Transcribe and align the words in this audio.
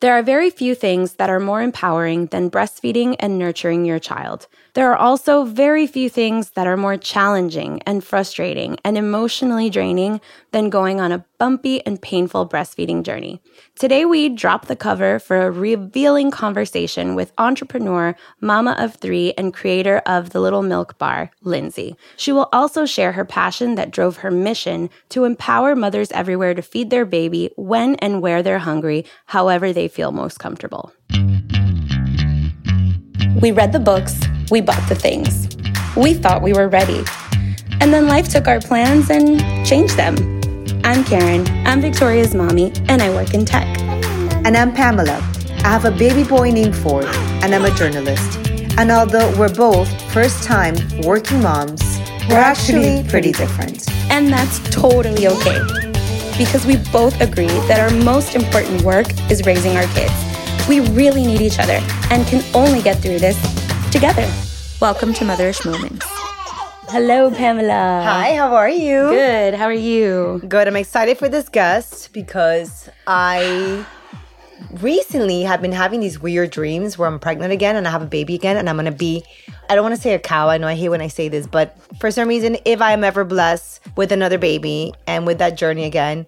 There 0.00 0.14
are 0.14 0.22
very 0.22 0.48
few 0.48 0.74
things 0.74 1.16
that 1.16 1.28
are 1.28 1.38
more 1.38 1.60
empowering 1.60 2.26
than 2.28 2.50
breastfeeding 2.50 3.16
and 3.20 3.38
nurturing 3.38 3.84
your 3.84 3.98
child. 3.98 4.46
There 4.72 4.90
are 4.90 4.96
also 4.96 5.44
very 5.44 5.86
few 5.86 6.08
things 6.08 6.52
that 6.52 6.66
are 6.66 6.78
more 6.78 6.96
challenging 6.96 7.82
and 7.84 8.02
frustrating 8.02 8.78
and 8.82 8.96
emotionally 8.96 9.68
draining 9.68 10.22
than 10.52 10.70
going 10.70 11.02
on 11.02 11.12
a 11.12 11.26
bumpy 11.36 11.84
and 11.84 12.00
painful 12.00 12.48
breastfeeding 12.48 13.02
journey. 13.02 13.42
Today, 13.80 14.04
we 14.04 14.28
drop 14.28 14.66
the 14.66 14.76
cover 14.76 15.18
for 15.18 15.40
a 15.40 15.50
revealing 15.50 16.30
conversation 16.30 17.14
with 17.14 17.32
entrepreneur, 17.38 18.14
mama 18.42 18.76
of 18.78 18.96
three, 18.96 19.32
and 19.38 19.54
creator 19.54 20.02
of 20.04 20.30
the 20.30 20.40
Little 20.40 20.60
Milk 20.60 20.98
Bar, 20.98 21.30
Lindsay. 21.40 21.96
She 22.18 22.30
will 22.30 22.50
also 22.52 22.84
share 22.84 23.12
her 23.12 23.24
passion 23.24 23.76
that 23.76 23.90
drove 23.90 24.18
her 24.18 24.30
mission 24.30 24.90
to 25.08 25.24
empower 25.24 25.74
mothers 25.74 26.12
everywhere 26.12 26.52
to 26.52 26.60
feed 26.60 26.90
their 26.90 27.06
baby 27.06 27.48
when 27.56 27.94
and 28.00 28.20
where 28.20 28.42
they're 28.42 28.58
hungry, 28.58 29.06
however 29.24 29.72
they 29.72 29.88
feel 29.88 30.12
most 30.12 30.38
comfortable. 30.38 30.92
We 33.40 33.50
read 33.50 33.72
the 33.72 33.82
books, 33.82 34.20
we 34.50 34.60
bought 34.60 34.86
the 34.90 34.94
things. 34.94 35.56
We 35.96 36.12
thought 36.12 36.42
we 36.42 36.52
were 36.52 36.68
ready. 36.68 37.02
And 37.80 37.94
then 37.94 38.08
life 38.08 38.28
took 38.28 38.46
our 38.46 38.60
plans 38.60 39.08
and 39.08 39.40
changed 39.66 39.96
them. 39.96 40.39
I'm 40.84 41.04
Karen, 41.04 41.46
I'm 41.66 41.80
Victoria's 41.80 42.34
mommy, 42.34 42.72
and 42.88 43.02
I 43.02 43.10
work 43.10 43.34
in 43.34 43.44
tech. 43.44 43.66
And 44.44 44.56
I'm 44.56 44.72
Pamela. 44.72 45.18
I 45.62 45.68
have 45.68 45.84
a 45.84 45.90
baby 45.90 46.24
boy 46.24 46.50
named 46.50 46.74
Ford, 46.74 47.04
and 47.04 47.54
I'm 47.54 47.64
a 47.64 47.70
journalist. 47.70 48.38
And 48.78 48.90
although 48.90 49.32
we're 49.38 49.54
both 49.54 49.88
first 50.12 50.42
time 50.42 50.74
working 51.02 51.42
moms, 51.42 51.82
we're 52.28 52.36
actually 52.36 53.04
pretty 53.08 53.32
different. 53.32 53.88
And 54.10 54.32
that's 54.32 54.58
totally 54.70 55.28
okay. 55.28 55.60
Because 56.36 56.66
we 56.66 56.76
both 56.90 57.20
agree 57.20 57.46
that 57.68 57.78
our 57.78 57.96
most 58.04 58.34
important 58.34 58.82
work 58.82 59.06
is 59.30 59.44
raising 59.44 59.76
our 59.76 59.86
kids. 59.94 60.14
We 60.68 60.80
really 60.80 61.26
need 61.26 61.40
each 61.40 61.58
other 61.58 61.80
and 62.10 62.26
can 62.26 62.42
only 62.54 62.82
get 62.82 62.98
through 62.98 63.18
this 63.18 63.38
together. 63.92 64.28
Welcome 64.80 65.12
to 65.14 65.24
Motherish 65.24 65.64
Moments. 65.64 66.19
Hello, 66.90 67.30
Pamela. 67.30 68.02
Hi, 68.04 68.34
how 68.34 68.52
are 68.56 68.68
you? 68.68 69.10
Good. 69.10 69.54
How 69.54 69.66
are 69.66 69.72
you? 69.72 70.42
Good. 70.48 70.66
I'm 70.66 70.74
excited 70.74 71.18
for 71.18 71.28
this 71.28 71.48
guest 71.48 72.12
because 72.12 72.88
I 73.06 73.86
recently 74.80 75.42
have 75.42 75.62
been 75.62 75.70
having 75.70 76.00
these 76.00 76.18
weird 76.18 76.50
dreams 76.50 76.98
where 76.98 77.06
I'm 77.06 77.20
pregnant 77.20 77.52
again 77.52 77.76
and 77.76 77.86
I 77.86 77.92
have 77.92 78.02
a 78.02 78.06
baby 78.06 78.34
again 78.34 78.56
and 78.56 78.68
I'm 78.68 78.74
gonna 78.74 78.90
be 78.90 79.22
I 79.68 79.76
don't 79.76 79.84
want 79.84 79.94
to 79.94 80.00
say 80.00 80.14
a 80.14 80.18
cow. 80.18 80.48
I 80.48 80.58
know 80.58 80.66
I 80.66 80.74
hate 80.74 80.88
when 80.88 81.00
I 81.00 81.06
say 81.06 81.28
this, 81.28 81.46
but 81.46 81.76
for 82.00 82.10
some 82.10 82.26
reason, 82.26 82.56
if 82.64 82.82
I 82.82 82.90
am 82.90 83.04
ever 83.04 83.22
blessed 83.22 83.80
with 83.96 84.10
another 84.10 84.36
baby 84.36 84.92
and 85.06 85.28
with 85.28 85.38
that 85.38 85.56
journey 85.56 85.84
again, 85.84 86.26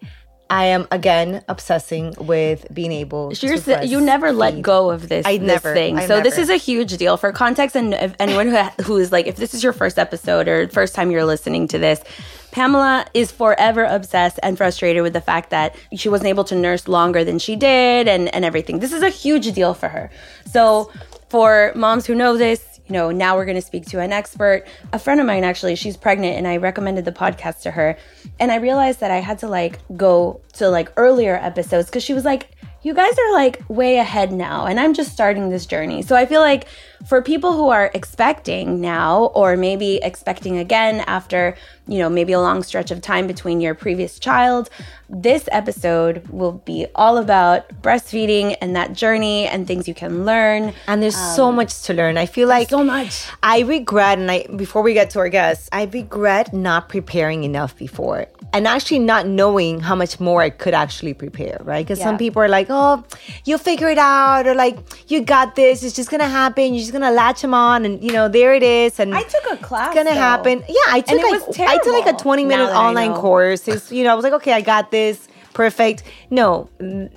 I 0.52 0.66
am 0.66 0.86
again 0.90 1.42
obsessing 1.48 2.14
with 2.18 2.66
being 2.74 2.92
able 2.92 3.32
You're, 3.40 3.56
you 3.84 4.02
never 4.02 4.32
let 4.32 4.60
go 4.60 4.90
of 4.90 5.08
this, 5.08 5.24
I 5.24 5.38
this 5.38 5.46
never- 5.46 5.72
thing. 5.72 5.96
I 5.98 6.06
so 6.06 6.20
this 6.20 6.36
is 6.36 6.50
a 6.50 6.58
huge 6.58 6.94
deal 6.98 7.16
for 7.16 7.32
context. 7.32 7.74
And 7.74 7.94
if 7.94 8.14
anyone 8.20 8.48
who, 8.48 8.58
who 8.82 8.96
is 8.98 9.10
like, 9.10 9.26
if 9.26 9.36
this 9.36 9.54
is 9.54 9.64
your 9.64 9.72
first 9.72 9.98
episode 9.98 10.48
or 10.48 10.68
first 10.68 10.94
time 10.94 11.10
you're 11.10 11.24
listening 11.24 11.68
to 11.68 11.78
this, 11.78 12.02
Pamela 12.50 13.06
is 13.14 13.32
forever 13.32 13.84
obsessed 13.84 14.38
and 14.42 14.58
frustrated 14.58 15.02
with 15.02 15.14
the 15.14 15.22
fact 15.22 15.48
that 15.50 15.74
she 15.96 16.10
wasn't 16.10 16.28
able 16.28 16.44
to 16.44 16.54
nurse 16.54 16.86
longer 16.86 17.24
than 17.24 17.38
she 17.38 17.56
did 17.56 18.06
and, 18.06 18.28
and 18.34 18.44
everything. 18.44 18.80
This 18.80 18.92
is 18.92 19.02
a 19.02 19.08
huge 19.08 19.50
deal 19.54 19.72
for 19.72 19.88
her. 19.88 20.10
So 20.44 20.92
for 21.30 21.72
moms 21.74 22.04
who 22.04 22.14
know 22.14 22.36
this, 22.36 22.71
know, 22.92 23.10
now 23.10 23.36
we're 23.36 23.44
going 23.44 23.56
to 23.56 23.62
speak 23.62 23.86
to 23.86 23.98
an 23.98 24.12
expert. 24.12 24.64
A 24.92 24.98
friend 24.98 25.20
of 25.20 25.26
mine, 25.26 25.42
actually, 25.42 25.74
she's 25.74 25.96
pregnant, 25.96 26.36
and 26.36 26.46
I 26.46 26.58
recommended 26.58 27.04
the 27.04 27.12
podcast 27.12 27.62
to 27.62 27.72
her. 27.72 27.98
And 28.38 28.52
I 28.52 28.56
realized 28.56 29.00
that 29.00 29.10
I 29.10 29.16
had 29.16 29.40
to 29.40 29.48
like 29.48 29.80
go 29.96 30.40
to 30.54 30.68
like 30.68 30.92
earlier 30.96 31.34
episodes 31.34 31.88
because 31.88 32.04
she 32.04 32.14
was 32.14 32.24
like, 32.24 32.50
you 32.82 32.94
guys 32.94 33.16
are 33.18 33.32
like 33.32 33.62
way 33.68 33.96
ahead 33.96 34.32
now, 34.32 34.66
and 34.66 34.78
I'm 34.78 34.94
just 34.94 35.12
starting 35.12 35.50
this 35.50 35.66
journey. 35.66 36.02
So 36.02 36.16
I 36.16 36.26
feel 36.26 36.40
like 36.40 36.66
for 37.06 37.22
people 37.22 37.52
who 37.52 37.68
are 37.68 37.90
expecting 37.94 38.80
now, 38.80 39.24
or 39.34 39.56
maybe 39.56 39.98
expecting 40.02 40.58
again 40.58 41.00
after, 41.06 41.56
you 41.86 41.98
know, 41.98 42.08
maybe 42.08 42.32
a 42.32 42.40
long 42.40 42.62
stretch 42.62 42.90
of 42.90 43.00
time 43.00 43.26
between 43.26 43.60
your 43.60 43.74
previous 43.74 44.18
child, 44.18 44.70
this 45.08 45.48
episode 45.52 46.26
will 46.28 46.52
be 46.52 46.86
all 46.94 47.18
about 47.18 47.68
breastfeeding 47.82 48.56
and 48.60 48.74
that 48.76 48.92
journey 48.94 49.46
and 49.46 49.66
things 49.66 49.86
you 49.86 49.94
can 49.94 50.24
learn. 50.24 50.72
And 50.86 51.02
there's 51.02 51.16
so 51.16 51.48
um, 51.48 51.56
much 51.56 51.82
to 51.82 51.94
learn. 51.94 52.16
I 52.16 52.26
feel 52.26 52.48
like 52.48 52.70
so 52.70 52.82
much. 52.82 53.26
I 53.42 53.60
regret, 53.60 54.18
and 54.18 54.30
I 54.30 54.46
before 54.56 54.82
we 54.82 54.94
get 54.94 55.10
to 55.10 55.18
our 55.18 55.28
guests, 55.28 55.68
I 55.72 55.84
regret 55.84 56.52
not 56.54 56.88
preparing 56.88 57.44
enough 57.44 57.76
before, 57.76 58.26
and 58.52 58.66
actually 58.66 59.00
not 59.00 59.26
knowing 59.26 59.80
how 59.80 59.94
much 59.94 60.18
more 60.18 60.40
I 60.40 60.50
could 60.50 60.74
actually 60.74 61.14
prepare. 61.14 61.58
Right? 61.62 61.84
Because 61.84 62.00
some 62.00 62.16
people 62.16 62.40
are 62.40 62.48
like, 62.48 62.68
"Oh, 62.70 63.04
you'll 63.44 63.58
figure 63.58 63.88
it 63.88 63.98
out," 63.98 64.46
or 64.46 64.54
like, 64.54 64.78
"You 65.08 65.20
got 65.22 65.56
this. 65.56 65.82
It's 65.82 65.94
just 65.94 66.10
gonna 66.10 66.28
happen. 66.28 66.72
You're 66.74 66.80
just 66.80 66.91
gonna 66.92 67.10
latch 67.10 67.42
him 67.42 67.54
on, 67.54 67.84
and 67.84 68.02
you 68.02 68.12
know, 68.12 68.28
there 68.28 68.54
it 68.54 68.62
is." 68.62 69.00
And 69.00 69.14
I 69.14 69.22
took 69.22 69.44
a 69.52 69.56
class, 69.56 69.88
It's 69.88 69.94
gonna 69.96 70.10
though. 70.10 70.20
happen. 70.20 70.64
Yeah, 70.68 70.74
I 70.88 71.00
took 71.00 71.18
it 71.18 71.22
like 71.32 71.46
was 71.48 71.58
I 71.60 71.78
took 71.78 71.92
like 72.04 72.14
a 72.14 72.16
20 72.16 72.44
minute 72.44 72.64
now 72.64 72.70
that 72.70 72.76
I 72.76 72.88
online 72.88 73.14
course. 73.14 73.66
It's, 73.68 73.90
you 73.90 74.04
know, 74.04 74.12
I 74.12 74.14
was 74.14 74.22
like, 74.24 74.34
okay, 74.34 74.52
I 74.52 74.60
got 74.60 74.90
this. 74.90 75.28
Perfect. 75.54 76.04
No, 76.30 76.70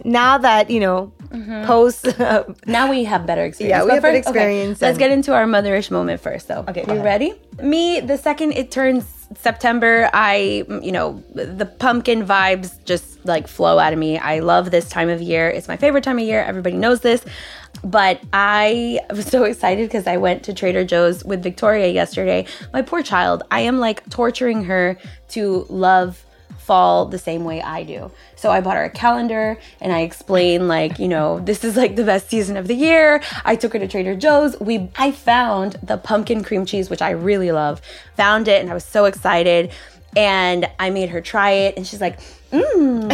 now 0.04 0.38
that 0.40 0.70
you 0.70 0.82
know, 0.82 1.14
mm-hmm. 1.30 1.66
post. 1.66 2.06
Now 2.68 2.90
we 2.90 3.04
have 3.06 3.26
better 3.26 3.44
experience. 3.44 3.72
Yeah, 3.78 3.84
we 3.84 3.90
But 3.90 3.94
have 3.96 4.04
better 4.04 4.18
first- 4.18 4.30
okay, 4.30 4.40
experience 4.40 4.82
let's 4.82 4.98
get 4.98 5.12
into 5.12 5.34
our 5.34 5.46
motherish 5.46 5.90
moment 5.92 6.20
first, 6.22 6.48
though. 6.48 6.66
Okay, 6.68 6.84
you 6.88 7.02
ready? 7.02 7.34
Me, 7.62 8.00
the 8.02 8.18
second 8.18 8.52
it 8.54 8.72
turns 8.72 9.06
September, 9.38 10.10
I, 10.14 10.66
you 10.82 10.92
know, 10.92 11.24
the 11.34 11.66
pumpkin 11.66 12.26
vibes 12.26 12.84
just 12.86 13.26
like 13.26 13.48
flow 13.48 13.80
out 13.80 13.94
of 13.94 14.00
me. 14.00 14.18
I 14.18 14.40
love 14.40 14.72
this 14.72 14.88
time 14.90 15.10
of 15.10 15.22
year. 15.22 15.50
It's 15.50 15.68
my 15.68 15.78
favorite 15.78 16.04
time 16.04 16.20
of 16.20 16.26
year. 16.26 16.42
Everybody 16.44 16.76
knows 16.78 17.02
this. 17.02 17.24
But 17.84 18.22
I 18.34 19.00
was 19.10 19.26
so 19.26 19.44
excited 19.44 19.88
because 19.88 20.08
I 20.08 20.18
went 20.18 20.44
to 20.44 20.54
Trader 20.54 20.84
Joe's 20.84 21.24
with 21.24 21.44
Victoria 21.44 21.88
yesterday. 21.88 22.46
My 22.74 22.82
poor 22.82 23.04
child, 23.04 23.44
I 23.52 23.62
am 23.62 23.80
like 23.80 24.10
torturing 24.10 24.66
her 24.66 24.98
to 25.30 25.66
love 25.70 26.26
fall 26.66 27.06
the 27.06 27.20
same 27.20 27.44
way 27.44 27.62
I 27.62 27.84
do. 27.84 28.10
So 28.36 28.50
I 28.50 28.60
bought 28.60 28.76
her 28.76 28.86
a 28.86 28.90
calendar 28.90 29.60
and 29.80 29.94
I 29.94 30.00
explained 30.00 30.68
like, 30.68 30.98
you 30.98 31.08
know, 31.08 31.40
this 31.40 31.64
is 31.64 31.78
like 31.78 31.96
the 31.96 32.04
best 32.04 32.28
season 32.28 32.58
of 32.58 32.68
the 32.68 32.74
year. 32.74 33.22
I 33.44 33.56
took 33.56 33.74
her 33.74 33.80
to 33.80 33.88
Trader 33.88 34.16
Joe's. 34.16 34.60
We 34.60 34.90
I 34.98 35.12
found 35.12 35.74
the 35.84 35.98
pumpkin 35.98 36.44
cream 36.44 36.66
cheese 36.66 36.90
which 36.90 37.04
I 37.04 37.12
really 37.12 37.52
love. 37.52 37.82
Found 38.18 38.48
it 38.48 38.62
and 38.62 38.72
I 38.72 38.74
was 38.74 38.84
so 38.84 39.06
excited 39.06 39.72
and 40.16 40.70
I 40.80 40.90
made 40.90 41.10
her 41.10 41.22
try 41.22 41.52
it 41.52 41.78
and 41.78 41.86
she's 41.86 42.02
like, 42.02 42.20
"Mmm, 42.52 43.08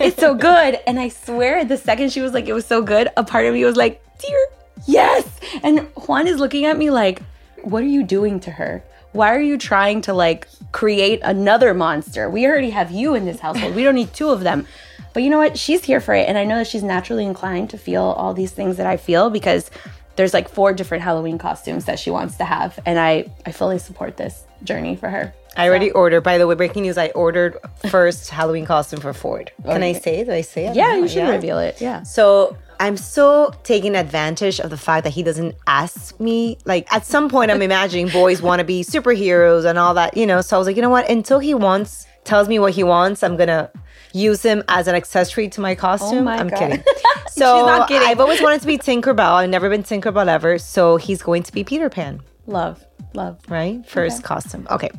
it's 0.00 0.20
so 0.20 0.34
good." 0.34 0.78
And 0.86 0.98
I 0.98 1.08
swear 1.08 1.64
the 1.64 1.76
second 1.76 2.12
she 2.12 2.20
was 2.20 2.32
like 2.32 2.46
it 2.46 2.52
was 2.52 2.66
so 2.66 2.82
good, 2.82 3.08
a 3.16 3.24
part 3.24 3.46
of 3.46 3.54
me 3.54 3.64
was 3.64 3.76
like, 3.76 4.02
"Dear, 4.18 4.46
yes." 4.86 5.26
And 5.62 5.80
Juan 6.06 6.26
is 6.26 6.38
looking 6.38 6.64
at 6.64 6.76
me 6.76 6.90
like, 6.90 7.22
"What 7.62 7.82
are 7.82 7.86
you 7.86 8.02
doing 8.02 8.40
to 8.40 8.50
her?" 8.52 8.82
why 9.12 9.34
are 9.34 9.40
you 9.40 9.58
trying 9.58 10.00
to 10.02 10.14
like 10.14 10.48
create 10.72 11.20
another 11.22 11.74
monster? 11.74 12.28
We 12.28 12.46
already 12.46 12.70
have 12.70 12.90
you 12.90 13.14
in 13.14 13.24
this 13.24 13.40
household. 13.40 13.74
We 13.74 13.84
don't 13.84 13.94
need 13.94 14.12
two 14.12 14.30
of 14.30 14.40
them. 14.40 14.66
But 15.12 15.22
you 15.22 15.30
know 15.30 15.38
what? 15.38 15.58
She's 15.58 15.84
here 15.84 16.00
for 16.00 16.14
it. 16.14 16.26
And 16.26 16.38
I 16.38 16.44
know 16.44 16.56
that 16.56 16.66
she's 16.66 16.82
naturally 16.82 17.26
inclined 17.26 17.68
to 17.70 17.78
feel 17.78 18.02
all 18.02 18.32
these 18.32 18.52
things 18.52 18.78
that 18.78 18.86
I 18.86 18.96
feel 18.96 19.28
because 19.28 19.70
there's 20.16 20.34
like 20.34 20.48
four 20.48 20.72
different 20.72 21.02
Halloween 21.04 21.38
costumes 21.38 21.86
that 21.86 21.98
she 21.98 22.10
wants 22.10 22.36
to 22.36 22.44
have. 22.44 22.78
And 22.84 22.98
I, 22.98 23.30
I 23.46 23.52
fully 23.52 23.78
support 23.78 24.16
this 24.16 24.44
journey 24.62 24.96
for 24.96 25.08
her. 25.08 25.34
I 25.56 25.68
already 25.68 25.90
ordered. 25.90 26.22
By 26.22 26.38
the 26.38 26.46
way, 26.46 26.54
breaking 26.54 26.82
news: 26.82 26.96
I 26.96 27.08
ordered 27.08 27.58
first 27.88 28.30
Halloween 28.30 28.64
costume 28.64 29.00
for 29.00 29.12
Ford. 29.12 29.52
Can 29.64 29.82
I 29.82 29.92
say? 29.92 30.20
it? 30.20 30.24
Do 30.24 30.32
I 30.32 30.40
say 30.40 30.66
it? 30.66 30.76
Yeah, 30.76 30.96
you 30.96 31.08
should 31.08 31.28
reveal 31.28 31.58
it. 31.58 31.80
Yeah. 31.80 32.02
So 32.04 32.56
I'm 32.80 32.96
so 32.96 33.52
taking 33.62 33.94
advantage 33.94 34.60
of 34.60 34.70
the 34.70 34.78
fact 34.78 35.04
that 35.04 35.10
he 35.10 35.22
doesn't 35.22 35.54
ask 35.66 36.18
me. 36.18 36.56
Like 36.64 36.90
at 36.92 37.04
some 37.04 37.28
point, 37.28 37.50
I'm 37.50 37.60
imagining 37.62 38.08
boys 38.08 38.40
want 38.48 38.60
to 38.60 38.64
be 38.64 38.82
superheroes 38.82 39.64
and 39.66 39.78
all 39.78 39.94
that, 39.94 40.16
you 40.16 40.26
know. 40.26 40.40
So 40.40 40.56
I 40.56 40.58
was 40.58 40.66
like, 40.66 40.76
you 40.76 40.82
know 40.82 40.90
what? 40.90 41.10
Until 41.10 41.38
he 41.38 41.54
wants, 41.54 42.06
tells 42.24 42.48
me 42.48 42.58
what 42.58 42.72
he 42.72 42.82
wants, 42.82 43.22
I'm 43.22 43.36
gonna 43.36 43.70
use 44.12 44.42
him 44.42 44.62
as 44.68 44.88
an 44.88 44.94
accessory 44.94 45.48
to 45.50 45.60
my 45.60 45.74
costume. 45.74 46.18
Oh 46.18 46.22
my 46.22 46.36
I'm 46.38 46.48
God. 46.48 46.58
kidding. 46.58 46.84
So 47.34 47.64
not 47.64 47.88
kidding. 47.88 48.06
I've 48.06 48.20
always 48.20 48.42
wanted 48.42 48.60
to 48.60 48.66
be 48.66 48.76
Tinkerbell. 48.76 49.32
I've 49.32 49.48
never 49.48 49.70
been 49.70 49.82
Tinkerbell 49.82 50.28
ever. 50.28 50.58
So 50.58 50.96
he's 50.98 51.22
going 51.22 51.42
to 51.44 51.52
be 51.52 51.64
Peter 51.64 51.88
Pan 51.88 52.20
Love, 52.46 52.84
love. 53.14 53.38
right? 53.48 53.84
First 53.88 54.22
costume. 54.22 54.66
Okay. 54.70 54.90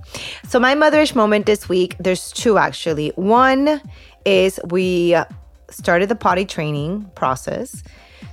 So 0.48 0.60
my 0.60 0.74
motherish 0.74 1.14
moment 1.14 1.46
this 1.46 1.70
week, 1.70 1.96
there's 2.00 2.32
two 2.32 2.58
actually. 2.58 3.10
One 3.16 3.82
is 4.26 4.60
we 4.66 5.16
started 5.70 6.10
the 6.10 6.16
potty 6.16 6.44
training 6.46 7.12
process. 7.14 7.84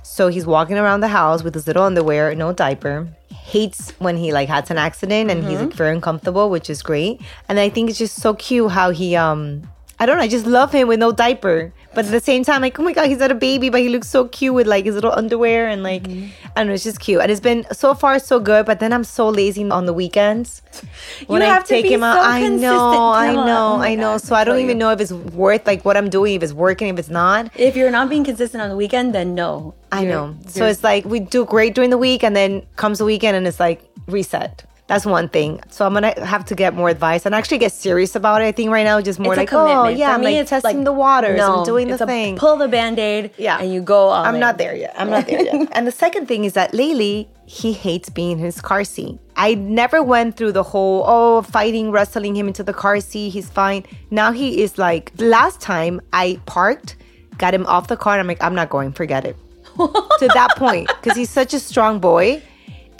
So 0.01 0.29
he's 0.29 0.47
walking 0.47 0.77
around 0.79 1.01
the 1.01 1.07
house 1.09 1.43
with 1.43 1.53
his 1.53 1.67
little 1.67 1.83
underwear, 1.83 2.33
no 2.33 2.53
diaper. 2.53 3.07
Hates 3.29 3.91
when 3.99 4.17
he 4.17 4.31
like 4.33 4.49
has 4.49 4.71
an 4.71 4.77
accident 4.79 5.29
and 5.29 5.43
he's 5.43 5.59
like, 5.59 5.73
very 5.73 5.93
uncomfortable, 5.93 6.49
which 6.49 6.69
is 6.71 6.81
great. 6.81 7.21
And 7.49 7.59
I 7.59 7.69
think 7.69 7.89
it's 7.89 7.99
just 7.99 8.15
so 8.19 8.33
cute 8.33 8.71
how 8.71 8.89
he 8.89 9.15
um 9.15 9.61
I 10.01 10.05
don't 10.07 10.17
know, 10.17 10.23
I 10.23 10.27
just 10.27 10.47
love 10.47 10.71
him 10.71 10.87
with 10.87 10.97
no 10.99 11.11
diaper. 11.11 11.71
But 11.93 12.05
at 12.05 12.11
the 12.11 12.19
same 12.21 12.43
time, 12.43 12.61
like, 12.61 12.79
oh 12.79 12.83
my 12.83 12.93
god, 12.93 13.05
he's 13.07 13.19
not 13.19 13.29
a 13.31 13.35
baby, 13.35 13.69
but 13.69 13.81
he 13.81 13.89
looks 13.89 14.09
so 14.09 14.25
cute 14.29 14.55
with 14.55 14.65
like 14.65 14.85
his 14.85 14.95
little 14.95 15.11
underwear 15.11 15.67
and 15.67 15.83
like 15.83 16.03
mm-hmm. 16.03 16.29
I 16.55 16.61
don't 16.61 16.67
know, 16.69 16.73
it's 16.73 16.83
just 16.85 16.99
cute. 16.99 17.21
And 17.21 17.29
it's 17.31 17.41
been 17.41 17.67
so 17.71 17.93
far 17.93 18.17
so 18.17 18.39
good, 18.39 18.65
but 18.65 18.79
then 18.79 18.93
I'm 18.93 19.03
so 19.03 19.29
lazy 19.29 19.69
on 19.69 19.85
the 19.85 19.93
weekends. 19.93 20.63
When 21.27 21.41
have 21.41 21.65
to 21.65 21.81
be 21.83 21.89
so 21.95 22.01
I 22.03 22.47
know, 22.47 23.11
I 23.11 23.33
know, 23.33 23.75
Oh 23.77 23.81
I 23.91 23.93
know. 23.95 24.13
God, 24.13 24.21
So 24.21 24.33
I 24.33 24.41
I 24.41 24.43
don't 24.43 24.57
even 24.59 24.77
you. 24.77 24.83
know 24.83 24.89
if 24.89 24.99
it's 25.01 25.11
worth 25.11 25.67
like 25.67 25.85
what 25.85 25.95
I'm 25.97 26.09
doing, 26.09 26.33
if 26.35 26.41
it's 26.41 26.53
working, 26.53 26.87
if 26.87 26.97
it's 26.97 27.09
not. 27.09 27.51
If 27.55 27.75
you're 27.75 27.91
not 27.91 28.09
being 28.09 28.23
consistent 28.23 28.63
on 28.63 28.69
the 28.69 28.77
weekend, 28.83 29.13
then 29.13 29.35
no. 29.35 29.75
I 29.91 30.01
You're- 30.01 30.13
know. 30.13 30.35
So 30.47 30.61
you're- 30.61 30.71
it's 30.71 30.83
like 30.83 31.05
we 31.05 31.19
do 31.19 31.45
great 31.45 31.75
during 31.75 31.91
the 31.91 32.01
week 32.07 32.23
and 32.23 32.33
then 32.35 32.63
comes 32.75 32.97
the 32.97 33.05
weekend 33.05 33.37
and 33.37 33.45
it's 33.45 33.59
like 33.59 33.79
reset. 34.07 34.63
That's 34.91 35.05
one 35.05 35.29
thing. 35.29 35.61
So 35.69 35.85
I'm 35.85 35.93
gonna 35.93 36.13
have 36.25 36.43
to 36.47 36.53
get 36.53 36.73
more 36.73 36.89
advice 36.89 37.25
and 37.25 37.33
actually 37.33 37.59
get 37.59 37.71
serious 37.71 38.13
about 38.13 38.41
it. 38.41 38.45
I 38.45 38.51
think 38.51 38.71
right 38.71 38.83
now 38.83 38.99
just 38.99 39.19
more 39.19 39.31
it's 39.31 39.37
a 39.37 39.43
like, 39.43 39.53
oh 39.53 39.87
yeah, 39.87 40.09
For 40.09 40.15
I'm 40.15 40.19
me, 40.19 40.25
like 40.25 40.35
it's 40.35 40.49
testing 40.49 40.79
like, 40.79 40.83
the 40.83 40.91
waters. 40.91 41.37
No, 41.37 41.59
I'm 41.59 41.63
doing 41.65 41.87
the 41.87 41.97
thing. 41.97 42.35
Pull 42.35 42.57
the 42.57 42.67
band-aid. 42.67 43.31
Yeah. 43.37 43.57
and 43.61 43.71
you 43.73 43.79
go 43.81 44.09
all 44.09 44.25
I'm 44.25 44.35
in. 44.35 44.41
not 44.41 44.57
there 44.57 44.75
yet. 44.75 44.93
I'm 44.97 45.09
not 45.09 45.27
there 45.27 45.41
yet. 45.43 45.69
and 45.71 45.87
the 45.87 45.93
second 45.93 46.27
thing 46.27 46.43
is 46.43 46.51
that 46.53 46.73
lately 46.73 47.29
he 47.45 47.71
hates 47.71 48.09
being 48.09 48.31
in 48.31 48.39
his 48.39 48.59
car 48.59 48.83
seat. 48.83 49.17
I 49.37 49.55
never 49.55 50.03
went 50.03 50.35
through 50.35 50.51
the 50.51 50.63
whole 50.63 51.05
oh 51.07 51.41
fighting, 51.43 51.91
wrestling 51.91 52.35
him 52.35 52.49
into 52.49 52.61
the 52.61 52.73
car 52.73 52.99
seat. 52.99 53.29
He's 53.29 53.49
fine. 53.49 53.85
Now 54.09 54.33
he 54.33 54.61
is 54.61 54.77
like 54.77 55.13
last 55.19 55.61
time 55.61 56.01
I 56.11 56.41
parked, 56.45 56.97
got 57.37 57.53
him 57.53 57.65
off 57.65 57.87
the 57.87 57.95
car, 57.95 58.15
and 58.15 58.19
I'm 58.19 58.27
like, 58.27 58.43
I'm 58.43 58.55
not 58.55 58.69
going, 58.69 58.91
forget 58.91 59.23
it. 59.23 59.37
to 59.77 60.29
that 60.33 60.49
point. 60.57 60.87
Because 61.01 61.17
he's 61.17 61.29
such 61.29 61.53
a 61.53 61.59
strong 61.59 61.99
boy. 61.99 62.41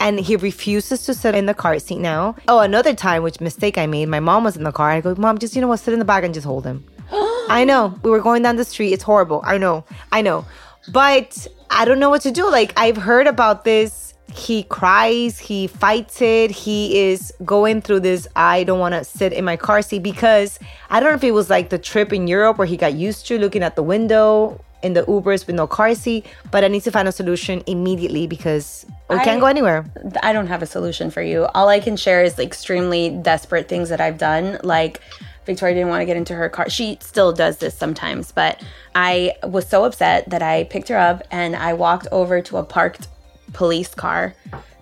And 0.02 0.18
he 0.18 0.34
refuses 0.34 1.04
to 1.04 1.14
sit 1.14 1.36
in 1.36 1.46
the 1.46 1.54
car 1.54 1.78
seat 1.78 2.00
now. 2.00 2.34
Oh, 2.48 2.58
another 2.58 2.92
time, 2.92 3.22
which 3.22 3.40
mistake 3.40 3.78
I 3.78 3.86
made, 3.86 4.06
my 4.06 4.18
mom 4.18 4.42
was 4.42 4.56
in 4.56 4.64
the 4.64 4.72
car. 4.72 4.90
I 4.90 5.00
go, 5.00 5.14
Mom, 5.14 5.38
just 5.38 5.54
you 5.54 5.60
know 5.60 5.68
what, 5.68 5.78
sit 5.78 5.92
in 5.92 6.00
the 6.00 6.04
back 6.04 6.24
and 6.24 6.34
just 6.34 6.44
hold 6.44 6.64
him. 6.66 6.84
I 7.48 7.64
know. 7.64 7.94
We 8.02 8.10
were 8.10 8.20
going 8.20 8.42
down 8.42 8.56
the 8.56 8.64
street. 8.64 8.92
It's 8.92 9.04
horrible. 9.04 9.42
I 9.44 9.58
know. 9.58 9.84
I 10.10 10.20
know. 10.20 10.44
But 10.88 11.46
I 11.70 11.84
don't 11.84 12.00
know 12.00 12.10
what 12.10 12.22
to 12.22 12.32
do. 12.32 12.50
Like, 12.50 12.72
I've 12.76 12.96
heard 12.96 13.28
about 13.28 13.64
this. 13.64 14.14
He 14.34 14.64
cries, 14.64 15.38
he 15.38 15.68
fights 15.68 16.20
it. 16.20 16.50
He 16.50 16.98
is 16.98 17.32
going 17.44 17.80
through 17.82 18.00
this. 18.00 18.26
I 18.34 18.64
don't 18.64 18.80
want 18.80 18.94
to 18.94 19.04
sit 19.04 19.32
in 19.32 19.44
my 19.44 19.56
car 19.56 19.82
seat 19.82 20.02
because 20.02 20.58
I 20.90 20.98
don't 20.98 21.10
know 21.10 21.14
if 21.14 21.22
it 21.22 21.32
was 21.32 21.48
like 21.48 21.68
the 21.68 21.78
trip 21.78 22.12
in 22.12 22.26
Europe 22.26 22.58
where 22.58 22.66
he 22.66 22.76
got 22.76 22.94
used 22.94 23.26
to 23.26 23.38
looking 23.38 23.62
at 23.62 23.76
the 23.76 23.82
window 23.82 24.58
in 24.82 24.92
the 24.94 25.02
Ubers 25.04 25.46
with 25.46 25.56
no 25.56 25.66
car 25.66 25.94
seat. 25.94 26.26
But 26.50 26.64
I 26.64 26.68
need 26.68 26.82
to 26.84 26.90
find 26.90 27.08
a 27.08 27.12
solution 27.12 27.62
immediately 27.66 28.26
because 28.26 28.86
we 29.08 29.16
I- 29.16 29.24
can't 29.24 29.40
go 29.40 29.46
anywhere. 29.46 29.84
I 30.22 30.32
don't 30.32 30.46
have 30.48 30.62
a 30.62 30.66
solution 30.66 31.10
for 31.10 31.22
you. 31.22 31.46
All 31.54 31.68
I 31.68 31.80
can 31.80 31.96
share 31.96 32.22
is 32.22 32.38
extremely 32.38 33.10
desperate 33.10 33.68
things 33.68 33.88
that 33.88 34.00
I've 34.00 34.18
done. 34.18 34.58
Like 34.62 35.00
Victoria 35.46 35.74
didn't 35.74 35.88
want 35.88 36.00
to 36.02 36.06
get 36.06 36.16
into 36.16 36.34
her 36.34 36.48
car. 36.48 36.68
She 36.70 36.98
still 37.00 37.32
does 37.32 37.58
this 37.58 37.74
sometimes, 37.76 38.30
but 38.32 38.62
I 38.94 39.34
was 39.42 39.66
so 39.66 39.84
upset 39.84 40.30
that 40.30 40.42
I 40.42 40.64
picked 40.64 40.88
her 40.88 40.96
up 40.96 41.22
and 41.30 41.56
I 41.56 41.72
walked 41.72 42.06
over 42.12 42.40
to 42.42 42.58
a 42.58 42.62
parked 42.64 43.08
police 43.52 43.92
car 43.94 44.34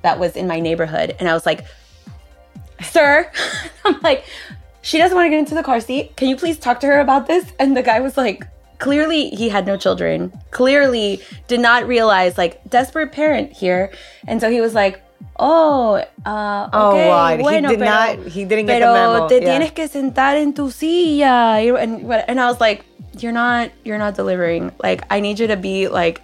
that 0.03 0.19
was 0.19 0.37
in 0.37 0.47
my 0.47 0.61
neighborhood 0.61 1.17
and 1.19 1.29
I 1.29 1.35
was 1.35 1.47
like, 1.47 1.65
"Sir," 2.83 3.31
I'm 3.85 4.01
like, 4.03 4.25
"She 4.83 4.99
doesn't 4.99 5.17
want 5.17 5.27
to 5.27 5.31
get 5.31 5.39
into 5.39 5.55
the 5.55 5.63
car 5.63 5.81
seat. 5.81 6.17
Can 6.17 6.29
you 6.29 6.37
please 6.37 6.59
talk 6.59 6.81
to 6.81 6.87
her 6.87 7.01
about 7.01 7.27
this?" 7.27 7.45
And 7.59 7.77
the 7.77 7.83
guy 7.83 8.01
was 8.01 8.17
like, 8.17 8.47
clearly 8.81 9.31
he 9.31 9.49
had 9.49 9.65
no 9.67 9.77
children 9.77 10.33
clearly 10.51 11.21
did 11.47 11.61
not 11.61 11.87
realize 11.87 12.37
like 12.37 12.59
desperate 12.69 13.13
parent 13.13 13.53
here 13.53 13.93
and 14.27 14.41
so 14.41 14.51
he 14.51 14.61
was 14.61 14.75
like 14.75 15.01
oh 15.39 16.03
uh 16.27 16.69
Oh, 16.73 16.91
okay, 16.93 17.09
wow. 17.09 17.37
He 17.37 17.61
did 17.61 17.79
pero, 17.79 17.85
not- 17.85 18.19
he 18.27 18.45
didn't 18.45 18.67
get 18.67 18.81
the 18.81 18.93
memo, 18.93 19.29
te 19.29 19.41
yeah. 19.41 19.49
tienes 19.59 19.73
que 19.77 19.87
sentar 19.89 20.37
en 20.37 20.53
tu 20.53 20.71
silla 20.71 21.61
and 21.79 22.11
and 22.29 22.41
I 22.41 22.47
was 22.51 22.61
like 22.61 22.85
you're 23.19 23.33
not 23.37 23.71
you're 23.85 23.99
not 23.99 24.15
delivering 24.17 24.73
like 24.83 25.05
I 25.11 25.21
need 25.21 25.39
you 25.39 25.47
to 25.49 25.57
be 25.57 25.89
like 25.89 26.23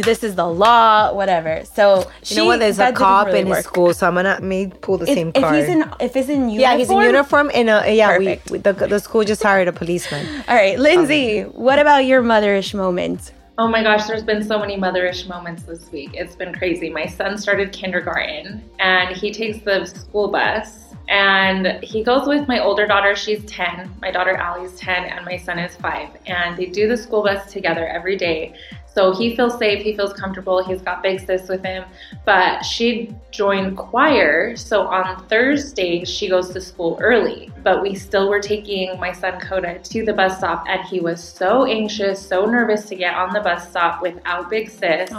this 0.00 0.24
is 0.24 0.34
the 0.34 0.46
law 0.46 1.12
whatever 1.12 1.62
so 1.64 2.10
You 2.24 2.36
know 2.38 2.46
what? 2.46 2.60
There's 2.60 2.78
a 2.78 2.92
cop 2.92 3.26
really 3.26 3.40
in 3.40 3.46
his 3.46 3.64
school, 3.64 3.92
so 3.92 4.06
I'm 4.08 4.14
gonna 4.14 4.40
may 4.40 4.66
pull 4.66 4.98
the 4.98 5.08
if, 5.08 5.14
same 5.14 5.32
if 5.34 5.50
he's 5.50 5.68
in 5.68 5.84
if 6.00 6.16
it's 6.16 6.28
in 6.28 6.48
uniform 6.48 6.60
yeah, 6.60 6.76
he's 6.76 6.90
in 6.90 6.98
uniform. 6.98 7.50
In 7.50 7.68
a 7.68 7.94
yeah, 7.94 8.18
we, 8.18 8.40
we 8.50 8.58
the, 8.58 8.72
the 8.72 8.98
school 8.98 9.24
just 9.24 9.42
hired 9.42 9.68
a 9.68 9.72
policeman. 9.72 10.26
all 10.48 10.54
right 10.54 10.78
Lindsay 10.78 11.42
um, 11.42 11.50
what 11.50 11.78
about 11.78 12.04
your 12.06 12.22
motherish 12.22 12.74
moment 12.74 13.32
Oh 13.58 13.68
my 13.68 13.82
gosh, 13.82 14.06
there's 14.06 14.22
been 14.22 14.42
so 14.42 14.58
many 14.58 14.78
motherish 14.78 15.28
moments 15.28 15.64
this 15.64 15.92
week. 15.92 16.10
It's 16.14 16.34
been 16.34 16.54
crazy. 16.54 16.88
My 16.88 17.04
son 17.04 17.36
started 17.36 17.70
kindergarten 17.70 18.64
and 18.78 19.14
he 19.14 19.30
takes 19.30 19.58
the 19.62 19.84
school 19.84 20.28
bus 20.28 20.94
and 21.10 21.66
he 21.82 22.02
goes 22.02 22.26
with 22.26 22.48
my 22.48 22.60
older 22.60 22.86
daughter. 22.86 23.14
She's 23.14 23.44
10. 23.44 23.96
My 24.00 24.10
daughter 24.10 24.34
Allie's 24.36 24.74
10 24.76 25.04
and 25.04 25.24
my 25.26 25.36
son 25.36 25.58
is 25.58 25.76
5. 25.76 26.08
And 26.26 26.56
they 26.56 26.66
do 26.66 26.88
the 26.88 26.96
school 26.96 27.22
bus 27.22 27.52
together 27.52 27.86
every 27.86 28.16
day. 28.16 28.54
So 28.94 29.14
he 29.14 29.34
feels 29.34 29.58
safe, 29.58 29.82
he 29.82 29.96
feels 29.96 30.12
comfortable. 30.12 30.62
He's 30.62 30.82
got 30.82 31.02
big 31.02 31.20
sis 31.20 31.48
with 31.48 31.64
him. 31.64 31.84
But 32.26 32.62
she 32.62 33.14
joined 33.30 33.78
choir. 33.78 34.54
So 34.56 34.82
on 34.86 35.26
Thursday, 35.28 36.04
she 36.04 36.28
goes 36.28 36.50
to 36.50 36.60
school 36.60 36.98
early. 37.00 37.50
But 37.62 37.80
we 37.80 37.94
still 37.94 38.28
were 38.28 38.40
taking 38.40 38.98
my 39.00 39.12
son 39.12 39.40
Coda 39.40 39.78
to 39.78 40.04
the 40.04 40.12
bus 40.12 40.38
stop, 40.38 40.64
and 40.68 40.80
he 40.84 41.00
was 41.00 41.22
so 41.22 41.64
anxious, 41.64 42.26
so 42.26 42.44
nervous 42.44 42.86
to 42.88 42.96
get 42.96 43.14
on 43.14 43.32
the 43.32 43.40
bus 43.40 43.70
stop 43.70 44.02
without 44.02 44.50
big 44.50 44.68
sis. 44.68 45.10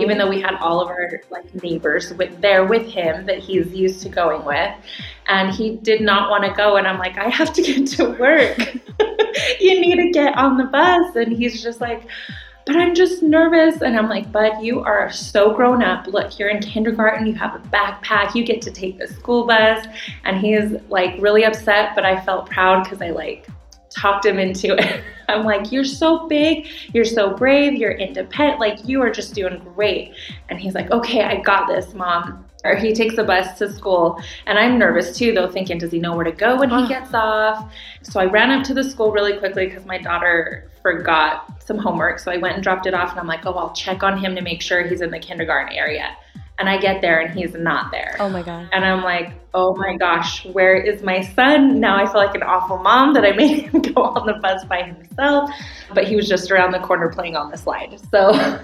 Even 0.00 0.16
though 0.16 0.28
we 0.28 0.40
had 0.40 0.56
all 0.56 0.80
of 0.80 0.88
our 0.88 1.20
like 1.30 1.62
neighbors 1.62 2.12
with 2.14 2.40
there 2.40 2.64
with 2.64 2.86
him 2.86 3.26
that 3.26 3.38
he's 3.38 3.72
used 3.74 4.02
to 4.02 4.08
going 4.08 4.44
with, 4.44 4.74
and 5.28 5.52
he 5.52 5.76
did 5.76 6.00
not 6.00 6.30
want 6.30 6.44
to 6.44 6.52
go. 6.52 6.76
And 6.76 6.86
I'm 6.86 6.98
like, 6.98 7.18
I 7.18 7.28
have 7.28 7.52
to 7.52 7.62
get 7.62 7.86
to 7.98 8.08
work. 8.18 8.58
you 9.60 9.80
need 9.80 9.96
to 9.96 10.10
get 10.10 10.36
on 10.36 10.56
the 10.56 10.64
bus, 10.64 11.14
and 11.14 11.32
he's 11.36 11.62
just 11.62 11.80
like 11.82 12.08
but 12.66 12.76
I'm 12.76 12.94
just 12.94 13.22
nervous. 13.22 13.82
And 13.82 13.96
I'm 13.96 14.08
like, 14.08 14.30
Bud, 14.30 14.62
you 14.62 14.80
are 14.80 15.10
so 15.10 15.54
grown 15.54 15.82
up. 15.82 16.06
Look, 16.06 16.38
you're 16.38 16.48
in 16.48 16.60
kindergarten, 16.60 17.26
you 17.26 17.34
have 17.34 17.54
a 17.54 17.58
backpack, 17.68 18.34
you 18.34 18.44
get 18.44 18.62
to 18.62 18.70
take 18.70 18.98
the 18.98 19.08
school 19.08 19.46
bus. 19.46 19.86
And 20.24 20.36
he's 20.38 20.72
like 20.88 21.16
really 21.20 21.44
upset, 21.44 21.94
but 21.94 22.04
I 22.04 22.20
felt 22.24 22.48
proud 22.48 22.84
because 22.84 23.02
I 23.02 23.10
like 23.10 23.46
talked 23.90 24.24
him 24.24 24.38
into 24.38 24.76
it. 24.76 25.02
I'm 25.28 25.44
like, 25.44 25.70
you're 25.70 25.84
so 25.84 26.26
big, 26.28 26.68
you're 26.92 27.04
so 27.04 27.34
brave, 27.34 27.74
you're 27.74 27.92
independent, 27.92 28.58
like 28.60 28.88
you 28.88 29.00
are 29.02 29.10
just 29.10 29.34
doing 29.34 29.58
great. 29.74 30.14
And 30.48 30.58
he's 30.58 30.74
like, 30.74 30.90
okay, 30.90 31.22
I 31.22 31.40
got 31.40 31.68
this, 31.68 31.94
mom. 31.94 32.46
Or 32.62 32.76
he 32.76 32.92
takes 32.92 33.16
the 33.16 33.24
bus 33.24 33.58
to 33.58 33.72
school, 33.72 34.20
and 34.46 34.58
I'm 34.58 34.78
nervous 34.78 35.16
too, 35.16 35.32
though, 35.32 35.48
thinking, 35.48 35.78
does 35.78 35.92
he 35.92 35.98
know 35.98 36.14
where 36.14 36.24
to 36.24 36.32
go 36.32 36.58
when 36.58 36.68
he 36.68 36.86
gets 36.88 37.14
off? 37.14 37.72
So 38.02 38.20
I 38.20 38.26
ran 38.26 38.50
up 38.50 38.64
to 38.64 38.74
the 38.74 38.84
school 38.84 39.12
really 39.12 39.38
quickly 39.38 39.66
because 39.66 39.86
my 39.86 39.96
daughter 39.96 40.69
forgot 40.82 41.62
some 41.62 41.78
homework. 41.78 42.18
So 42.18 42.30
I 42.30 42.36
went 42.36 42.54
and 42.54 42.62
dropped 42.62 42.86
it 42.86 42.94
off, 42.94 43.10
and 43.10 43.20
I'm 43.20 43.26
like, 43.26 43.46
oh, 43.46 43.52
I'll 43.52 43.72
check 43.72 44.02
on 44.02 44.18
him 44.18 44.34
to 44.34 44.42
make 44.42 44.62
sure 44.62 44.82
he's 44.86 45.00
in 45.00 45.10
the 45.10 45.18
kindergarten 45.18 45.72
area. 45.76 46.16
And 46.58 46.68
I 46.68 46.78
get 46.78 47.00
there, 47.00 47.20
and 47.20 47.38
he's 47.38 47.54
not 47.54 47.90
there. 47.90 48.16
oh 48.20 48.28
my 48.28 48.42
god 48.42 48.68
And 48.72 48.84
I'm 48.84 49.02
like, 49.02 49.32
oh 49.54 49.74
my 49.76 49.96
gosh, 49.96 50.44
where 50.46 50.74
is 50.76 51.02
my 51.02 51.22
son? 51.22 51.80
Now 51.80 51.96
I 51.96 52.04
feel 52.04 52.16
like 52.20 52.34
an 52.34 52.42
awful 52.42 52.78
mom 52.78 53.14
that 53.14 53.24
I 53.24 53.32
made 53.32 53.62
him 53.70 53.80
go 53.80 54.02
on 54.02 54.26
the 54.26 54.34
bus 54.34 54.64
by 54.66 54.82
himself. 54.82 55.50
But 55.94 56.06
he 56.06 56.16
was 56.16 56.28
just 56.28 56.50
around 56.50 56.72
the 56.72 56.80
corner 56.80 57.08
playing 57.10 57.34
on 57.36 57.50
the 57.50 57.56
slide. 57.56 57.98
So 58.10 58.32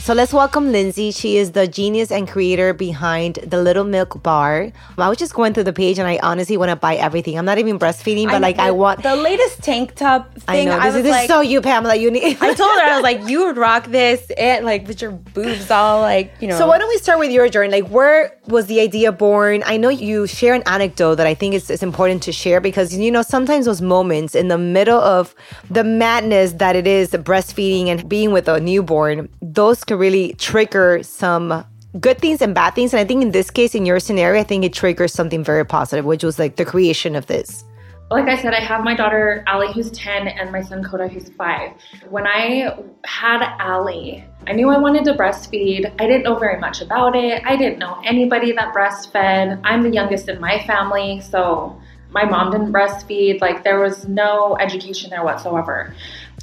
So 0.00 0.14
let's 0.14 0.32
welcome 0.32 0.72
Lindsay. 0.72 1.10
She 1.10 1.36
is 1.36 1.52
the 1.52 1.68
genius 1.68 2.10
and 2.10 2.26
creator 2.26 2.72
behind 2.72 3.34
the 3.46 3.62
Little 3.62 3.84
Milk 3.84 4.22
Bar. 4.22 4.72
I 4.96 5.08
was 5.10 5.18
just 5.18 5.34
going 5.34 5.52
through 5.52 5.64
the 5.64 5.74
page, 5.74 5.98
and 5.98 6.08
I 6.08 6.18
honestly 6.22 6.56
want 6.56 6.70
to 6.70 6.76
buy 6.76 6.96
everything. 6.96 7.36
I'm 7.36 7.44
not 7.44 7.58
even 7.58 7.78
breastfeeding, 7.78 8.28
but 8.28 8.40
like 8.40 8.58
I 8.58 8.70
want. 8.70 9.02
the 9.02 9.14
latest 9.14 9.62
tank 9.62 9.94
top 9.96 10.32
I 10.48 10.56
thing. 10.56 10.68
know 10.68 10.78
I, 10.78 10.86
this, 10.86 10.86
was 10.86 10.96
is, 10.96 11.02
this 11.02 11.12
like, 11.12 11.22
is 11.24 11.28
so 11.28 11.40
you, 11.42 11.60
Pamela. 11.60 11.96
You 11.96 12.10
need. 12.10 12.38
I 12.40 12.54
told 12.54 12.70
her 12.78 12.86
I 12.86 12.94
was 12.94 13.02
like, 13.02 13.20
you 13.28 13.44
would 13.44 13.58
rock 13.58 13.88
this, 13.88 14.30
and 14.38 14.64
like 14.64 14.88
with 14.88 15.02
your 15.02 15.10
boobs 15.10 15.70
all 15.70 16.00
like 16.00 16.32
you 16.40 16.48
know. 16.48 16.56
So 16.56 16.66
why 16.66 16.78
don't 16.78 16.88
we 16.88 16.96
start 16.96 17.18
with 17.18 17.30
your 17.30 17.50
journey? 17.50 17.82
Like, 17.82 17.90
where 17.90 18.34
was 18.46 18.66
the 18.66 18.80
idea 18.80 19.12
born? 19.12 19.62
I 19.66 19.76
know 19.76 19.90
you 19.90 20.26
share 20.26 20.54
an 20.54 20.62
anecdote 20.64 21.16
that 21.16 21.26
I 21.26 21.34
think 21.34 21.54
is, 21.54 21.68
is 21.68 21.82
important 21.82 22.22
to 22.22 22.32
share 22.32 22.62
because 22.62 22.96
you 22.96 23.10
know 23.10 23.20
sometimes 23.20 23.66
those 23.66 23.82
moments 23.82 24.34
in 24.34 24.48
the 24.48 24.58
middle 24.58 24.98
of 24.98 25.34
the 25.70 25.84
madness 25.84 26.54
that 26.54 26.74
it 26.74 26.86
is 26.86 27.10
breastfeeding 27.10 27.88
and 27.88 28.08
being 28.08 28.32
with 28.32 28.48
a 28.48 28.60
newborn, 28.60 29.28
those 29.42 29.84
can 29.90 29.98
really 29.98 30.34
trigger 30.34 31.02
some 31.02 31.64
good 31.98 32.18
things 32.18 32.40
and 32.40 32.54
bad 32.54 32.74
things. 32.74 32.94
And 32.94 33.00
I 33.00 33.04
think 33.04 33.22
in 33.22 33.32
this 33.32 33.50
case, 33.50 33.74
in 33.74 33.84
your 33.84 33.98
scenario, 33.98 34.40
I 34.40 34.44
think 34.44 34.64
it 34.64 34.72
triggers 34.72 35.12
something 35.12 35.42
very 35.42 35.66
positive, 35.66 36.04
which 36.04 36.22
was 36.22 36.38
like 36.38 36.54
the 36.56 36.64
creation 36.64 37.16
of 37.16 37.26
this. 37.26 37.64
like 38.10 38.28
I 38.28 38.36
said, 38.40 38.54
I 38.54 38.60
have 38.60 38.82
my 38.84 38.94
daughter 38.94 39.44
Allie, 39.46 39.72
who's 39.72 39.90
10, 39.90 40.28
and 40.28 40.50
my 40.50 40.62
son 40.62 40.82
Coda, 40.82 41.08
who's 41.08 41.28
5. 41.30 41.70
When 42.08 42.26
I 42.26 42.76
had 43.04 43.40
Allie, 43.58 44.24
I 44.46 44.52
knew 44.52 44.68
I 44.70 44.78
wanted 44.78 45.04
to 45.04 45.14
breastfeed. 45.14 45.92
I 46.00 46.06
didn't 46.06 46.24
know 46.24 46.36
very 46.36 46.58
much 46.60 46.80
about 46.80 47.14
it. 47.14 47.42
I 47.44 47.56
didn't 47.56 47.78
know 47.78 48.00
anybody 48.04 48.52
that 48.52 48.74
breastfed. 48.74 49.60
I'm 49.64 49.82
the 49.82 49.90
youngest 49.90 50.28
in 50.28 50.40
my 50.40 50.62
family, 50.66 51.20
so 51.20 51.76
My 52.12 52.24
mom 52.24 52.50
didn't 52.50 52.72
breastfeed. 52.72 53.40
Like 53.40 53.62
there 53.64 53.78
was 53.78 54.08
no 54.08 54.56
education 54.58 55.10
there 55.10 55.24
whatsoever. 55.24 55.94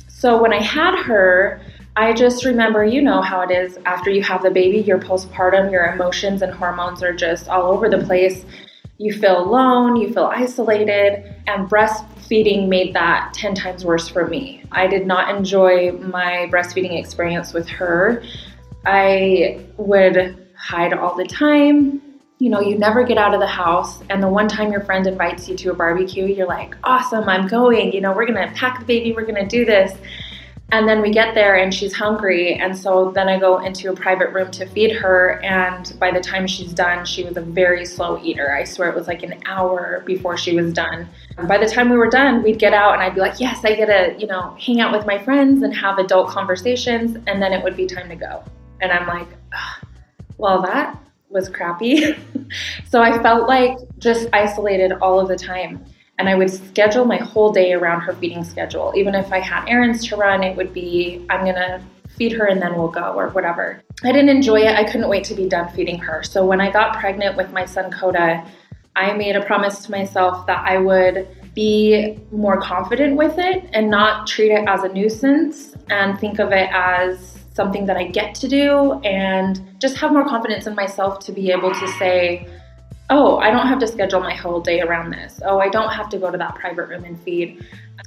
So 0.08 0.42
when 0.42 0.54
I 0.54 0.62
had 0.62 0.98
her, 1.04 1.62
I 2.00 2.13
just 2.13 2.46
remember, 2.46 2.86
you 2.86 3.01
know 3.01 3.24
how 3.24 3.42
it 3.42 3.50
is 3.50 3.80
after 3.86 4.12
you 4.12 4.22
have 4.22 4.44
the 4.44 4.51
baby, 4.51 4.77
your 4.82 5.00
postpartum, 5.00 5.72
your 5.72 5.84
emotions 5.94 6.44
and 6.44 6.54
hormones 6.54 7.01
are 7.01 7.12
just 7.12 7.50
all 7.50 7.72
over 7.72 7.89
the 7.89 7.98
place. 7.98 8.46
You 9.00 9.13
feel 9.13 9.39
alone, 9.39 9.96
you 9.96 10.13
feel 10.13 10.25
isolated, 10.25 11.34
and 11.48 11.68
breastfeeding 11.68 12.68
made 12.68 12.94
that 12.94 13.34
10 13.34 13.56
times 13.56 13.84
worse 13.84 14.08
for 14.08 14.27
me. 14.27 14.63
I 14.72 14.86
did 14.86 15.08
not 15.08 15.36
enjoy 15.36 15.94
my 15.94 16.48
breastfeeding 16.51 17.00
experience 17.00 17.51
with 17.51 17.68
her. 17.70 18.22
I 18.86 19.66
would 19.77 20.48
hide 20.56 20.94
all 20.94 21.16
the 21.16 21.25
time. 21.25 22.00
You 22.38 22.51
know, 22.51 22.62
you 22.62 22.77
never 22.77 23.04
get 23.06 23.18
out 23.18 23.34
of 23.34 23.39
the 23.39 23.48
house. 23.48 24.04
And 24.12 24.22
the 24.22 24.30
one 24.30 24.48
time 24.48 24.72
your 24.72 24.82
friend 24.82 25.08
invites 25.08 25.50
you 25.50 25.58
to 25.58 25.72
a 25.72 25.74
barbecue, 25.74 26.25
you're 26.25 26.46
like, 26.46 26.75
awesome, 26.84 27.27
I'm 27.27 27.48
going. 27.48 27.92
You 27.92 28.01
know, 28.01 28.13
we're 28.13 28.27
to 28.27 28.54
pack 28.54 28.82
the 28.82 28.86
baby, 28.86 29.13
we're 29.13 29.25
to 29.25 29.48
do 29.48 29.66
this. 29.66 29.98
And 30.70 30.86
then 30.86 31.02
we 31.02 31.12
get 31.12 31.34
there 31.34 31.56
and 31.56 31.74
she's 31.74 31.94
hungry. 31.94 32.56
And 32.56 32.78
so 32.78 33.12
then 33.12 33.30
I 33.30 33.40
go 33.40 33.60
into 33.60 33.90
a 33.90 33.96
private 33.96 34.34
room 34.34 34.52
to 34.52 34.66
feed 34.66 34.94
her. 34.98 35.40
And 35.42 35.94
by 35.98 36.12
the 36.12 36.20
time 36.20 36.46
she's 36.46 36.74
done, 36.74 37.06
she 37.06 37.24
was 37.24 37.38
a 37.38 37.42
very 37.42 37.86
slow 37.86 38.22
eater. 38.22 38.52
I 38.52 38.66
swear 38.66 38.90
it 38.90 38.96
was 38.96 39.08
like 39.08 39.24
an 39.24 39.42
hour 39.46 40.04
before 40.06 40.36
she 40.38 40.56
was 40.56 40.74
done. 40.74 41.08
And 41.38 41.48
by 41.48 41.58
the 41.58 41.68
time 41.68 41.90
we 41.90 41.96
were 41.96 42.10
done, 42.10 42.44
we'd 42.44 42.60
get 42.60 42.74
out 42.74 42.94
and 42.94 43.02
I'd 43.02 43.16
be 43.16 43.22
like, 43.22 43.40
yes, 43.40 43.64
I 43.64 43.76
get 43.76 43.86
to, 43.86 44.20
you 44.20 44.28
know, 44.28 44.58
hang 44.60 44.82
out 44.82 44.92
with 44.92 45.06
my 45.06 45.18
friends 45.18 45.64
and 45.64 45.74
have 45.74 46.00
adult 46.00 46.30
conversations. 46.30 47.16
And 47.28 47.42
then 47.42 47.54
it 47.54 47.64
would 47.64 47.78
be 47.78 47.86
time 47.86 48.10
to 48.10 48.16
go. 48.16 48.44
And 48.82 48.92
I'm 48.92 49.08
like, 49.08 49.28
well, 50.38 50.62
that 50.64 51.00
was 51.30 51.48
crappy. 51.48 52.14
so 52.90 53.02
I 53.02 53.22
felt 53.24 53.48
like 53.48 53.78
just 54.00 54.28
isolated 54.34 54.92
all 55.02 55.20
of 55.20 55.30
the 55.30 55.38
time. 55.38 55.86
And 56.20 56.28
I 56.28 56.36
would 56.36 56.50
schedule 56.50 57.06
my 57.06 57.18
whole 57.18 57.52
day 57.52 57.74
around 57.74 58.02
her 58.02 58.14
feeding 58.14 58.44
schedule. 58.44 58.94
Even 58.96 59.14
if 59.14 59.32
I 59.32 59.40
had 59.40 59.68
errands 59.68 60.06
to 60.08 60.16
run, 60.16 60.44
it 60.44 60.58
would 60.58 60.74
be, 60.74 61.26
I'm 61.30 61.46
to 61.46 61.82
feed 62.18 62.32
her 62.32 62.46
and 62.46 62.62
then 62.62 62.76
we'll 62.76 62.88
go 62.88 63.14
or 63.14 63.30
whatever. 63.30 63.82
I 64.04 64.12
didn't 64.12 64.30
enjoy 64.30 64.62
it. 64.62 64.76
I 64.76 64.84
couldn't 64.84 65.10
wait 65.10 65.24
to 65.26 65.36
be 65.36 65.48
done 65.48 65.72
feeding 65.74 66.00
her. 66.00 66.24
So 66.24 66.46
when 66.46 66.60
I 66.60 66.72
got 66.72 66.98
pregnant 66.98 67.38
with 67.38 67.52
my 67.52 67.66
son 67.66 67.92
Coda, 67.92 68.46
I 68.96 69.14
made 69.14 69.36
a 69.36 69.46
promise 69.46 69.86
to 69.86 69.92
myself 69.92 70.48
that 70.48 70.66
I 70.68 70.80
would 70.80 71.28
be 71.54 72.20
more 72.32 72.60
confident 72.60 73.16
with 73.16 73.36
it 73.38 73.70
and 73.74 73.90
not 73.90 74.28
treat 74.28 74.52
it 74.52 74.68
as 74.68 74.84
a 74.84 74.90
nuisance 74.90 75.76
and 75.90 76.20
think 76.20 76.40
of 76.40 76.52
it 76.52 76.70
as 76.72 77.38
something 77.54 77.86
that 77.88 77.98
I 77.98 78.06
get 78.06 78.36
to 78.36 78.48
do 78.48 78.94
and 79.02 79.62
just 79.80 79.98
have 79.98 80.12
more 80.12 80.28
confidence 80.28 80.68
in 80.68 80.76
myself 80.76 81.20
to 81.26 81.32
be 81.32 81.52
able 81.52 81.74
to 81.74 81.88
say, 82.00 82.48
oh, 83.10 83.38
I 83.38 83.50
don't 83.52 83.68
have 83.68 83.80
to 83.80 83.88
schedule 83.88 84.20
my 84.20 84.34
whole 84.34 84.60
day 84.60 84.82
around 84.82 85.12
this. 85.12 85.40
Oh, 85.46 85.60
I 85.60 85.70
don't 85.70 85.92
have 85.92 86.10
to 86.10 86.18
go 86.18 86.30
to 86.30 86.38
that 86.38 86.56
private 86.56 86.88
room 86.88 87.06
and 87.06 87.20
feed. 87.22 87.66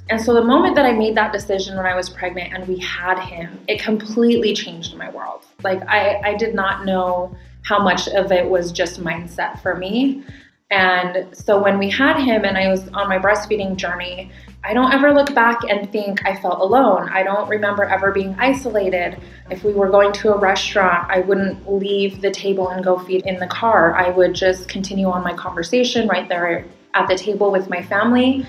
And 0.09 0.21
so 0.21 0.33
the 0.33 0.43
moment 0.43 0.75
that 0.75 0.85
I 0.85 0.93
made 0.93 1.15
that 1.15 1.33
decision 1.33 1.75
when 1.75 1.85
I 1.85 1.95
was 1.95 2.09
pregnant 2.09 2.53
and 2.53 2.67
we 2.67 2.77
had 2.77 3.19
him, 3.19 3.59
it 3.67 3.81
completely 3.81 4.53
changed 4.53 4.95
my 4.95 5.09
world. 5.09 5.43
Like 5.63 5.81
I, 5.87 6.21
I 6.23 6.35
did 6.35 6.53
not 6.53 6.85
know 6.85 7.35
how 7.63 7.81
much 7.81 8.07
of 8.09 8.31
it 8.31 8.47
was 8.47 8.71
just 8.71 9.01
mindset 9.01 9.61
for 9.61 9.75
me. 9.75 10.23
And 10.71 11.27
so 11.35 11.61
when 11.61 11.77
we 11.77 11.89
had 11.89 12.17
him 12.17 12.45
and 12.45 12.57
I 12.57 12.69
was 12.69 12.87
on 12.89 13.09
my 13.09 13.19
breastfeeding 13.19 13.75
journey, 13.75 14.31
I 14.63 14.73
don't 14.73 14.93
ever 14.93 15.11
look 15.11 15.35
back 15.35 15.59
and 15.69 15.91
think 15.91 16.25
I 16.25 16.35
felt 16.35 16.61
alone. 16.61 17.09
I 17.09 17.23
don't 17.23 17.49
remember 17.49 17.83
ever 17.83 18.11
being 18.11 18.35
isolated. 18.39 19.17
If 19.49 19.65
we 19.65 19.73
were 19.73 19.89
going 19.89 20.13
to 20.13 20.33
a 20.33 20.37
restaurant, 20.37 21.09
I 21.09 21.19
wouldn't 21.19 21.69
leave 21.69 22.21
the 22.21 22.31
table 22.31 22.69
and 22.69 22.83
go 22.83 22.97
feed 22.97 23.25
in 23.25 23.37
the 23.37 23.47
car. 23.47 23.95
I 23.95 24.09
would 24.11 24.33
just 24.33 24.69
continue 24.69 25.07
on 25.07 25.23
my 25.23 25.33
conversation 25.33 26.07
right 26.07 26.29
there 26.29 26.65
at 26.93 27.07
the 27.07 27.17
table 27.17 27.51
with 27.51 27.69
my 27.69 27.81
family 27.81 28.45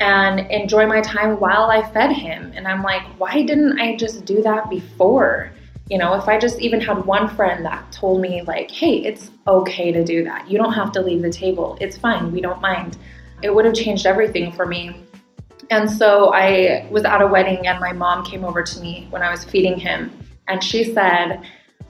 and 0.00 0.40
enjoy 0.50 0.86
my 0.86 1.00
time 1.00 1.40
while 1.40 1.70
I 1.70 1.82
fed 1.92 2.12
him. 2.12 2.52
And 2.54 2.68
I'm 2.68 2.82
like, 2.82 3.02
why 3.18 3.42
didn't 3.42 3.80
I 3.80 3.96
just 3.96 4.24
do 4.24 4.42
that 4.42 4.70
before? 4.70 5.50
You 5.90 5.98
know, 5.98 6.14
if 6.14 6.28
I 6.28 6.38
just 6.38 6.60
even 6.60 6.80
had 6.80 7.04
one 7.04 7.28
friend 7.36 7.64
that 7.64 7.92
told 7.92 8.20
me, 8.20 8.42
like, 8.42 8.70
hey, 8.70 8.96
it's 8.98 9.30
okay 9.46 9.92
to 9.92 10.02
do 10.02 10.24
that. 10.24 10.50
You 10.50 10.56
don't 10.56 10.72
have 10.72 10.92
to 10.92 11.02
leave 11.02 11.20
the 11.20 11.30
table. 11.30 11.76
It's 11.80 11.96
fine. 11.96 12.32
We 12.32 12.40
don't 12.40 12.60
mind. 12.60 12.96
It 13.42 13.54
would 13.54 13.66
have 13.66 13.74
changed 13.74 14.06
everything 14.06 14.50
for 14.52 14.64
me. 14.64 15.04
And 15.70 15.90
so 15.90 16.32
I 16.32 16.86
was 16.90 17.04
at 17.04 17.20
a 17.20 17.26
wedding, 17.26 17.66
and 17.66 17.80
my 17.80 17.92
mom 17.92 18.24
came 18.24 18.44
over 18.44 18.62
to 18.62 18.80
me 18.80 19.06
when 19.10 19.22
I 19.22 19.30
was 19.30 19.44
feeding 19.44 19.78
him, 19.78 20.10
and 20.48 20.62
she 20.62 20.84
said, 20.84 21.42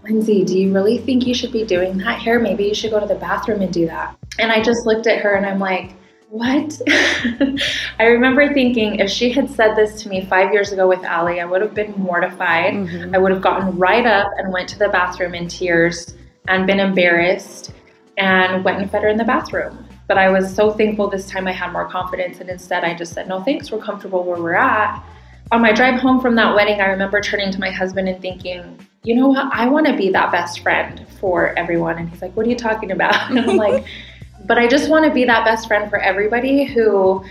Lindsay, 0.04 0.44
do 0.44 0.58
you 0.58 0.72
really 0.72 0.98
think 0.98 1.26
you 1.26 1.34
should 1.34 1.52
be 1.52 1.64
doing 1.64 1.96
that 1.98 2.20
here? 2.20 2.38
Maybe 2.38 2.64
you 2.64 2.74
should 2.74 2.90
go 2.90 3.00
to 3.00 3.06
the 3.06 3.14
bathroom 3.14 3.62
and 3.62 3.72
do 3.72 3.86
that. 3.86 4.16
And 4.38 4.52
I 4.52 4.62
just 4.62 4.86
looked 4.86 5.06
at 5.06 5.20
her 5.20 5.34
and 5.34 5.46
I'm 5.46 5.58
like, 5.58 5.94
what? 6.34 6.80
I 8.00 8.06
remember 8.06 8.52
thinking 8.52 8.96
if 8.96 9.08
she 9.08 9.30
had 9.30 9.48
said 9.48 9.76
this 9.76 10.02
to 10.02 10.08
me 10.08 10.26
five 10.26 10.52
years 10.52 10.72
ago 10.72 10.88
with 10.88 11.04
Allie, 11.04 11.40
I 11.40 11.44
would 11.44 11.62
have 11.62 11.74
been 11.74 11.92
mortified. 11.92 12.74
Mm-hmm. 12.74 13.14
I 13.14 13.18
would 13.18 13.30
have 13.30 13.40
gotten 13.40 13.78
right 13.78 14.04
up 14.04 14.32
and 14.36 14.52
went 14.52 14.68
to 14.70 14.78
the 14.80 14.88
bathroom 14.88 15.36
in 15.36 15.46
tears 15.46 16.14
and 16.48 16.66
been 16.66 16.80
embarrassed 16.80 17.72
and 18.18 18.64
went 18.64 18.80
and 18.80 18.90
fed 18.90 19.04
her 19.04 19.08
in 19.08 19.16
the 19.16 19.24
bathroom. 19.24 19.86
But 20.08 20.18
I 20.18 20.28
was 20.28 20.52
so 20.52 20.72
thankful 20.72 21.08
this 21.08 21.30
time 21.30 21.46
I 21.46 21.52
had 21.52 21.70
more 21.70 21.88
confidence. 21.88 22.40
And 22.40 22.50
instead, 22.50 22.82
I 22.82 22.94
just 22.94 23.12
said, 23.12 23.28
no, 23.28 23.40
thanks, 23.44 23.70
we're 23.70 23.78
comfortable 23.78 24.24
where 24.24 24.42
we're 24.42 24.54
at. 24.54 25.04
On 25.52 25.62
my 25.62 25.70
drive 25.70 26.00
home 26.00 26.20
from 26.20 26.34
that 26.34 26.52
wedding, 26.52 26.80
I 26.80 26.86
remember 26.86 27.20
turning 27.20 27.52
to 27.52 27.60
my 27.60 27.70
husband 27.70 28.08
and 28.08 28.20
thinking, 28.20 28.76
you 29.04 29.14
know 29.14 29.28
what? 29.28 29.52
I 29.52 29.68
want 29.68 29.86
to 29.86 29.96
be 29.96 30.10
that 30.10 30.32
best 30.32 30.60
friend 30.60 31.06
for 31.20 31.56
everyone. 31.56 31.98
And 31.98 32.08
he's 32.08 32.20
like, 32.20 32.34
what 32.36 32.44
are 32.44 32.48
you 32.48 32.56
talking 32.56 32.90
about? 32.90 33.14
And 33.30 33.38
I'm 33.38 33.56
like, 33.56 33.84
but 34.44 34.58
I 34.58 34.66
just 34.66 34.88
want 34.90 35.04
to 35.04 35.10
be 35.12 35.24
that 35.24 35.44
best 35.44 35.68
friend 35.68 35.88
for 35.90 35.98
everybody 35.98 36.64
who 36.64 37.24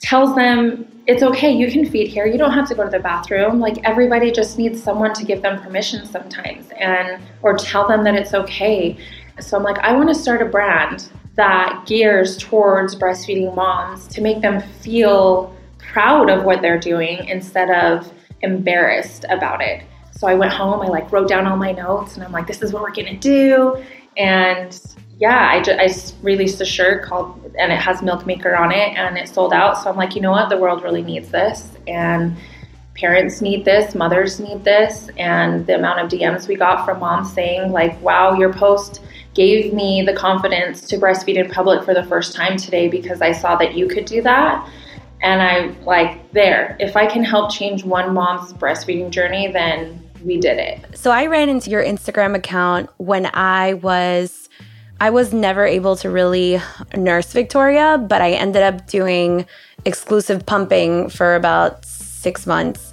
tells 0.00 0.34
them 0.34 0.86
it's 1.06 1.22
okay, 1.22 1.50
you 1.50 1.70
can 1.70 1.86
feed 1.90 2.08
here. 2.08 2.26
You 2.26 2.36
don't 2.36 2.52
have 2.52 2.68
to 2.68 2.74
go 2.74 2.84
to 2.84 2.90
the 2.90 2.98
bathroom. 2.98 3.60
Like 3.60 3.82
everybody 3.82 4.30
just 4.30 4.58
needs 4.58 4.82
someone 4.82 5.14
to 5.14 5.24
give 5.24 5.40
them 5.40 5.60
permission 5.62 6.04
sometimes 6.04 6.68
and 6.78 7.22
or 7.40 7.56
tell 7.56 7.88
them 7.88 8.04
that 8.04 8.14
it's 8.14 8.34
okay. 8.34 8.98
So 9.40 9.56
I'm 9.56 9.62
like, 9.62 9.78
I 9.78 9.92
want 9.92 10.10
to 10.10 10.14
start 10.14 10.42
a 10.42 10.44
brand 10.44 11.10
that 11.36 11.84
gears 11.86 12.36
towards 12.36 12.94
breastfeeding 12.94 13.54
moms 13.54 14.06
to 14.08 14.20
make 14.20 14.42
them 14.42 14.60
feel 14.80 15.56
proud 15.78 16.28
of 16.28 16.44
what 16.44 16.60
they're 16.60 16.78
doing 16.78 17.26
instead 17.26 17.70
of 17.70 18.12
embarrassed 18.42 19.24
about 19.30 19.62
it. 19.62 19.84
So 20.10 20.26
I 20.26 20.34
went 20.34 20.52
home, 20.52 20.82
I 20.82 20.88
like 20.88 21.10
wrote 21.10 21.28
down 21.28 21.46
all 21.46 21.56
my 21.56 21.72
notes 21.72 22.16
and 22.16 22.24
I'm 22.24 22.32
like, 22.32 22.46
this 22.46 22.60
is 22.60 22.72
what 22.74 22.82
we're 22.82 22.92
gonna 22.92 23.16
do. 23.16 23.82
And 24.18 24.78
yeah, 25.18 25.48
I 25.50 25.60
just, 25.60 26.14
I 26.14 26.18
released 26.22 26.60
a 26.60 26.64
shirt 26.64 27.04
called, 27.04 27.52
and 27.58 27.72
it 27.72 27.78
has 27.78 28.02
Milk 28.02 28.24
Maker 28.24 28.54
on 28.54 28.70
it 28.70 28.96
and 28.96 29.18
it 29.18 29.28
sold 29.28 29.52
out. 29.52 29.82
So 29.82 29.90
I'm 29.90 29.96
like, 29.96 30.14
you 30.14 30.20
know 30.20 30.30
what? 30.30 30.48
The 30.48 30.56
world 30.56 30.82
really 30.82 31.02
needs 31.02 31.28
this. 31.30 31.70
And 31.88 32.36
parents 32.94 33.40
need 33.40 33.64
this, 33.64 33.96
mothers 33.96 34.38
need 34.38 34.62
this. 34.62 35.10
And 35.16 35.66
the 35.66 35.74
amount 35.74 36.00
of 36.00 36.08
DMs 36.08 36.46
we 36.46 36.54
got 36.54 36.84
from 36.84 37.00
moms 37.00 37.32
saying, 37.32 37.72
like, 37.72 38.00
wow, 38.00 38.34
your 38.34 38.52
post 38.52 39.02
gave 39.34 39.74
me 39.74 40.02
the 40.02 40.12
confidence 40.12 40.82
to 40.82 40.96
breastfeed 40.96 41.36
in 41.36 41.50
public 41.50 41.84
for 41.84 41.94
the 41.94 42.04
first 42.04 42.34
time 42.34 42.56
today 42.56 42.88
because 42.88 43.20
I 43.20 43.32
saw 43.32 43.56
that 43.56 43.74
you 43.74 43.88
could 43.88 44.04
do 44.04 44.22
that. 44.22 44.68
And 45.20 45.42
I'm 45.42 45.84
like, 45.84 46.32
there, 46.32 46.76
if 46.78 46.96
I 46.96 47.06
can 47.06 47.24
help 47.24 47.50
change 47.50 47.82
one 47.82 48.14
mom's 48.14 48.52
breastfeeding 48.52 49.10
journey, 49.10 49.50
then 49.50 50.00
we 50.24 50.38
did 50.38 50.58
it. 50.58 50.96
So 50.96 51.10
I 51.10 51.26
ran 51.26 51.48
into 51.48 51.70
your 51.70 51.82
Instagram 51.82 52.36
account 52.36 52.90
when 52.98 53.26
I 53.34 53.74
was 53.74 54.48
I 55.00 55.10
was 55.10 55.32
never 55.32 55.64
able 55.64 55.96
to 55.96 56.10
really 56.10 56.60
nurse 56.96 57.32
Victoria, 57.32 57.98
but 57.98 58.20
I 58.20 58.32
ended 58.32 58.62
up 58.62 58.86
doing 58.88 59.46
exclusive 59.84 60.44
pumping 60.44 61.08
for 61.08 61.36
about 61.36 61.84
6 61.84 62.46
months. 62.46 62.92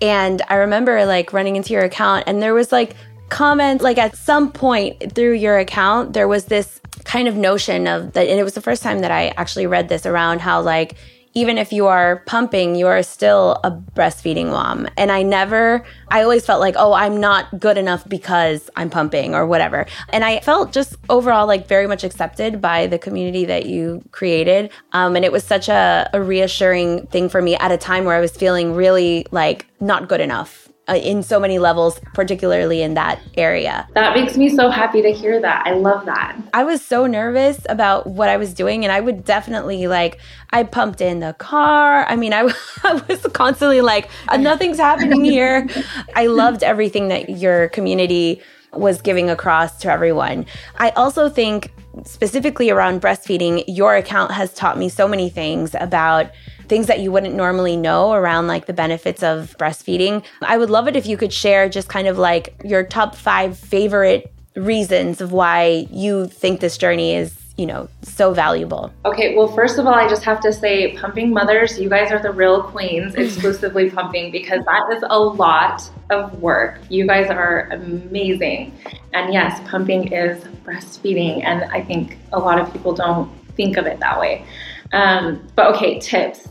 And 0.00 0.42
I 0.48 0.56
remember 0.56 1.04
like 1.04 1.32
running 1.32 1.56
into 1.56 1.72
your 1.72 1.82
account 1.82 2.24
and 2.26 2.42
there 2.42 2.54
was 2.54 2.72
like 2.72 2.94
comment 3.28 3.80
like 3.80 3.98
at 3.98 4.16
some 4.16 4.52
point 4.52 5.14
through 5.14 5.32
your 5.32 5.58
account 5.58 6.12
there 6.12 6.28
was 6.28 6.44
this 6.46 6.82
kind 7.04 7.26
of 7.26 7.34
notion 7.34 7.86
of 7.86 8.12
that 8.12 8.28
and 8.28 8.38
it 8.38 8.42
was 8.44 8.52
the 8.52 8.60
first 8.60 8.82
time 8.82 8.98
that 8.98 9.10
I 9.10 9.28
actually 9.38 9.66
read 9.66 9.88
this 9.88 10.04
around 10.04 10.42
how 10.42 10.60
like 10.60 10.96
even 11.34 11.58
if 11.58 11.72
you 11.72 11.86
are 11.86 12.22
pumping, 12.26 12.74
you 12.74 12.86
are 12.86 13.02
still 13.02 13.60
a 13.64 13.70
breastfeeding 13.70 14.46
mom. 14.46 14.88
And 14.96 15.10
I 15.10 15.22
never, 15.22 15.84
I 16.08 16.22
always 16.22 16.44
felt 16.44 16.60
like, 16.60 16.74
oh, 16.78 16.92
I'm 16.92 17.20
not 17.20 17.58
good 17.58 17.78
enough 17.78 18.08
because 18.08 18.68
I'm 18.76 18.90
pumping 18.90 19.34
or 19.34 19.46
whatever. 19.46 19.86
And 20.10 20.24
I 20.24 20.40
felt 20.40 20.72
just 20.72 20.96
overall 21.08 21.46
like 21.46 21.66
very 21.66 21.86
much 21.86 22.04
accepted 22.04 22.60
by 22.60 22.86
the 22.86 22.98
community 22.98 23.44
that 23.46 23.66
you 23.66 24.02
created. 24.10 24.70
Um, 24.92 25.16
and 25.16 25.24
it 25.24 25.32
was 25.32 25.44
such 25.44 25.68
a, 25.68 26.08
a 26.12 26.22
reassuring 26.22 27.06
thing 27.06 27.28
for 27.28 27.40
me 27.40 27.56
at 27.56 27.72
a 27.72 27.76
time 27.76 28.04
where 28.04 28.16
I 28.16 28.20
was 28.20 28.36
feeling 28.36 28.74
really 28.74 29.26
like 29.30 29.66
not 29.80 30.08
good 30.08 30.20
enough 30.20 30.68
uh, 30.88 30.94
in 30.94 31.22
so 31.22 31.38
many 31.38 31.58
levels, 31.58 32.00
particularly 32.12 32.82
in 32.82 32.94
that 32.94 33.20
area. 33.36 33.86
That 33.94 34.16
makes 34.16 34.36
me 34.36 34.48
so 34.48 34.68
happy 34.68 35.00
to 35.02 35.12
hear 35.12 35.40
that. 35.40 35.66
I 35.66 35.74
love 35.74 36.06
that. 36.06 36.36
I 36.52 36.64
was 36.64 36.84
so 36.84 37.06
nervous 37.06 37.64
about 37.68 38.06
what 38.06 38.28
I 38.28 38.36
was 38.36 38.52
doing, 38.52 38.84
and 38.84 38.92
I 38.92 39.00
would 39.00 39.24
definitely 39.24 39.86
like, 39.86 40.18
I 40.50 40.64
pumped 40.64 41.00
in 41.00 41.20
the 41.20 41.34
car. 41.34 42.04
I 42.08 42.16
mean, 42.16 42.32
I, 42.32 42.52
I 42.84 43.02
was 43.08 43.22
constantly 43.32 43.80
like, 43.80 44.10
nothing's 44.38 44.78
happening 44.78 45.24
here. 45.24 45.68
I 46.14 46.26
loved 46.26 46.62
everything 46.62 47.08
that 47.08 47.28
your 47.28 47.68
community 47.68 48.42
was 48.72 49.02
giving 49.02 49.30
across 49.30 49.78
to 49.80 49.92
everyone. 49.92 50.46
I 50.78 50.90
also 50.90 51.28
think 51.28 51.72
specifically 52.04 52.70
around 52.70 53.02
breastfeeding, 53.02 53.64
your 53.68 53.96
account 53.96 54.32
has 54.32 54.52
taught 54.54 54.78
me 54.78 54.88
so 54.88 55.06
many 55.06 55.28
things 55.28 55.76
about 55.78 56.30
things 56.72 56.86
that 56.86 57.00
you 57.00 57.12
wouldn't 57.12 57.34
normally 57.34 57.76
know 57.76 58.12
around 58.12 58.46
like 58.46 58.64
the 58.64 58.72
benefits 58.72 59.22
of 59.22 59.54
breastfeeding. 59.58 60.24
I 60.40 60.56
would 60.56 60.70
love 60.70 60.88
it 60.88 60.96
if 60.96 61.04
you 61.04 61.18
could 61.18 61.30
share 61.30 61.68
just 61.68 61.90
kind 61.90 62.08
of 62.08 62.16
like 62.16 62.58
your 62.64 62.82
top 62.82 63.14
five 63.14 63.58
favorite 63.58 64.32
reasons 64.56 65.20
of 65.20 65.32
why 65.32 65.86
you 65.90 66.28
think 66.28 66.60
this 66.60 66.78
journey 66.78 67.14
is 67.14 67.36
you 67.58 67.66
know 67.66 67.90
so 68.00 68.32
valuable. 68.32 68.90
Okay 69.04 69.36
well 69.36 69.48
first 69.48 69.78
of 69.78 69.86
all 69.86 69.92
i 69.92 70.08
just 70.08 70.24
have 70.24 70.40
to 70.40 70.50
say 70.50 70.96
pumping 70.96 71.30
mothers 71.30 71.78
you 71.78 71.90
guys 71.90 72.10
are 72.10 72.22
the 72.22 72.32
real 72.32 72.62
queens 72.62 73.14
exclusively 73.22 73.90
pumping 73.90 74.32
because 74.32 74.64
that 74.64 74.96
is 74.96 75.04
a 75.10 75.20
lot 75.20 75.90
of 76.08 76.40
work. 76.40 76.78
You 76.88 77.06
guys 77.06 77.28
are 77.28 77.68
amazing. 77.70 78.72
And 79.12 79.30
yes 79.30 79.60
pumping 79.68 80.10
is 80.10 80.42
breastfeeding 80.64 81.44
and 81.44 81.64
i 81.64 81.82
think 81.82 82.16
a 82.32 82.38
lot 82.38 82.58
of 82.58 82.72
people 82.72 82.94
don't 82.94 83.30
think 83.58 83.76
of 83.76 83.84
it 83.84 84.00
that 84.00 84.18
way. 84.18 84.46
Um, 84.94 85.46
but 85.54 85.74
okay 85.74 85.98
tips 86.00 86.48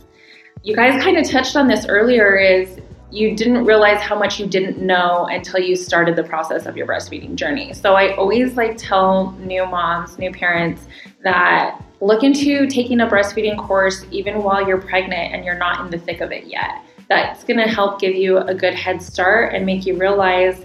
you 0.63 0.75
guys 0.75 1.01
kind 1.01 1.17
of 1.17 1.27
touched 1.27 1.55
on 1.55 1.67
this 1.67 1.85
earlier 1.87 2.37
is 2.37 2.77
you 3.11 3.35
didn't 3.35 3.65
realize 3.65 3.99
how 3.99 4.17
much 4.17 4.39
you 4.39 4.47
didn't 4.47 4.77
know 4.77 5.27
until 5.29 5.59
you 5.59 5.75
started 5.75 6.15
the 6.15 6.23
process 6.23 6.65
of 6.65 6.77
your 6.77 6.87
breastfeeding 6.87 7.35
journey. 7.35 7.73
So 7.73 7.93
I 7.93 8.15
always 8.15 8.55
like 8.55 8.77
tell 8.77 9.31
new 9.39 9.65
moms, 9.65 10.17
new 10.17 10.31
parents 10.31 10.87
that 11.23 11.83
look 11.99 12.23
into 12.23 12.67
taking 12.67 13.01
a 13.01 13.07
breastfeeding 13.07 13.57
course 13.57 14.05
even 14.11 14.43
while 14.43 14.65
you're 14.65 14.81
pregnant 14.81 15.33
and 15.33 15.43
you're 15.43 15.57
not 15.57 15.81
in 15.81 15.91
the 15.91 15.99
thick 15.99 16.21
of 16.21 16.31
it 16.31 16.45
yet. 16.45 16.81
That's 17.09 17.43
going 17.43 17.57
to 17.57 17.67
help 17.67 17.99
give 17.99 18.15
you 18.15 18.37
a 18.37 18.53
good 18.53 18.73
head 18.73 19.01
start 19.01 19.53
and 19.53 19.65
make 19.65 19.85
you 19.85 19.97
realize 19.97 20.63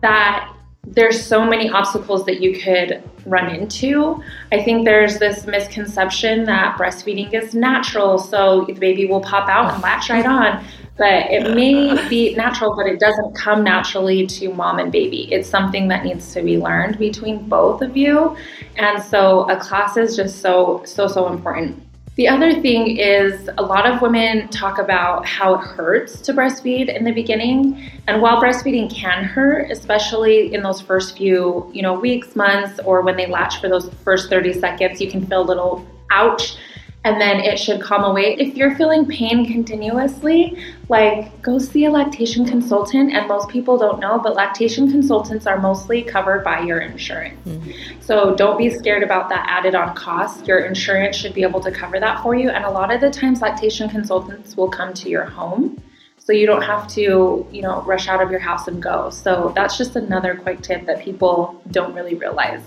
that 0.00 0.54
there's 0.86 1.24
so 1.24 1.44
many 1.44 1.70
obstacles 1.70 2.24
that 2.26 2.40
you 2.40 2.58
could 2.58 3.02
run 3.26 3.54
into. 3.54 4.22
I 4.50 4.62
think 4.62 4.84
there's 4.84 5.18
this 5.18 5.46
misconception 5.46 6.44
that 6.44 6.76
breastfeeding 6.76 7.32
is 7.34 7.54
natural, 7.54 8.18
so 8.18 8.64
the 8.64 8.72
baby 8.72 9.06
will 9.06 9.20
pop 9.20 9.48
out 9.48 9.72
and 9.72 9.82
latch 9.82 10.08
right 10.10 10.26
on. 10.26 10.64
But 10.96 11.30
it 11.30 11.54
may 11.54 12.08
be 12.08 12.34
natural, 12.34 12.74
but 12.76 12.86
it 12.86 13.00
doesn't 13.00 13.34
come 13.34 13.64
naturally 13.64 14.26
to 14.26 14.52
mom 14.52 14.78
and 14.78 14.92
baby. 14.92 15.32
It's 15.32 15.48
something 15.48 15.88
that 15.88 16.04
needs 16.04 16.32
to 16.34 16.42
be 16.42 16.58
learned 16.58 16.98
between 16.98 17.48
both 17.48 17.80
of 17.80 17.96
you. 17.96 18.36
And 18.76 19.02
so 19.02 19.48
a 19.50 19.56
class 19.56 19.96
is 19.96 20.16
just 20.16 20.40
so, 20.40 20.82
so, 20.84 21.06
so 21.06 21.28
important. 21.28 21.82
The 22.20 22.28
other 22.28 22.60
thing 22.60 22.98
is 22.98 23.48
a 23.56 23.62
lot 23.62 23.86
of 23.86 24.02
women 24.02 24.48
talk 24.48 24.76
about 24.76 25.24
how 25.24 25.54
it 25.54 25.60
hurts 25.62 26.20
to 26.20 26.34
breastfeed 26.34 26.94
in 26.94 27.02
the 27.02 27.12
beginning. 27.12 27.90
And 28.08 28.20
while 28.20 28.42
breastfeeding 28.42 28.94
can 28.94 29.24
hurt, 29.24 29.70
especially 29.70 30.52
in 30.52 30.62
those 30.62 30.82
first 30.82 31.16
few, 31.16 31.70
you 31.72 31.80
know, 31.80 31.98
weeks, 31.98 32.36
months, 32.36 32.78
or 32.84 33.00
when 33.00 33.16
they 33.16 33.26
latch 33.26 33.58
for 33.62 33.70
those 33.70 33.88
first 34.04 34.28
30 34.28 34.52
seconds, 34.52 35.00
you 35.00 35.10
can 35.10 35.24
feel 35.24 35.40
a 35.40 35.48
little 35.48 35.86
ouch 36.10 36.58
and 37.04 37.18
then 37.18 37.40
it 37.40 37.58
should 37.58 37.80
calm 37.80 38.04
away. 38.04 38.36
If 38.38 38.56
you're 38.56 38.74
feeling 38.76 39.06
pain 39.06 39.50
continuously, 39.50 40.62
like 40.90 41.40
go 41.40 41.58
see 41.58 41.86
a 41.86 41.90
lactation 41.90 42.44
consultant. 42.44 43.14
And 43.14 43.26
most 43.26 43.48
people 43.48 43.78
don't 43.78 44.00
know, 44.00 44.18
but 44.18 44.34
lactation 44.34 44.90
consultants 44.90 45.46
are 45.46 45.58
mostly 45.58 46.02
covered 46.02 46.44
by 46.44 46.60
your 46.60 46.80
insurance. 46.80 47.40
Mm-hmm. 47.48 48.00
So 48.02 48.34
don't 48.34 48.58
be 48.58 48.68
scared 48.68 49.02
about 49.02 49.30
that 49.30 49.46
added 49.48 49.74
on 49.74 49.94
cost. 49.94 50.46
Your 50.46 50.58
insurance 50.58 51.16
should 51.16 51.32
be 51.32 51.42
able 51.42 51.60
to 51.60 51.70
cover 51.70 51.98
that 51.98 52.22
for 52.22 52.34
you. 52.34 52.50
And 52.50 52.66
a 52.66 52.70
lot 52.70 52.92
of 52.92 53.00
the 53.00 53.10
times, 53.10 53.40
lactation 53.40 53.88
consultants 53.88 54.54
will 54.54 54.68
come 54.68 54.92
to 54.94 55.08
your 55.08 55.24
home. 55.24 55.82
So 56.18 56.34
you 56.34 56.46
don't 56.46 56.62
have 56.62 56.86
to, 56.88 57.46
you 57.50 57.62
know, 57.62 57.80
rush 57.82 58.08
out 58.08 58.22
of 58.22 58.30
your 58.30 58.40
house 58.40 58.68
and 58.68 58.82
go. 58.82 59.08
So 59.08 59.52
that's 59.56 59.78
just 59.78 59.96
another 59.96 60.34
quick 60.34 60.60
tip 60.60 60.84
that 60.84 61.02
people 61.02 61.62
don't 61.70 61.94
really 61.94 62.14
realize 62.14 62.60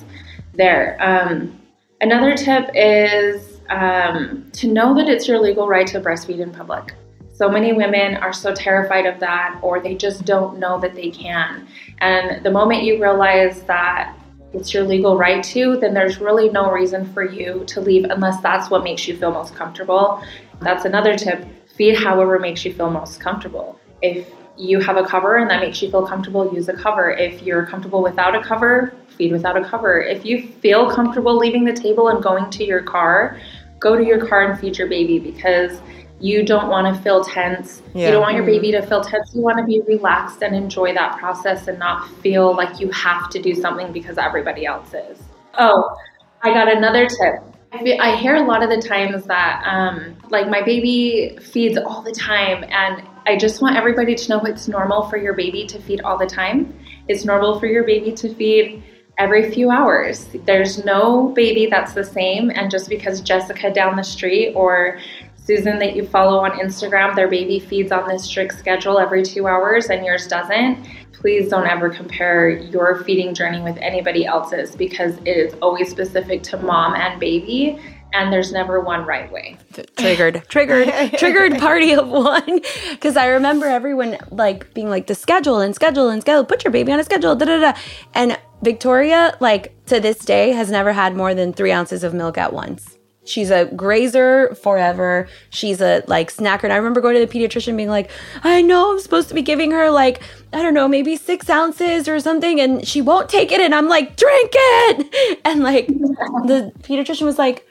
there. 0.56 0.98
Um, 1.00 1.62
another 2.02 2.36
tip 2.36 2.72
is 2.74 3.53
um, 3.74 4.50
to 4.54 4.68
know 4.68 4.96
that 4.96 5.10
it's 5.10 5.28
your 5.28 5.40
legal 5.40 5.68
right 5.68 5.88
to 5.88 6.00
breastfeed 6.00 6.40
in 6.40 6.52
public. 6.52 6.94
So 7.34 7.50
many 7.50 7.74
women 7.74 8.16
are 8.16 8.32
so 8.32 8.54
terrified 8.54 9.06
of 9.08 9.20
that, 9.20 9.60
or 9.64 9.80
they 9.80 9.96
just 9.96 10.24
don't 10.24 10.60
know 10.60 10.80
that 10.80 10.94
they 10.94 11.10
can. 11.10 11.68
And 12.00 12.46
the 12.46 12.52
moment 12.52 12.84
you 12.84 13.02
realize 13.02 13.64
that 13.64 14.16
it's 14.54 14.72
your 14.72 14.84
legal 14.84 15.18
right 15.18 15.44
to, 15.46 15.78
then 15.78 15.96
there's 15.96 16.20
really 16.20 16.50
no 16.50 16.72
reason 16.72 17.12
for 17.12 17.24
you 17.24 17.64
to 17.66 17.82
leave 17.82 18.06
unless 18.06 18.40
that's 18.42 18.70
what 18.70 18.84
makes 18.84 19.08
you 19.08 19.18
feel 19.18 19.32
most 19.32 19.56
comfortable. 19.56 20.24
That's 20.62 20.86
another 20.86 21.16
tip 21.16 21.44
feed 21.76 21.96
however 21.96 22.38
makes 22.38 22.64
you 22.64 22.72
feel 22.72 22.92
most 22.92 23.20
comfortable. 23.20 23.80
If 24.04 24.28
you 24.56 24.80
have 24.80 24.98
a 24.98 25.04
cover 25.04 25.38
and 25.38 25.50
that 25.50 25.62
makes 25.62 25.82
you 25.82 25.90
feel 25.90 26.06
comfortable, 26.06 26.54
use 26.54 26.70
a 26.70 26.74
cover. 26.74 27.10
If 27.10 27.42
you're 27.42 27.66
comfortable 27.66 28.04
without 28.04 28.36
a 28.36 28.44
cover, 28.44 28.94
feed 29.18 29.32
without 29.32 29.58
a 29.58 29.64
cover. 29.64 30.00
If 30.02 30.24
you 30.26 30.48
feel 30.48 30.92
comfortable 30.92 31.36
leaving 31.36 31.64
the 31.64 31.74
table 31.74 32.10
and 32.10 32.22
going 32.22 32.50
to 32.52 32.64
your 32.64 32.84
car, 32.84 33.40
go 33.84 33.98
to 33.98 34.04
your 34.04 34.26
car 34.26 34.50
and 34.50 34.60
feed 34.60 34.78
your 34.78 34.88
baby 34.88 35.20
because 35.20 35.82
you 36.22 36.46
don't 36.46 36.70
want 36.70 36.96
to 36.96 37.02
feel 37.04 37.22
tense. 37.22 37.84
Yeah. 37.94 38.06
You 38.06 38.12
don't 38.14 38.22
want 38.22 38.36
your 38.36 38.46
baby 38.46 38.72
to 38.72 38.82
feel 38.82 39.04
tense. 39.04 39.36
You 39.36 39.42
want 39.42 39.58
to 39.58 39.66
be 39.66 39.82
relaxed 39.82 40.42
and 40.42 40.56
enjoy 40.56 40.94
that 40.94 41.20
process 41.20 41.68
and 41.68 41.78
not 41.78 42.10
feel 42.22 42.56
like 42.56 42.80
you 42.80 42.90
have 42.92 43.30
to 43.32 43.42
do 43.42 43.54
something 43.54 43.92
because 43.92 44.18
everybody 44.18 44.66
else 44.66 44.94
is. 44.94 45.20
Oh, 45.60 45.94
I 46.42 46.54
got 46.54 46.72
another 46.72 47.08
tip. 47.08 47.44
I 47.74 48.16
hear 48.16 48.36
a 48.36 48.46
lot 48.46 48.64
of 48.64 48.70
the 48.70 48.80
times 48.88 49.26
that, 49.26 49.64
um, 49.66 50.16
like, 50.30 50.48
my 50.48 50.62
baby 50.62 51.38
feeds 51.42 51.76
all 51.76 52.04
the 52.04 52.12
time, 52.12 52.64
and 52.70 53.02
I 53.26 53.36
just 53.36 53.64
want 53.64 53.76
everybody 53.76 54.14
to 54.14 54.30
know 54.30 54.40
it's 54.42 54.68
normal 54.68 55.10
for 55.10 55.18
your 55.18 55.34
baby 55.34 55.66
to 55.66 55.80
feed 55.82 56.02
all 56.02 56.16
the 56.16 56.28
time. 56.28 56.78
It's 57.08 57.26
normal 57.26 57.60
for 57.60 57.66
your 57.66 57.84
baby 57.84 58.12
to 58.12 58.34
feed 58.36 58.84
every 59.18 59.52
few 59.52 59.70
hours. 59.70 60.28
There's 60.46 60.84
no 60.84 61.30
baby 61.30 61.68
that's 61.68 61.94
the 61.94 62.04
same. 62.04 62.50
And 62.50 62.72
just 62.72 62.90
because 62.90 63.22
Jessica 63.22 63.72
down 63.72 63.96
the 63.96 64.04
street 64.04 64.54
or 64.54 65.00
Susan 65.36 65.78
that 65.80 65.96
you 65.96 66.08
follow 66.08 66.40
on 66.40 66.52
Instagram, 66.52 67.16
their 67.16 67.28
baby 67.28 67.60
feeds 67.60 67.92
on 67.92 68.08
this 68.08 68.24
strict 68.24 68.58
schedule 68.58 68.98
every 68.98 69.24
two 69.24 69.48
hours 69.48 69.90
and 69.90 70.06
yours 70.06 70.26
doesn't, 70.28 70.88
please 71.12 71.50
don't 71.50 71.68
ever 71.68 71.90
compare 71.90 72.50
your 72.50 73.04
feeding 73.04 73.34
journey 73.34 73.62
with 73.62 73.78
anybody 73.78 74.26
else's 74.26 74.76
because 74.76 75.18
it 75.26 75.38
is 75.38 75.54
always 75.62 75.90
specific 75.90 76.44
to 76.44 76.58
mom 76.58 76.96
and 76.96 77.20
baby 77.20 77.80
and 78.14 78.32
there's 78.32 78.52
never 78.52 78.80
one 78.80 79.06
right 79.06 79.32
way. 79.32 79.58
Triggered, 79.98 80.44
triggered, 80.50 80.88
triggered 81.18 81.58
party 81.60 81.94
of 81.94 82.08
one. 82.08 82.62
Because 82.92 83.18
I 83.18 83.28
remember 83.28 83.66
everyone 83.66 84.18
like 84.32 84.74
being 84.74 84.90
like 84.90 85.08
the 85.08 85.16
schedule 85.16 85.60
and 85.60 85.76
schedule 85.76 86.10
and 86.10 86.22
schedule. 86.22 86.46
Put 86.46 86.64
your 86.64 86.72
baby 86.72 86.92
on 86.92 87.00
a 87.00 87.04
schedule. 87.04 87.36
Da 87.36 87.46
da 87.46 87.60
da. 87.60 87.80
And 88.14 88.40
Victoria, 88.62 89.36
like 89.42 89.74
to 89.88 90.00
this 90.00 90.20
day, 90.20 90.52
has 90.52 90.72
never 90.72 90.94
had 90.94 91.16
more 91.16 91.34
than 91.34 91.52
three 91.52 91.72
ounces 91.72 92.04
of 92.04 92.14
milk 92.14 92.38
at 92.38 92.54
once. 92.54 92.98
She's 93.26 93.52
a 93.52 93.66
grazer 93.66 94.54
forever. 94.56 95.28
She's 95.50 95.82
a 95.82 96.04
like 96.08 96.34
snacker. 96.34 96.66
And 96.66 96.74
I 96.74 96.78
remember 96.78 97.02
going 97.02 97.16
to 97.16 97.26
the 97.26 97.40
pediatrician 97.40 97.76
being 97.78 97.90
like, 97.90 98.12
I 98.44 98.62
know 98.62 98.92
I'm 98.92 99.00
supposed 99.00 99.30
to 99.30 99.36
be 99.36 99.42
giving 99.42 99.72
her 99.72 99.90
like, 99.90 100.22
I 100.52 100.62
don't 100.62 100.74
know, 100.74 100.88
maybe 100.88 101.16
six 101.16 101.50
ounces 101.50 102.08
or 102.08 102.20
something. 102.20 102.60
And 102.60 102.86
she 102.88 103.02
won't 103.02 103.30
take 103.30 103.52
it. 103.52 103.62
And 103.62 103.74
I'm 103.74 103.88
like, 103.88 104.16
drink 104.16 104.52
it. 104.54 105.40
And 105.46 105.62
like 105.62 105.88
the 105.88 106.72
pediatrician 106.82 107.26
was 107.26 107.38
like, 107.38 107.68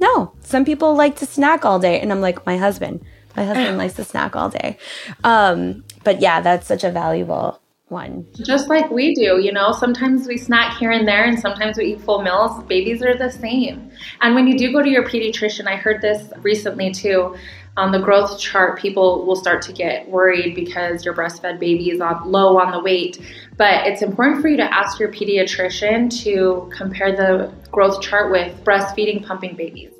no, 0.00 0.32
some 0.40 0.64
people 0.64 0.94
like 0.94 1.16
to 1.16 1.26
snack 1.26 1.64
all 1.64 1.78
day. 1.78 2.00
And 2.00 2.12
I'm 2.12 2.20
like, 2.20 2.44
my 2.46 2.56
husband, 2.56 3.04
my 3.36 3.44
husband 3.44 3.78
likes 3.78 3.94
to 3.94 4.04
snack 4.04 4.36
all 4.36 4.50
day. 4.50 4.78
Um, 5.22 5.84
but 6.02 6.20
yeah, 6.20 6.40
that's 6.40 6.66
such 6.66 6.84
a 6.84 6.90
valuable 6.90 7.60
one. 7.88 8.26
Just 8.34 8.68
like 8.68 8.90
we 8.90 9.14
do, 9.14 9.40
you 9.40 9.52
know, 9.52 9.72
sometimes 9.72 10.26
we 10.26 10.36
snack 10.36 10.78
here 10.78 10.90
and 10.90 11.06
there 11.06 11.24
and 11.24 11.38
sometimes 11.38 11.78
we 11.78 11.94
eat 11.94 12.00
full 12.00 12.22
meals. 12.22 12.62
Babies 12.64 13.02
are 13.02 13.16
the 13.16 13.30
same. 13.30 13.90
And 14.20 14.34
when 14.34 14.46
you 14.46 14.58
do 14.58 14.72
go 14.72 14.82
to 14.82 14.88
your 14.88 15.04
pediatrician, 15.04 15.66
I 15.66 15.76
heard 15.76 16.00
this 16.00 16.32
recently 16.42 16.92
too. 16.92 17.36
On 17.76 17.90
the 17.90 17.98
growth 17.98 18.38
chart, 18.38 18.78
people 18.78 19.26
will 19.26 19.34
start 19.34 19.60
to 19.62 19.72
get 19.72 20.08
worried 20.08 20.54
because 20.54 21.04
your 21.04 21.12
breastfed 21.12 21.58
baby 21.58 21.90
is 21.90 22.00
on, 22.00 22.30
low 22.30 22.56
on 22.58 22.70
the 22.70 22.78
weight. 22.78 23.20
But 23.56 23.86
it's 23.88 24.00
important 24.00 24.42
for 24.42 24.48
you 24.48 24.56
to 24.58 24.74
ask 24.74 25.00
your 25.00 25.10
pediatrician 25.10 26.08
to 26.22 26.70
compare 26.72 27.16
the 27.16 27.52
growth 27.72 28.00
chart 28.00 28.30
with 28.30 28.62
breastfeeding 28.64 29.26
pumping 29.26 29.56
babies 29.56 29.90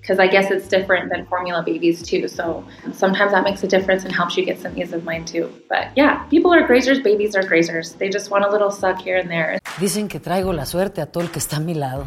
because 0.00 0.18
I 0.18 0.28
guess 0.28 0.50
it's 0.50 0.68
different 0.68 1.10
than 1.10 1.26
formula 1.26 1.62
babies 1.64 2.02
too. 2.02 2.28
So 2.28 2.62
sometimes 2.92 3.32
that 3.32 3.42
makes 3.42 3.64
a 3.64 3.66
difference 3.66 4.04
and 4.04 4.14
helps 4.14 4.36
you 4.36 4.44
get 4.44 4.60
some 4.60 4.78
ease 4.78 4.92
of 4.92 5.02
mind 5.02 5.26
too. 5.26 5.50
But 5.68 5.88
yeah, 5.96 6.24
people 6.24 6.52
are 6.52 6.68
grazers, 6.68 7.02
babies 7.02 7.34
are 7.34 7.42
grazers. 7.42 7.96
They 7.98 8.10
just 8.10 8.30
want 8.30 8.44
a 8.44 8.50
little 8.50 8.70
suck 8.70 9.00
here 9.00 9.16
and 9.16 9.30
there. 9.30 9.58
Dicen 9.80 10.08
que 10.08 10.20
traigo 10.20 10.52
la 10.54 10.66
suerte 10.66 11.00
a 11.00 11.06
todo 11.06 11.24
el 11.24 11.30
que 11.30 11.40
está 11.40 11.56
a 11.56 11.60
mi 11.60 11.74
lado. 11.74 12.06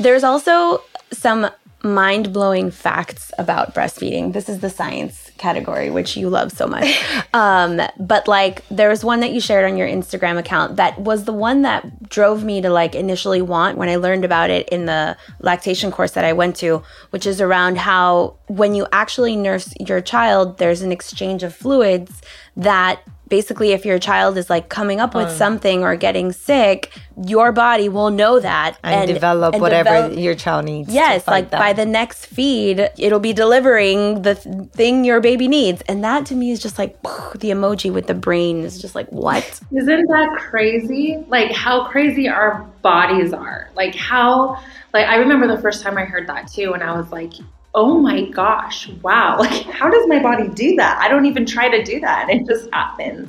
There's 0.00 0.24
also 0.24 0.82
some 1.12 1.50
mind 1.82 2.32
blowing 2.32 2.70
facts 2.70 3.32
about 3.38 3.74
breastfeeding. 3.74 4.32
This 4.32 4.48
is 4.48 4.60
the 4.60 4.70
science 4.70 5.30
category, 5.38 5.90
which 5.90 6.16
you 6.16 6.28
love 6.28 6.52
so 6.52 6.66
much. 6.66 7.02
um, 7.34 7.80
but 7.98 8.28
like, 8.28 8.66
there 8.68 8.88
was 8.88 9.04
one 9.04 9.20
that 9.20 9.32
you 9.32 9.40
shared 9.40 9.70
on 9.70 9.76
your 9.76 9.88
Instagram 9.88 10.38
account 10.38 10.76
that 10.76 10.98
was 10.98 11.24
the 11.24 11.32
one 11.32 11.62
that 11.62 12.08
drove 12.08 12.44
me 12.44 12.60
to 12.60 12.70
like 12.70 12.94
initially 12.94 13.42
want 13.42 13.78
when 13.78 13.88
I 13.88 13.96
learned 13.96 14.24
about 14.24 14.50
it 14.50 14.68
in 14.70 14.86
the 14.86 15.16
lactation 15.40 15.90
course 15.90 16.12
that 16.12 16.24
I 16.24 16.32
went 16.32 16.56
to, 16.56 16.82
which 17.10 17.26
is 17.26 17.40
around 17.40 17.78
how 17.78 18.36
when 18.48 18.74
you 18.74 18.86
actually 18.92 19.36
nurse 19.36 19.72
your 19.80 20.00
child, 20.00 20.58
there's 20.58 20.82
an 20.82 20.92
exchange 20.92 21.42
of 21.42 21.54
fluids 21.54 22.20
that 22.56 23.02
basically 23.30 23.72
if 23.72 23.86
your 23.86 23.98
child 23.98 24.36
is 24.36 24.50
like 24.50 24.68
coming 24.68 25.00
up 25.00 25.14
with 25.14 25.30
something 25.30 25.82
or 25.82 25.96
getting 25.96 26.32
sick 26.32 26.92
your 27.26 27.52
body 27.52 27.88
will 27.88 28.10
know 28.10 28.40
that 28.40 28.78
and, 28.82 29.06
develop 29.06 29.54
and 29.54 29.60
whatever 29.60 29.90
develop- 29.90 30.18
your 30.18 30.34
child 30.34 30.64
needs. 30.64 30.92
Yes, 30.92 31.24
fight 31.24 31.32
like 31.32 31.50
that. 31.50 31.58
by 31.58 31.72
the 31.72 31.84
next 31.84 32.26
feed, 32.26 32.90
it'll 32.98 33.20
be 33.20 33.32
delivering 33.32 34.22
the 34.22 34.34
th- 34.34 34.70
thing 34.70 35.04
your 35.04 35.20
baby 35.20 35.48
needs. 35.48 35.82
And 35.82 36.02
that 36.04 36.26
to 36.26 36.34
me 36.34 36.50
is 36.50 36.60
just 36.60 36.78
like 36.78 37.00
the 37.02 37.50
emoji 37.50 37.92
with 37.92 38.06
the 38.06 38.14
brain 38.14 38.62
is 38.62 38.80
just 38.80 38.94
like, 38.94 39.08
what? 39.08 39.44
Isn't 39.72 40.06
that 40.08 40.36
crazy? 40.38 41.22
Like 41.28 41.52
how 41.52 41.88
crazy 41.88 42.28
our 42.28 42.62
bodies 42.82 43.32
are. 43.32 43.70
Like 43.74 43.94
how 43.94 44.56
like 44.94 45.06
I 45.06 45.16
remember 45.16 45.46
the 45.46 45.60
first 45.60 45.82
time 45.82 45.98
I 45.98 46.04
heard 46.04 46.26
that 46.28 46.50
too 46.50 46.72
and 46.72 46.82
I 46.82 46.96
was 46.96 47.10
like, 47.12 47.32
"Oh 47.74 47.98
my 47.98 48.22
gosh, 48.30 48.88
wow. 49.02 49.38
Like 49.40 49.64
how 49.64 49.90
does 49.90 50.06
my 50.08 50.22
body 50.22 50.48
do 50.48 50.76
that? 50.76 50.98
I 51.00 51.08
don't 51.08 51.26
even 51.26 51.46
try 51.46 51.68
to 51.68 51.82
do 51.82 52.00
that. 52.00 52.28
It 52.30 52.46
just 52.46 52.68
happens." 52.72 53.28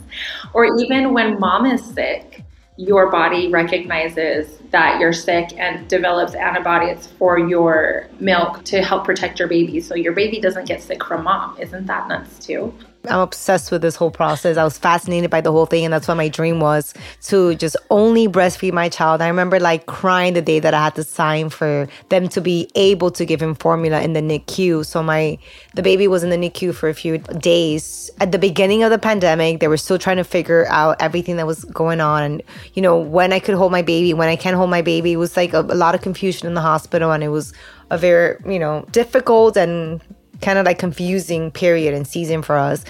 Or 0.54 0.66
even 0.80 1.14
when 1.14 1.40
mom 1.40 1.66
is 1.66 1.84
sick, 1.84 2.44
your 2.78 3.12
body 3.12 3.50
recognizes 3.50 4.58
that 4.72 5.00
you're 5.00 5.14
sick 5.14 5.50
and 5.58 5.88
develops 5.88 6.34
antibodies 6.34 7.08
for 7.08 7.38
your 7.38 8.08
milk 8.20 8.64
to 8.66 8.82
help 8.82 9.06
protect 9.06 9.38
your 9.38 9.48
baby 9.48 9.80
so 9.80 9.94
your 9.94 10.14
baby 10.14 10.40
doesn't 10.40 10.66
get 10.66 10.82
sick 10.82 11.04
from 11.04 11.24
mom. 11.24 11.58
Isn't 11.60 11.86
that 11.86 12.08
nuts 12.08 12.44
too? 12.44 12.74
I'm 13.10 13.20
obsessed 13.20 13.72
with 13.72 13.82
this 13.82 13.96
whole 13.96 14.12
process. 14.12 14.58
I 14.58 14.64
was 14.64 14.78
fascinated 14.78 15.32
by 15.32 15.42
the 15.42 15.52
whole 15.52 15.66
thing, 15.66 15.86
and 15.86 15.94
that's 15.94 16.08
what 16.08 16.18
my 16.18 16.30
dream 16.30 16.60
was 16.60 16.94
to 17.24 17.56
just 17.56 17.76
only 17.90 18.28
breastfeed 18.28 18.74
my 18.74 18.90
child. 18.90 19.22
I 19.22 19.28
remember 19.28 19.60
like 19.60 19.88
crying 19.88 20.34
the 20.34 20.42
day 20.42 20.60
that 20.60 20.74
I 20.74 20.84
had 20.84 20.96
to 20.96 21.04
sign 21.04 21.50
for 21.50 21.88
them 22.10 22.28
to 22.30 22.42
be 22.42 22.70
able 22.76 23.10
to 23.12 23.26
give 23.26 23.42
him 23.42 23.56
formula 23.56 24.02
in 24.02 24.14
the 24.14 24.22
NICU. 24.22 24.86
So 24.86 25.02
my 25.02 25.38
the 25.74 25.82
baby 25.82 26.08
was 26.08 26.24
in 26.24 26.30
the 26.30 26.38
NICU 26.38 26.76
for 26.76 26.90
a 26.90 26.94
few 26.94 27.18
days. 27.18 28.12
At 28.20 28.32
the 28.32 28.40
beginning 28.40 28.84
of 28.84 28.92
the 28.92 29.00
pandemic, 29.00 29.60
they 29.60 29.68
were 29.68 29.78
still 29.78 29.98
trying 29.98 30.18
to 30.18 30.24
figure 30.24 30.68
out 30.68 31.02
everything 31.02 31.38
that 31.38 31.48
was 31.48 31.66
going 31.66 32.02
on, 32.02 32.24
and 32.24 32.44
you 32.74 32.82
know 32.82 33.00
when 33.00 33.34
I 33.34 33.40
could 33.40 33.56
hold 33.56 33.72
my 33.72 33.82
baby, 33.82 34.14
when 34.14 34.30
I 34.30 34.36
can't 34.36 34.56
hold 34.56 34.70
my 34.70 34.82
baby. 34.82 35.14
It 35.14 35.18
was 35.18 35.36
like 35.36 35.54
a, 35.54 35.62
a 35.62 35.78
lot 35.78 35.96
of 35.96 36.02
confusion 36.02 36.48
in 36.48 36.54
the 36.54 36.62
hospital, 36.62 37.12
and 37.12 37.24
it 37.24 37.30
was 37.30 37.54
a 37.90 37.98
very 37.98 38.38
you 38.46 38.60
know 38.60 38.86
difficult 38.92 39.58
and 39.58 40.02
kind 40.42 40.60
of 40.60 40.66
like 40.66 40.80
confusing 40.80 41.52
period 41.52 41.94
and 41.94 42.08
season 42.08 42.42
for 42.42 42.58
us. 42.58 42.84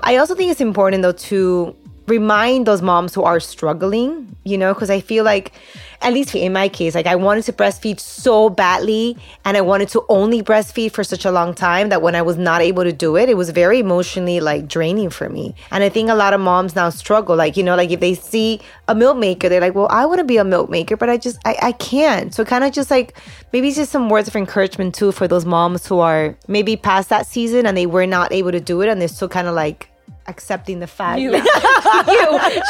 I 0.00 0.16
also 0.16 0.34
think 0.34 0.50
it's 0.50 0.60
important 0.60 1.02
though 1.02 1.12
to 1.12 1.76
remind 2.06 2.66
those 2.66 2.82
moms 2.82 3.14
who 3.14 3.22
are 3.22 3.40
struggling, 3.40 4.36
you 4.44 4.56
know, 4.56 4.72
because 4.72 4.90
I 4.90 5.00
feel 5.00 5.24
like, 5.24 5.52
at 6.02 6.12
least 6.12 6.34
in 6.34 6.52
my 6.52 6.68
case, 6.68 6.94
like 6.94 7.06
I 7.06 7.16
wanted 7.16 7.44
to 7.44 7.52
breastfeed 7.52 7.98
so 7.98 8.48
badly 8.48 9.16
and 9.44 9.56
I 9.56 9.60
wanted 9.62 9.88
to 9.90 10.04
only 10.08 10.42
breastfeed 10.42 10.92
for 10.92 11.02
such 11.02 11.24
a 11.24 11.32
long 11.32 11.54
time 11.54 11.88
that 11.88 12.02
when 12.02 12.14
I 12.14 12.22
was 12.22 12.36
not 12.36 12.60
able 12.60 12.84
to 12.84 12.92
do 12.92 13.16
it, 13.16 13.28
it 13.28 13.36
was 13.36 13.50
very 13.50 13.80
emotionally 13.80 14.40
like 14.40 14.68
draining 14.68 15.10
for 15.10 15.28
me. 15.28 15.54
And 15.70 15.82
I 15.82 15.88
think 15.88 16.10
a 16.10 16.14
lot 16.14 16.32
of 16.34 16.40
moms 16.40 16.76
now 16.76 16.90
struggle, 16.90 17.34
like, 17.34 17.56
you 17.56 17.62
know, 17.62 17.74
like 17.74 17.90
if 17.90 18.00
they 18.00 18.14
see 18.14 18.60
a 18.88 18.94
milk 18.94 19.16
maker, 19.16 19.48
they're 19.48 19.60
like, 19.60 19.74
well, 19.74 19.88
I 19.90 20.06
want 20.06 20.18
to 20.18 20.24
be 20.24 20.36
a 20.36 20.44
milk 20.44 20.70
maker, 20.70 20.96
but 20.96 21.08
I 21.08 21.16
just, 21.16 21.38
I, 21.44 21.56
I 21.62 21.72
can't. 21.72 22.32
So 22.32 22.44
kind 22.44 22.62
of 22.62 22.72
just 22.72 22.90
like, 22.90 23.18
maybe 23.52 23.72
just 23.72 23.90
some 23.90 24.08
words 24.08 24.28
of 24.28 24.36
encouragement 24.36 24.94
too 24.94 25.12
for 25.12 25.26
those 25.26 25.44
moms 25.44 25.86
who 25.86 25.98
are 25.98 26.36
maybe 26.46 26.76
past 26.76 27.08
that 27.08 27.26
season 27.26 27.66
and 27.66 27.76
they 27.76 27.86
were 27.86 28.06
not 28.06 28.32
able 28.32 28.52
to 28.52 28.60
do 28.60 28.80
it 28.82 28.88
and 28.88 29.00
they're 29.00 29.08
still 29.08 29.28
kind 29.28 29.48
of 29.48 29.54
like, 29.54 29.88
accepting 30.28 30.80
the 30.80 30.86
fact 30.86 31.20
You, 31.20 31.32
you. 31.36 31.40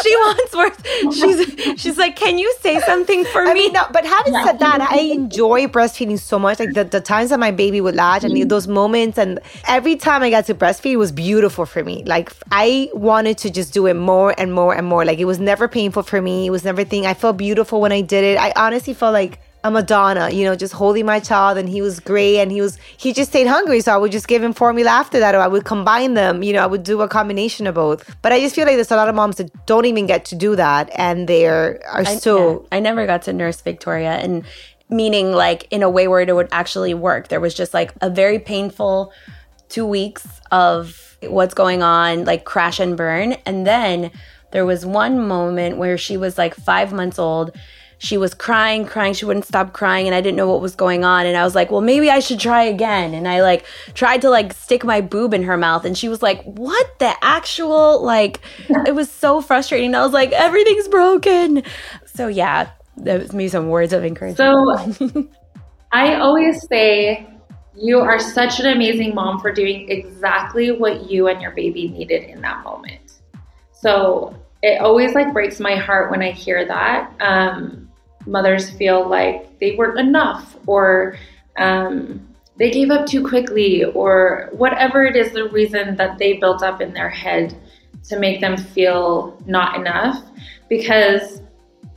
She 0.03 0.17
wants 0.17 0.55
words. 0.55 1.17
She's 1.17 1.81
she's 1.81 1.99
like, 1.99 2.17
can 2.17 2.39
you 2.39 2.53
say 2.61 2.81
something 2.81 3.25
for 3.27 3.43
I 3.43 3.55
me? 3.55 3.61
mean, 3.61 3.73
no, 3.73 3.85
but 3.93 4.05
having 4.05 4.35
said 4.35 4.59
that, 4.59 4.81
I 4.81 4.99
enjoy 5.01 5.67
breastfeeding 5.67 6.19
so 6.19 6.39
much. 6.39 6.59
Like 6.59 6.75
the, 6.75 6.85
the 6.85 7.01
times 7.01 7.31
that 7.31 7.41
my 7.41 7.51
baby 7.51 7.81
would 7.81 7.95
latch 7.95 8.25
and 8.25 8.35
mm-hmm. 8.35 8.49
those 8.49 8.69
moments, 8.69 9.19
and 9.19 9.41
every 9.67 9.97
time 9.97 10.23
I 10.23 10.31
got 10.31 10.47
to 10.47 10.55
breastfeed 10.55 10.97
was 10.97 11.13
beautiful 11.13 11.67
for 11.67 11.83
me. 11.85 12.03
Like 12.05 12.33
I 12.51 12.91
wanted 12.93 13.39
to 13.39 13.51
just 13.51 13.73
do 13.73 13.87
it 13.87 13.95
more 13.95 14.35
and 14.39 14.53
more 14.53 14.75
and 14.75 14.87
more. 14.87 15.05
Like 15.05 15.19
it 15.19 15.25
was 15.25 15.39
never 15.39 15.69
painful 15.69 16.03
for 16.03 16.21
me. 16.21 16.47
It 16.47 16.51
was 16.51 16.65
never 16.65 16.85
thing. 16.85 17.07
I 17.07 17.15
felt 17.15 17.37
beautiful 17.37 17.81
when 17.81 17.93
I 17.93 18.01
did 18.01 18.25
it. 18.25 18.39
I 18.39 18.53
honestly 18.57 18.95
felt 18.95 19.13
like 19.13 19.41
a 19.67 19.71
Madonna, 19.71 20.31
you 20.31 20.45
know, 20.45 20.55
just 20.55 20.73
holding 20.73 21.05
my 21.05 21.21
child 21.21 21.59
and 21.59 21.69
he 21.69 21.83
was 21.83 22.01
great 22.01 22.39
and 22.39 22.53
he 22.53 22.61
was 22.61 22.79
he 22.97 23.13
just 23.13 23.31
stayed 23.31 23.47
hungry. 23.47 23.81
So 23.81 23.93
I 23.93 23.97
would 23.97 24.13
just 24.13 24.29
give 24.29 24.43
him 24.43 24.53
formula 24.53 24.91
after 24.91 25.19
that 25.19 25.35
or 25.35 25.41
I 25.41 25.47
would 25.47 25.65
combine 25.65 26.15
them, 26.15 26.43
you 26.43 26.53
know, 26.53 26.63
I 26.63 26.67
would 26.67 26.83
do 26.83 27.01
a 27.03 27.09
combination 27.09 27.67
of 27.67 27.75
both. 27.75 28.17
But 28.23 28.33
I 28.33 28.41
just 28.41 28.55
feel 28.55 28.65
like 28.67 28.77
there's 28.77 28.91
a 28.91 28.97
lot 28.97 29.09
of 29.09 29.15
moms 29.15 29.37
that 29.37 29.67
don't 29.67 29.85
even 29.85 30.07
get 30.07 30.25
to 30.27 30.35
do 30.35 30.57
that 30.57 30.91
and 30.95 31.29
they're 31.29 31.81
are 31.87 32.03
I, 32.07 32.17
so 32.17 32.37
yeah, 32.53 32.77
I 32.77 32.81
never 32.81 33.07
got 33.07 33.23
to 33.23 33.33
nurse 33.33 33.61
Victoria, 33.61 34.13
and 34.13 34.45
meaning 34.89 35.33
like 35.33 35.67
in 35.71 35.83
a 35.83 35.91
way 35.91 36.09
where 36.09 36.21
it 36.21 36.35
would 36.35 36.49
actually 36.53 36.95
work. 36.95 37.29
There 37.29 37.41
was 37.41 37.55
just 37.55 37.75
like 37.75 37.93
a 38.01 38.11
very 38.11 38.39
painful 38.39 39.13
two 39.69 39.87
weeks 39.87 40.27
of 40.51 41.17
what's 41.23 41.55
going 41.55 41.83
on, 41.83 42.25
like 42.25 42.45
crash 42.45 42.79
and 42.79 42.97
burn, 42.97 43.33
and 43.45 43.67
then 43.67 44.11
there 44.53 44.65
was 44.65 44.87
one 44.87 45.27
moment 45.27 45.77
where 45.77 45.99
she 45.99 46.17
was 46.17 46.39
like 46.39 46.55
five 46.55 46.93
months 46.93 47.19
old. 47.19 47.51
She 47.99 48.19
was 48.19 48.35
crying, 48.35 48.85
crying. 48.85 49.15
She 49.15 49.25
wouldn't 49.25 49.47
stop 49.47 49.73
crying, 49.73 50.07
and 50.07 50.15
I 50.15 50.21
didn't 50.21 50.37
know 50.37 50.51
what 50.51 50.61
was 50.61 50.75
going 50.75 51.05
on. 51.05 51.25
And 51.27 51.37
I 51.37 51.45
was 51.45 51.55
like, 51.55 51.71
"Well, 51.71 51.81
maybe 51.81 52.11
I 52.11 52.19
should 52.21 52.39
try 52.39 52.63
again." 52.65 53.15
And 53.15 53.27
I 53.27 53.43
like 53.43 53.65
tried 53.95 54.21
to 54.23 54.31
like 54.31 54.53
stick 54.53 54.85
my 54.85 55.01
boob 55.01 55.33
in 55.33 55.43
her 55.45 55.57
mouth, 55.57 55.85
and 55.85 55.97
she 55.97 56.09
was 56.09 56.23
like, 56.23 56.43
"What 56.45 56.99
the 56.99 57.15
actual?" 57.23 58.03
Like, 58.03 58.41
it 58.87 58.95
was 58.95 59.11
so 59.11 59.41
frustrating. 59.41 59.95
I 59.95 60.03
was 60.03 60.13
like, 60.13 60.33
"Everything's 60.33 60.89
broken." 60.89 61.63
So 62.05 62.29
yeah, 62.29 62.71
that 62.99 63.21
was 63.21 63.33
me 63.33 63.49
some 63.49 63.69
words 63.69 63.93
of 63.93 64.05
encouragement. 64.05 64.97
So 64.97 65.29
I 65.93 66.17
always 66.17 66.67
say 66.69 67.27
you 67.75 67.99
are 68.01 68.19
such 68.19 68.61
an 68.61 68.67
amazing 68.67 69.15
mom 69.15 69.41
for 69.41 69.53
doing 69.53 69.91
exactly 69.91 70.73
what 70.73 71.11
you 71.11 71.29
and 71.29 71.41
your 71.41 71.53
baby 71.53 71.89
needed 71.89 72.25
in 72.25 72.41
that 72.41 72.65
moment. 72.65 73.13
So 73.73 74.35
it 74.63 74.81
always 74.81 75.15
like 75.15 75.33
breaks 75.33 75.61
my 75.61 75.77
heart 75.77 76.11
when 76.11 76.23
I 76.23 76.31
hear 76.31 76.67
that. 76.67 77.13
Um, 77.21 77.86
mothers 78.27 78.71
feel 78.71 79.09
like 79.09 79.59
they 79.59 79.77
weren't 79.77 79.99
enough 79.99 80.57
or 80.67 81.17
um, 81.59 82.27
they 82.57 82.71
gave 82.71 82.91
up 82.91 83.07
too 83.07 83.27
quickly 83.27 83.85
or 83.85 84.49
whatever 84.53 85.05
it 85.05 85.17
is 85.17 85.33
the 85.33 85.49
reason 85.49 85.97
that 85.97 86.19
they 86.19 86.35
built 86.35 86.63
up 86.63 86.81
in 86.81 86.93
their 86.93 87.11
head 87.11 87.57
to 88.05 88.19
make 88.19 88.41
them 88.41 88.57
feel 88.57 89.41
not 89.47 89.77
enough. 89.77 90.23
Because 90.69 91.43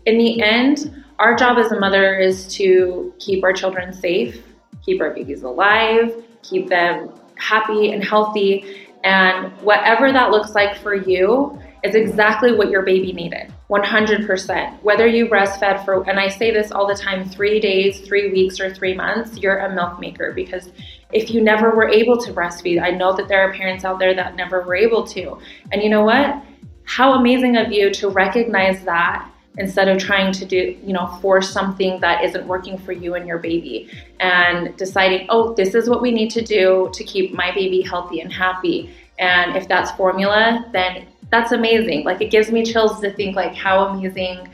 in 0.06 0.18
the 0.18 0.42
end 0.42 1.04
our 1.20 1.36
job 1.36 1.58
as 1.58 1.72
a 1.74 1.80
mother 1.80 2.18
is 2.18 2.48
to 2.48 3.14
keep 3.20 3.44
our 3.44 3.52
children 3.52 3.92
safe 3.92 4.42
keep 4.86 5.02
our 5.02 5.14
babies 5.14 5.44
alive 5.44 6.24
keep 6.42 6.70
them 6.70 7.12
happy 7.40 7.92
and 7.92 8.04
healthy. 8.04 8.88
And 9.04 9.52
whatever 9.62 10.12
that 10.12 10.30
looks 10.30 10.54
like 10.54 10.78
for 10.78 10.94
you 10.94 11.60
is 11.84 11.96
exactly 11.96 12.54
what 12.54 12.70
your 12.70 12.84
baby 12.84 13.14
needed 13.14 13.54
100% 13.70 14.82
whether 14.82 15.06
you 15.06 15.28
breastfed 15.28 15.86
for 15.86 16.02
and 16.10 16.20
i 16.20 16.28
say 16.28 16.50
this 16.50 16.72
all 16.72 16.88
the 16.88 16.96
time 16.96 17.30
three 17.30 17.60
days 17.60 18.00
three 18.02 18.32
weeks 18.32 18.60
or 18.60 18.74
three 18.74 18.96
months 18.96 19.38
you're 19.38 19.60
a 19.60 19.76
milk 19.76 20.00
maker 20.00 20.34
because 20.34 20.72
if 21.12 21.30
you 21.30 21.40
never 21.40 21.76
were 21.76 21.88
able 21.88 22.18
to 22.18 22.34
breastfeed 22.34 22.82
i 22.82 22.90
know 22.90 23.16
that 23.16 23.28
there 23.28 23.48
are 23.48 23.54
parents 23.54 23.86
out 23.86 24.00
there 24.00 24.16
that 24.16 24.36
never 24.36 24.62
were 24.64 24.76
able 24.76 25.06
to. 25.06 25.38
And 25.72 25.82
you 25.82 25.90
know 25.90 26.04
what? 26.04 26.44
How 26.86 27.14
amazing 27.14 27.58
of 27.58 27.72
you 27.72 27.92
to 27.92 28.10
recognize 28.10 28.84
that 28.86 29.30
instead 29.58 29.88
of 29.88 29.98
trying 29.98 30.32
to 30.32 30.46
do 30.46 30.78
you 30.86 30.94
know 30.94 31.08
force 31.22 31.50
something 31.52 32.00
that 32.00 32.24
isn't 32.24 32.48
working 32.48 32.78
for 32.78 32.92
you 32.92 33.16
and 33.16 33.28
your 33.28 33.40
baby 33.40 33.90
and 34.20 34.78
deciding 34.78 35.26
oh 35.30 35.54
this 35.56 35.74
is 35.74 35.90
what 35.90 36.02
we 36.02 36.12
need 36.12 36.30
to 36.30 36.42
do 36.42 36.90
to 36.94 37.04
keep 37.04 37.34
my 37.34 37.52
baby 37.54 37.82
healthy 37.82 38.22
and 38.22 38.32
happy. 38.32 38.94
And 39.18 39.56
if 39.56 39.68
that's 39.68 39.92
formula 39.92 40.66
then 40.72 41.08
that's 41.32 41.52
amazing. 41.52 42.04
Like 42.06 42.22
it 42.22 42.32
gives 42.32 42.52
me 42.52 42.64
chills 42.64 43.00
to 43.02 43.12
think 43.12 43.36
like 43.36 43.54
how 43.56 43.88
amazing 43.88 44.50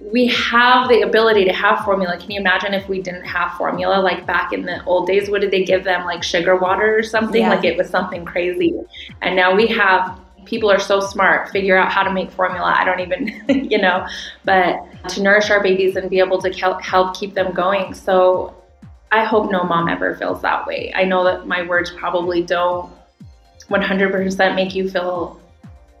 we 0.00 0.26
have 0.26 0.88
the 0.88 1.02
ability 1.02 1.44
to 1.44 1.52
have 1.52 1.84
formula. 1.84 2.18
Can 2.18 2.32
you 2.32 2.40
imagine 2.40 2.74
if 2.74 2.88
we 2.88 3.00
didn't 3.00 3.24
have 3.24 3.56
formula? 3.56 4.00
Like 4.00 4.26
back 4.26 4.52
in 4.52 4.62
the 4.62 4.84
old 4.84 5.06
days 5.06 5.30
what 5.30 5.40
did 5.40 5.50
they 5.50 5.64
give 5.64 5.84
them? 5.84 6.04
Like 6.04 6.22
sugar 6.22 6.56
water 6.56 6.98
or 6.98 7.02
something? 7.02 7.42
Yeah. 7.42 7.50
like 7.50 7.64
it 7.64 7.76
was 7.76 7.88
something 7.88 8.24
crazy. 8.24 8.74
And 9.20 9.36
now 9.36 9.54
we 9.54 9.66
have 9.68 10.18
people 10.44 10.68
are 10.68 10.80
so 10.80 10.98
smart 10.98 11.48
figure 11.50 11.76
out 11.76 11.92
how 11.92 12.02
to 12.02 12.12
make 12.12 12.30
formula. 12.32 12.74
I 12.76 12.84
don't 12.84 13.00
even 13.00 13.44
you 13.70 13.78
know 13.78 14.06
but 14.44 14.80
to 15.10 15.22
nourish 15.22 15.50
our 15.50 15.62
babies 15.62 15.96
and 15.96 16.10
be 16.10 16.18
able 16.18 16.40
to 16.42 16.52
help 16.52 16.82
help 16.82 17.16
keep 17.16 17.34
them 17.34 17.52
going. 17.52 17.94
So 17.94 18.56
i 19.12 19.24
hope 19.24 19.50
no 19.50 19.62
mom 19.62 19.88
ever 19.88 20.16
feels 20.16 20.42
that 20.42 20.66
way. 20.66 20.92
I 20.96 21.04
know 21.04 21.22
that 21.24 21.46
my 21.46 21.62
words 21.62 21.90
probably 21.92 22.42
don't 22.42 22.90
100% 23.68 24.54
make 24.54 24.74
you 24.74 24.90
feel 24.90 25.40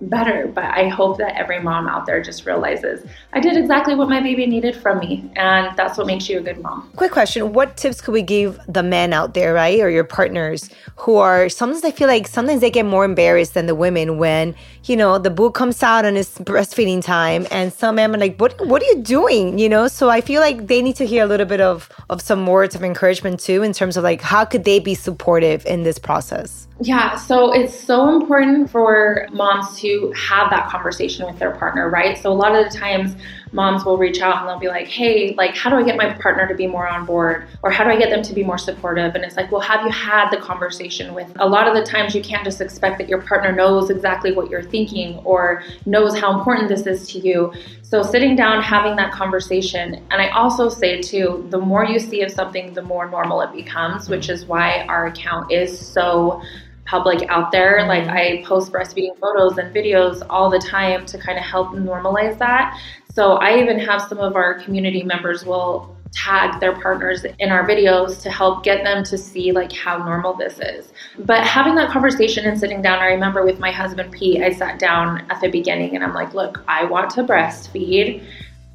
better. 0.02 0.46
But 0.46 0.64
I 0.64 0.88
hope 0.88 1.18
that 1.18 1.36
every 1.36 1.60
mom 1.60 1.88
out 1.88 2.06
there 2.06 2.22
just 2.22 2.46
realizes 2.46 3.04
I 3.32 3.40
did 3.40 3.56
exactly 3.56 3.94
what 3.94 4.08
my 4.08 4.20
baby 4.20 4.46
needed 4.46 4.76
from 4.76 4.98
me. 4.98 5.30
And 5.36 5.76
that's 5.76 5.98
what 5.98 6.06
makes 6.06 6.28
you 6.28 6.38
a 6.38 6.42
good 6.42 6.58
mom. 6.58 6.90
Quick 6.96 7.12
question 7.12 7.52
What 7.52 7.76
tips 7.76 8.00
could 8.00 8.12
we 8.12 8.22
give 8.22 8.58
the 8.68 8.82
men 8.82 9.12
out 9.12 9.34
there, 9.34 9.54
right? 9.54 9.80
Or 9.80 9.90
your 9.90 10.04
partners 10.04 10.70
who 10.96 11.16
are 11.16 11.48
sometimes 11.48 11.84
I 11.84 11.90
feel 11.90 12.08
like 12.08 12.26
sometimes 12.26 12.60
they 12.60 12.70
get 12.70 12.86
more 12.86 13.04
embarrassed 13.04 13.54
than 13.54 13.66
the 13.66 13.74
women 13.74 14.18
when, 14.18 14.54
you 14.84 14.96
know, 14.96 15.18
the 15.18 15.30
boo 15.30 15.50
comes 15.50 15.82
out 15.82 16.04
and 16.04 16.16
it's 16.16 16.38
breastfeeding 16.38 17.02
time. 17.02 17.46
And 17.50 17.72
some 17.72 17.96
men 17.96 18.14
are 18.14 18.18
like, 18.18 18.38
what, 18.38 18.54
what 18.66 18.82
are 18.82 18.86
you 18.86 19.02
doing? 19.02 19.58
You 19.58 19.68
know, 19.68 19.88
so 19.88 20.10
I 20.10 20.20
feel 20.20 20.40
like 20.40 20.66
they 20.66 20.82
need 20.82 20.96
to 20.96 21.06
hear 21.06 21.24
a 21.24 21.26
little 21.26 21.46
bit 21.46 21.60
of, 21.60 21.88
of 22.10 22.20
some 22.20 22.46
words 22.46 22.74
of 22.74 22.82
encouragement 22.82 23.40
too, 23.40 23.62
in 23.62 23.72
terms 23.72 23.96
of 23.96 24.04
like, 24.04 24.20
how 24.20 24.44
could 24.44 24.64
they 24.64 24.78
be 24.78 24.94
supportive 24.94 25.64
in 25.66 25.82
this 25.82 25.98
process? 25.98 26.68
Yeah, 26.80 27.16
so 27.16 27.52
it's 27.52 27.78
so 27.78 28.08
important 28.08 28.70
for 28.70 29.28
moms 29.32 29.78
to 29.80 30.12
have 30.16 30.50
that 30.50 30.68
conversation 30.68 31.26
with 31.26 31.38
their 31.38 31.52
partner, 31.52 31.90
right? 31.90 32.18
So 32.18 32.32
a 32.32 32.34
lot 32.34 32.54
of 32.54 32.70
the 32.70 32.76
times 32.76 33.14
moms 33.52 33.84
will 33.84 33.98
reach 33.98 34.20
out 34.20 34.38
and 34.38 34.48
they'll 34.48 34.58
be 34.58 34.68
like, 34.68 34.88
"Hey, 34.88 35.34
like 35.36 35.56
how 35.56 35.70
do 35.70 35.76
I 35.76 35.82
get 35.82 35.96
my 35.96 36.12
partner 36.14 36.46
to 36.48 36.54
be 36.54 36.66
more 36.66 36.88
on 36.88 37.04
board 37.04 37.46
or 37.62 37.70
how 37.70 37.84
do 37.84 37.90
I 37.90 37.96
get 37.96 38.10
them 38.10 38.22
to 38.22 38.34
be 38.34 38.42
more 38.42 38.58
supportive?" 38.58 39.14
And 39.14 39.24
it's 39.24 39.36
like, 39.36 39.52
"Well, 39.52 39.60
have 39.60 39.84
you 39.84 39.90
had 39.90 40.30
the 40.30 40.38
conversation 40.38 41.14
with 41.14 41.32
A 41.38 41.46
lot 41.46 41.66
of 41.66 41.74
the 41.74 41.82
times 41.82 42.14
you 42.14 42.22
can't 42.22 42.44
just 42.44 42.60
expect 42.60 42.98
that 42.98 43.08
your 43.08 43.20
partner 43.22 43.52
knows 43.52 43.90
exactly 43.90 44.32
what 44.32 44.50
you're 44.50 44.62
thinking 44.62 45.20
or 45.24 45.62
knows 45.86 46.18
how 46.18 46.36
important 46.36 46.68
this 46.68 46.86
is 46.86 47.08
to 47.12 47.18
you. 47.18 47.52
So 47.82 48.02
sitting 48.02 48.36
down, 48.36 48.62
having 48.62 48.96
that 48.96 49.12
conversation, 49.12 49.94
and 50.10 50.22
I 50.22 50.28
also 50.28 50.68
say 50.68 51.00
too, 51.00 51.46
the 51.50 51.58
more 51.58 51.84
you 51.84 51.98
see 51.98 52.22
of 52.22 52.30
something, 52.30 52.72
the 52.74 52.82
more 52.82 53.08
normal 53.08 53.40
it 53.42 53.52
becomes, 53.52 54.08
which 54.08 54.28
is 54.28 54.46
why 54.46 54.84
our 54.88 55.06
account 55.06 55.52
is 55.52 55.78
so 55.78 56.42
public 56.84 57.28
out 57.28 57.52
there. 57.52 57.86
Like 57.86 58.04
mm-hmm. 58.04 58.42
I 58.42 58.44
post 58.46 58.72
breastfeeding 58.72 59.16
photos 59.18 59.58
and 59.58 59.74
videos 59.74 60.24
all 60.28 60.50
the 60.50 60.58
time 60.58 61.06
to 61.06 61.18
kind 61.18 61.38
of 61.38 61.44
help 61.44 61.68
normalize 61.72 62.38
that. 62.38 62.78
So 63.14 63.34
I 63.34 63.58
even 63.60 63.78
have 63.78 64.02
some 64.02 64.18
of 64.18 64.36
our 64.36 64.54
community 64.54 65.02
members 65.02 65.44
will 65.44 65.96
tag 66.12 66.60
their 66.60 66.78
partners 66.80 67.24
in 67.38 67.50
our 67.50 67.66
videos 67.66 68.20
to 68.22 68.30
help 68.30 68.62
get 68.62 68.84
them 68.84 69.02
to 69.04 69.16
see 69.16 69.52
like 69.52 69.72
how 69.72 69.98
normal 69.98 70.34
this 70.34 70.58
is. 70.60 70.92
But 71.18 71.46
having 71.46 71.74
that 71.76 71.90
conversation 71.90 72.44
and 72.46 72.58
sitting 72.58 72.82
down, 72.82 72.98
I 72.98 73.06
remember 73.06 73.44
with 73.44 73.58
my 73.58 73.70
husband 73.70 74.12
Pete, 74.12 74.42
I 74.42 74.52
sat 74.52 74.78
down 74.78 75.26
at 75.30 75.40
the 75.40 75.48
beginning 75.48 75.94
and 75.94 76.04
I'm 76.04 76.14
like, 76.14 76.34
look, 76.34 76.62
I 76.68 76.84
want 76.84 77.10
to 77.12 77.24
breastfeed. 77.24 78.24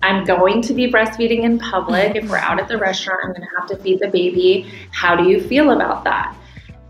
I'm 0.02 0.24
going 0.26 0.62
to 0.64 0.74
be 0.74 0.92
breastfeeding 0.92 1.44
in 1.44 1.58
public. 1.58 2.16
If 2.16 2.30
we're 2.30 2.38
out 2.38 2.60
at 2.60 2.68
the 2.68 2.78
restaurant, 2.78 3.20
I'm 3.24 3.32
going 3.32 3.42
to 3.42 3.56
have 3.60 3.68
to 3.70 3.78
feed 3.78 4.00
the 4.00 4.10
baby. 4.10 4.72
How 4.92 5.16
do 5.16 5.28
you 5.28 5.42
feel 5.42 5.72
about 5.72 6.04
that? 6.04 6.36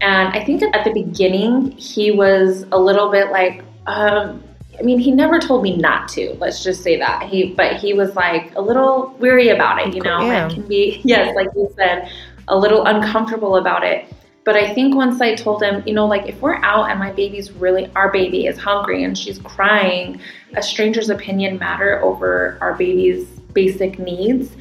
And 0.01 0.29
I 0.29 0.43
think 0.43 0.63
at 0.63 0.83
the 0.83 0.91
beginning, 0.91 1.71
he 1.71 2.11
was 2.11 2.65
a 2.71 2.77
little 2.77 3.09
bit 3.09 3.31
like, 3.31 3.63
um, 3.85 4.43
I 4.79 4.83
mean, 4.83 4.99
he 4.99 5.11
never 5.11 5.39
told 5.39 5.63
me 5.63 5.75
not 5.77 6.07
to. 6.09 6.35
Let's 6.39 6.63
just 6.63 6.83
say 6.83 6.97
that 6.97 7.23
he, 7.23 7.53
but 7.53 7.77
he 7.77 7.93
was 7.93 8.15
like 8.15 8.53
a 8.55 8.61
little 8.61 9.15
weary 9.19 9.49
about 9.49 9.85
it, 9.85 9.93
you 9.93 10.01
know, 10.01 10.21
Yeah. 10.21 10.45
and 10.45 10.53
can 10.53 10.67
be, 10.67 11.01
yes, 11.03 11.35
like 11.35 11.47
you 11.55 11.71
said, 11.75 12.09
a 12.47 12.57
little 12.57 12.85
uncomfortable 12.85 13.55
about 13.57 13.83
it. 13.83 14.05
But 14.43 14.55
I 14.55 14.73
think 14.73 14.95
once 14.95 15.19
I 15.19 15.35
told 15.35 15.61
him, 15.61 15.83
you 15.85 15.93
know, 15.93 16.05
like 16.07 16.27
if 16.27 16.39
we're 16.41 16.55
out 16.63 16.89
and 16.89 16.99
my 16.99 17.11
baby's 17.11 17.51
really, 17.51 17.91
our 17.95 18.11
baby 18.11 18.45
is 18.45 18.57
hungry 18.57 19.03
and 19.03 19.17
she's 19.17 19.39
crying, 19.39 20.21
a 20.55 20.61
stranger's 20.61 21.09
opinion 21.09 21.57
matter 21.57 22.01
over 22.01 22.57
our 22.61 22.73
baby's 22.75 23.25
basic 23.53 23.99
needs. 23.99 24.51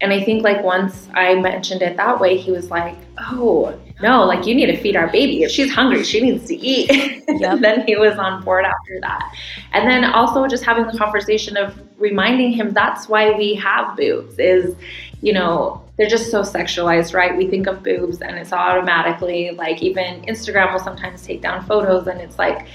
And 0.00 0.12
I 0.12 0.22
think 0.24 0.44
like 0.44 0.62
once 0.62 1.08
I 1.14 1.34
mentioned 1.34 1.82
it 1.82 1.96
that 1.98 2.20
way, 2.20 2.36
he 2.38 2.52
was 2.52 2.70
like, 2.70 2.96
oh, 3.18 3.78
no, 4.04 4.22
like 4.26 4.46
you 4.46 4.54
need 4.54 4.66
to 4.66 4.76
feed 4.76 4.96
our 4.96 5.10
baby. 5.10 5.44
If 5.44 5.50
she's 5.50 5.72
hungry, 5.72 6.04
she 6.04 6.20
needs 6.20 6.46
to 6.48 6.54
eat. 6.54 7.24
then 7.40 7.86
he 7.86 7.96
was 7.96 8.18
on 8.18 8.44
board 8.44 8.66
after 8.66 9.00
that. 9.00 9.34
And 9.72 9.88
then 9.88 10.04
also 10.04 10.46
just 10.46 10.62
having 10.62 10.86
the 10.86 10.98
conversation 10.98 11.56
of 11.56 11.74
reminding 11.96 12.52
him 12.52 12.74
that's 12.74 13.08
why 13.08 13.30
we 13.30 13.54
have 13.54 13.96
boobs 13.96 14.38
is, 14.38 14.76
you 15.22 15.32
know, 15.32 15.82
they're 15.96 16.06
just 16.06 16.30
so 16.30 16.42
sexualized, 16.42 17.14
right? 17.14 17.34
We 17.34 17.48
think 17.48 17.66
of 17.66 17.82
boobs 17.82 18.20
and 18.20 18.36
it's 18.36 18.52
automatically 18.52 19.52
like 19.52 19.82
even 19.82 20.20
Instagram 20.26 20.70
will 20.74 20.80
sometimes 20.80 21.22
take 21.22 21.40
down 21.40 21.64
photos 21.64 22.06
and 22.06 22.20
it's 22.20 22.38
like 22.38 22.66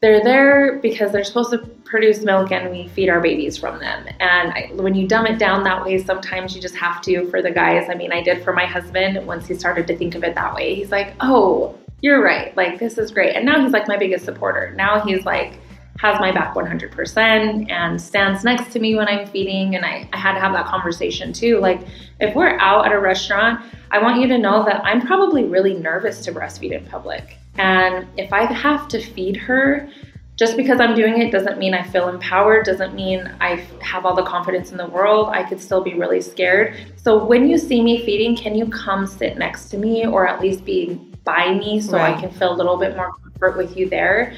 they're 0.00 0.22
there 0.22 0.78
because 0.78 1.10
they're 1.10 1.24
supposed 1.24 1.50
to 1.50 1.58
produce 1.94 2.24
milk 2.24 2.50
and 2.50 2.72
we 2.72 2.88
feed 2.88 3.08
our 3.08 3.20
babies 3.20 3.56
from 3.56 3.78
them. 3.78 4.04
And 4.18 4.52
I, 4.52 4.68
when 4.74 4.96
you 4.96 5.06
dumb 5.06 5.26
it 5.26 5.38
down 5.38 5.62
that 5.62 5.84
way, 5.84 6.02
sometimes 6.02 6.52
you 6.52 6.60
just 6.60 6.74
have 6.74 7.00
to 7.02 7.30
for 7.30 7.40
the 7.40 7.52
guys. 7.52 7.88
I 7.88 7.94
mean, 7.94 8.12
I 8.12 8.20
did 8.20 8.42
for 8.42 8.52
my 8.52 8.66
husband 8.66 9.24
once 9.28 9.46
he 9.46 9.54
started 9.54 9.86
to 9.86 9.96
think 9.96 10.16
of 10.16 10.24
it 10.24 10.34
that 10.34 10.56
way. 10.56 10.74
He's 10.74 10.90
like, 10.90 11.14
oh, 11.20 11.78
you're 12.00 12.20
right. 12.20 12.54
Like, 12.56 12.80
this 12.80 12.98
is 12.98 13.12
great. 13.12 13.36
And 13.36 13.46
now 13.46 13.62
he's 13.62 13.70
like 13.70 13.86
my 13.86 13.96
biggest 13.96 14.24
supporter. 14.24 14.74
Now 14.74 15.06
he's 15.06 15.24
like, 15.24 15.60
has 16.00 16.18
my 16.18 16.32
back 16.32 16.56
100% 16.56 17.70
and 17.70 18.02
stands 18.02 18.42
next 18.42 18.72
to 18.72 18.80
me 18.80 18.96
when 18.96 19.06
I'm 19.06 19.28
feeding. 19.28 19.76
And 19.76 19.84
I, 19.84 20.08
I 20.12 20.16
had 20.16 20.34
to 20.34 20.40
have 20.40 20.52
that 20.54 20.66
conversation 20.66 21.32
too. 21.32 21.60
Like, 21.60 21.80
if 22.18 22.34
we're 22.34 22.58
out 22.58 22.86
at 22.86 22.92
a 22.92 22.98
restaurant, 22.98 23.64
I 23.92 24.02
want 24.02 24.20
you 24.20 24.26
to 24.26 24.36
know 24.36 24.64
that 24.64 24.84
I'm 24.84 25.00
probably 25.00 25.44
really 25.44 25.74
nervous 25.74 26.24
to 26.24 26.32
breastfeed 26.32 26.72
in 26.72 26.84
public. 26.86 27.38
And 27.56 28.08
if 28.18 28.32
I 28.32 28.52
have 28.52 28.88
to 28.88 29.00
feed 29.00 29.36
her, 29.36 29.88
just 30.36 30.56
because 30.56 30.80
I'm 30.80 30.94
doing 30.96 31.20
it 31.20 31.30
doesn't 31.30 31.58
mean 31.58 31.74
I 31.74 31.82
feel 31.82 32.08
empowered, 32.08 32.64
doesn't 32.66 32.94
mean 32.94 33.32
I 33.40 33.56
have 33.80 34.04
all 34.04 34.14
the 34.16 34.24
confidence 34.24 34.72
in 34.72 34.76
the 34.76 34.86
world. 34.86 35.28
I 35.30 35.44
could 35.44 35.60
still 35.60 35.82
be 35.82 35.94
really 35.94 36.20
scared. 36.20 36.74
So 36.96 37.24
when 37.24 37.48
you 37.48 37.56
see 37.56 37.80
me 37.82 38.04
feeding, 38.04 38.36
can 38.36 38.54
you 38.56 38.66
come 38.68 39.06
sit 39.06 39.38
next 39.38 39.68
to 39.70 39.78
me 39.78 40.06
or 40.06 40.26
at 40.26 40.40
least 40.40 40.64
be 40.64 40.94
by 41.24 41.54
me 41.54 41.80
so 41.80 41.98
I 41.98 42.18
can 42.20 42.30
feel 42.32 42.52
a 42.52 42.56
little 42.56 42.76
bit 42.76 42.96
more 42.96 43.12
comfort 43.22 43.56
with 43.56 43.76
you 43.76 43.88
there? 43.88 44.34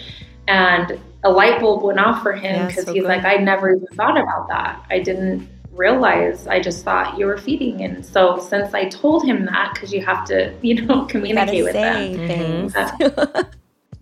And 0.49 1.01
a 1.25 1.31
light 1.31 1.61
bulb 1.61 1.83
went 1.83 1.99
off 1.99 2.23
for 2.23 2.33
him 2.33 2.55
Yeah, 2.57 2.67
because 2.67 2.85
so 2.85 2.93
he's 2.93 3.03
good. 3.03 3.09
like, 3.09 3.25
I 3.25 3.37
never 3.37 3.75
even 3.75 3.87
thought 3.95 4.21
about 4.21 4.49
that. 4.49 4.85
I 4.91 4.99
didn't 5.01 5.49
realize. 5.73 6.47
I 6.47 6.61
just 6.61 6.85
thought 6.85 7.19
you 7.19 7.27
were 7.27 7.39
feeding. 7.39 7.83
And 7.83 8.05
so 8.05 8.39
since 8.39 8.75
I 8.75 8.89
told 8.91 9.25
him 9.25 9.47
that, 9.47 9.73
because 9.75 9.93
you 9.93 10.05
have 10.05 10.25
to, 10.27 10.55
you 10.63 10.83
know, 10.87 11.07
communicate 11.07 11.65
with 11.65 11.73
them. 11.73 12.17
things. 12.29 12.75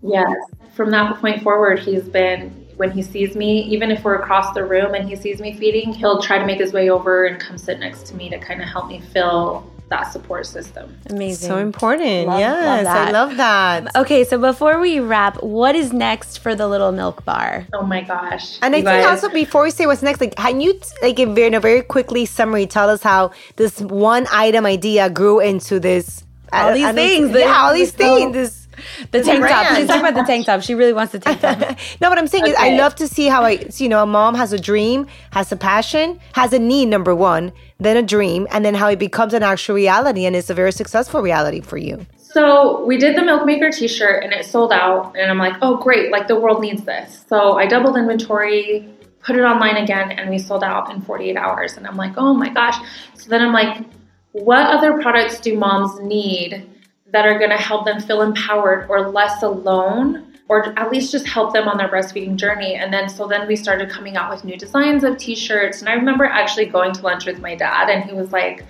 Yes. 0.03 0.35
From 0.75 0.91
that 0.91 1.19
point 1.21 1.41
forward, 1.41 1.79
he's 1.79 2.03
been, 2.03 2.49
when 2.77 2.91
he 2.91 3.01
sees 3.01 3.35
me, 3.35 3.61
even 3.63 3.91
if 3.91 4.03
we're 4.03 4.15
across 4.15 4.53
the 4.53 4.63
room 4.65 4.93
and 4.93 5.07
he 5.07 5.15
sees 5.15 5.39
me 5.39 5.53
feeding, 5.53 5.93
he'll 5.93 6.21
try 6.21 6.37
to 6.37 6.45
make 6.45 6.59
his 6.59 6.73
way 6.73 6.89
over 6.89 7.25
and 7.25 7.39
come 7.39 7.57
sit 7.57 7.79
next 7.79 8.05
to 8.07 8.15
me 8.15 8.29
to 8.29 8.37
kind 8.37 8.61
of 8.61 8.67
help 8.67 8.87
me 8.87 8.99
fill 8.99 9.71
that 9.87 10.11
support 10.11 10.47
system. 10.47 10.97
Amazing. 11.11 11.47
So 11.47 11.57
important. 11.59 12.25
Love- 12.27 12.27
love 12.27 12.39
yes, 12.39 12.87
I 12.87 13.11
love 13.11 13.37
that. 13.37 13.87
Okay, 13.95 14.23
so 14.23 14.37
before 14.39 14.79
we 14.79 14.99
wrap, 14.99 15.41
what 15.43 15.75
is 15.75 15.93
next 15.93 16.39
for 16.39 16.55
the 16.55 16.67
little 16.67 16.91
milk 16.91 17.23
bar? 17.23 17.67
Oh 17.71 17.83
my 17.83 18.01
gosh. 18.01 18.57
And 18.63 18.73
I 18.73 18.79
You 18.79 18.83
think 18.83 18.97
guys- 19.03 19.23
also 19.23 19.29
before 19.33 19.61
we 19.63 19.69
say 19.71 19.85
what's 19.85 20.01
next, 20.01 20.19
like 20.19 20.35
can 20.35 20.59
you 20.59 20.79
like 21.03 21.19
in 21.19 21.35
very, 21.35 21.53
a 21.53 21.59
very 21.59 21.83
quickly 21.83 22.25
summary 22.25 22.65
tell 22.65 22.89
us 22.89 23.03
how 23.03 23.31
this 23.57 23.79
one 23.79 24.25
item 24.31 24.65
idea 24.65 25.07
grew 25.09 25.39
into 25.39 25.79
this 25.79 26.23
All 26.51 26.69
uh, 26.69 26.73
these 26.73 26.91
things, 26.91 27.31
yeah, 27.37 27.55
all 27.61 27.73
these 27.73 27.91
the- 27.91 27.97
things. 27.99 28.33
This 28.33 28.64
The 29.11 29.19
this 29.19 29.27
tank 29.27 29.39
top. 29.41 29.49
brand. 29.49 29.77
She's 29.77 29.87
talking 29.87 30.01
about 30.01 30.15
the 30.15 30.23
tank 30.27 30.45
top. 30.45 30.61
She 30.61 30.75
really 30.75 30.93
wants 30.93 31.11
the 31.11 31.19
tank 31.19 31.41
top. 31.41 31.59
no, 32.01 32.09
what 32.09 32.17
I'm 32.17 32.27
saying 32.27 32.47
is 32.47 32.55
I 32.57 32.77
love 32.77 32.95
to 32.95 33.07
see 33.07 33.27
how 33.27 33.43
I, 33.43 33.67
you 33.77 33.89
know, 33.89 34.03
a 34.03 34.05
mom 34.05 34.35
has 34.35 34.53
a 34.53 34.59
dream, 34.59 35.07
has 35.31 35.51
a 35.51 35.55
passion, 35.55 36.19
has 36.33 36.53
a 36.53 36.59
need, 36.59 36.87
number 36.87 37.15
one, 37.15 37.51
then 37.79 37.97
a 37.97 38.03
dream, 38.03 38.47
and 38.51 38.63
then 38.63 38.75
how 38.75 38.87
it 38.87 38.99
becomes 38.99 39.33
an 39.33 39.43
actual 39.43 39.75
reality 39.75 40.25
and 40.25 40.35
it's 40.35 40.49
a 40.49 40.53
very 40.53 40.71
successful 40.71 41.21
reality 41.21 41.61
for 41.61 41.77
you. 41.77 42.05
So 42.17 42.83
we 42.85 42.97
did 42.97 43.15
the 43.15 43.23
Milk 43.23 43.45
Maker 43.45 43.71
t-shirt 43.71 44.23
and 44.23 44.33
it 44.33 44.45
sold 44.45 44.73
out 44.73 45.15
and 45.17 45.31
I'm 45.31 45.37
like, 45.37 45.55
oh 45.61 45.77
great, 45.77 46.11
like 46.11 46.27
the 46.27 46.37
world 46.37 46.61
needs 46.61 46.83
this. 46.83 47.23
So 47.29 47.57
I 47.57 47.65
doubled 47.65 47.95
inventory, 47.95 48.89
put 49.25 49.35
it 49.35 49.41
online 49.41 49.77
again, 49.77 50.11
and 50.11 50.29
we 50.29 50.37
sold 50.37 50.63
out 50.63 50.91
in 50.91 51.01
48 51.01 51.37
hours. 51.37 51.77
And 51.77 51.87
I'm 51.87 51.97
like, 51.97 52.13
oh 52.17 52.33
my 52.33 52.49
gosh. 52.49 52.75
So 53.13 53.29
then 53.29 53.41
I'm 53.41 53.53
like, 53.53 53.85
what 54.33 54.67
other 54.67 55.01
products 55.01 55.39
do 55.39 55.57
moms 55.57 55.99
need 56.01 56.69
that 57.15 57.25
are 57.25 57.39
gonna 57.39 57.57
help 57.57 57.85
them 57.85 57.99
feel 58.01 58.21
empowered 58.21 58.87
or 58.89 59.09
less 59.09 59.41
alone? 59.41 60.33
Or 60.47 60.77
at 60.77 60.91
least 60.91 61.11
just 61.11 61.25
help 61.25 61.53
them 61.53 61.67
on 61.67 61.77
their 61.77 61.87
breastfeeding 61.87 62.35
journey. 62.35 62.75
And 62.75 62.93
then 62.93 63.09
so 63.09 63.25
then 63.25 63.47
we 63.47 63.55
started 63.55 63.89
coming 63.89 64.15
out 64.15 64.29
with 64.29 64.43
new 64.43 64.55
designs 64.55 65.03
of 65.03 65.17
t-shirts. 65.17 65.79
And 65.79 65.89
I 65.89 65.93
remember 65.93 66.25
actually 66.25 66.67
going 66.67 66.93
to 66.93 67.01
lunch 67.01 67.25
with 67.25 67.39
my 67.39 67.55
dad 67.55 67.89
and 67.89 68.03
he 68.03 68.13
was 68.13 68.31
like, 68.31 68.63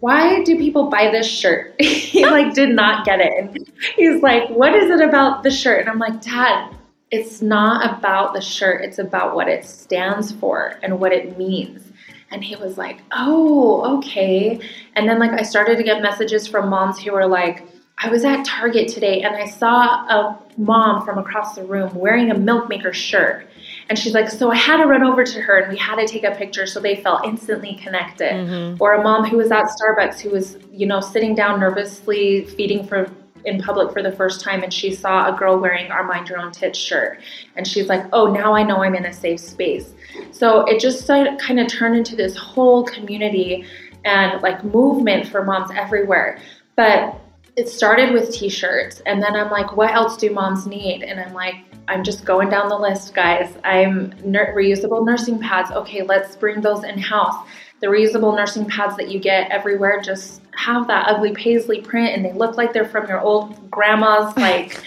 why 0.00 0.42
do 0.42 0.56
people 0.56 0.90
buy 0.90 1.10
this 1.12 1.28
shirt? 1.28 1.76
he 1.80 2.26
like 2.26 2.54
did 2.54 2.70
not 2.70 3.04
get 3.04 3.20
it. 3.20 3.32
And 3.38 3.72
he's 3.94 4.20
like, 4.20 4.48
what 4.50 4.74
is 4.74 4.90
it 4.90 5.00
about 5.00 5.44
the 5.44 5.50
shirt? 5.50 5.82
And 5.82 5.88
I'm 5.88 6.00
like, 6.00 6.20
Dad, 6.20 6.74
it's 7.12 7.40
not 7.40 7.98
about 7.98 8.34
the 8.34 8.40
shirt. 8.40 8.82
It's 8.82 8.98
about 8.98 9.36
what 9.36 9.46
it 9.46 9.64
stands 9.64 10.32
for 10.32 10.78
and 10.82 10.98
what 10.98 11.12
it 11.12 11.38
means. 11.38 11.92
And 12.32 12.42
he 12.42 12.56
was 12.56 12.78
like, 12.78 13.00
oh, 13.12 13.98
okay. 13.98 14.58
And 14.96 15.08
then 15.08 15.18
like 15.20 15.32
I 15.32 15.42
started 15.42 15.76
to 15.76 15.84
get 15.84 16.02
messages 16.02 16.48
from 16.48 16.68
moms 16.68 16.98
who 16.98 17.12
were 17.12 17.26
like, 17.26 17.68
I 17.98 18.08
was 18.08 18.24
at 18.24 18.44
Target 18.44 18.88
today 18.88 19.22
and 19.22 19.36
I 19.36 19.46
saw 19.46 20.06
a 20.08 20.38
mom 20.56 21.04
from 21.04 21.18
across 21.18 21.54
the 21.54 21.64
room 21.64 21.94
wearing 21.94 22.30
a 22.30 22.34
milkmaker 22.34 22.92
shirt. 22.92 23.46
And 23.88 23.98
she's 23.98 24.14
like, 24.14 24.28
so 24.28 24.50
I 24.50 24.56
had 24.56 24.78
to 24.78 24.86
run 24.86 25.02
over 25.02 25.22
to 25.24 25.40
her 25.40 25.58
and 25.58 25.70
we 25.70 25.78
had 25.78 25.96
to 25.96 26.06
take 26.06 26.24
a 26.24 26.32
picture 26.32 26.66
so 26.66 26.80
they 26.80 26.96
felt 26.96 27.24
instantly 27.24 27.74
connected. 27.74 28.32
Mm-hmm. 28.32 28.82
Or 28.82 28.94
a 28.94 29.02
mom 29.02 29.24
who 29.24 29.36
was 29.36 29.50
at 29.52 29.64
Starbucks 29.66 30.20
who 30.20 30.30
was, 30.30 30.58
you 30.72 30.86
know, 30.86 31.00
sitting 31.00 31.34
down 31.34 31.60
nervously 31.60 32.44
feeding 32.44 32.86
for 32.86 33.10
in 33.44 33.60
public 33.60 33.92
for 33.92 34.02
the 34.02 34.12
first 34.12 34.40
time 34.40 34.62
and 34.62 34.72
she 34.72 34.94
saw 34.94 35.34
a 35.34 35.36
girl 35.36 35.58
wearing 35.58 35.90
our 35.90 36.04
Mind 36.04 36.28
Your 36.28 36.38
Own 36.38 36.52
Tits 36.52 36.78
shirt. 36.78 37.20
And 37.56 37.66
she's 37.66 37.88
like, 37.88 38.04
oh, 38.12 38.32
now 38.32 38.54
I 38.54 38.62
know 38.62 38.82
I'm 38.82 38.94
in 38.94 39.06
a 39.06 39.12
safe 39.12 39.40
space. 39.40 39.94
So 40.30 40.64
it 40.66 40.80
just 40.80 41.06
kind 41.06 41.60
of 41.60 41.66
turned 41.68 41.96
into 41.96 42.16
this 42.16 42.36
whole 42.36 42.84
community 42.84 43.64
and 44.04 44.40
like 44.42 44.62
movement 44.64 45.28
for 45.28 45.44
moms 45.44 45.70
everywhere. 45.74 46.40
But 46.76 47.18
it 47.56 47.68
started 47.68 48.12
with 48.12 48.32
t 48.32 48.48
shirts. 48.48 49.02
And 49.06 49.22
then 49.22 49.34
I'm 49.34 49.50
like, 49.50 49.76
what 49.76 49.92
else 49.92 50.16
do 50.16 50.30
moms 50.30 50.66
need? 50.66 51.02
And 51.02 51.20
I'm 51.20 51.34
like, 51.34 51.56
I'm 51.88 52.02
just 52.04 52.24
going 52.24 52.48
down 52.48 52.68
the 52.68 52.78
list, 52.78 53.14
guys. 53.14 53.54
I'm 53.64 54.14
ner- 54.24 54.54
reusable 54.56 55.04
nursing 55.04 55.38
pads. 55.38 55.70
Okay, 55.70 56.02
let's 56.02 56.36
bring 56.36 56.60
those 56.60 56.84
in 56.84 56.98
house. 56.98 57.46
The 57.80 57.88
reusable 57.88 58.34
nursing 58.34 58.66
pads 58.66 58.96
that 58.96 59.10
you 59.10 59.18
get 59.18 59.50
everywhere 59.50 60.00
just 60.00 60.40
have 60.54 60.86
that 60.86 61.08
ugly 61.08 61.32
paisley 61.32 61.80
print 61.80 62.14
and 62.14 62.24
they 62.24 62.32
look 62.32 62.56
like 62.56 62.72
they're 62.72 62.84
from 62.84 63.08
your 63.08 63.20
old 63.20 63.70
grandma's 63.70 64.36
like 64.36 64.82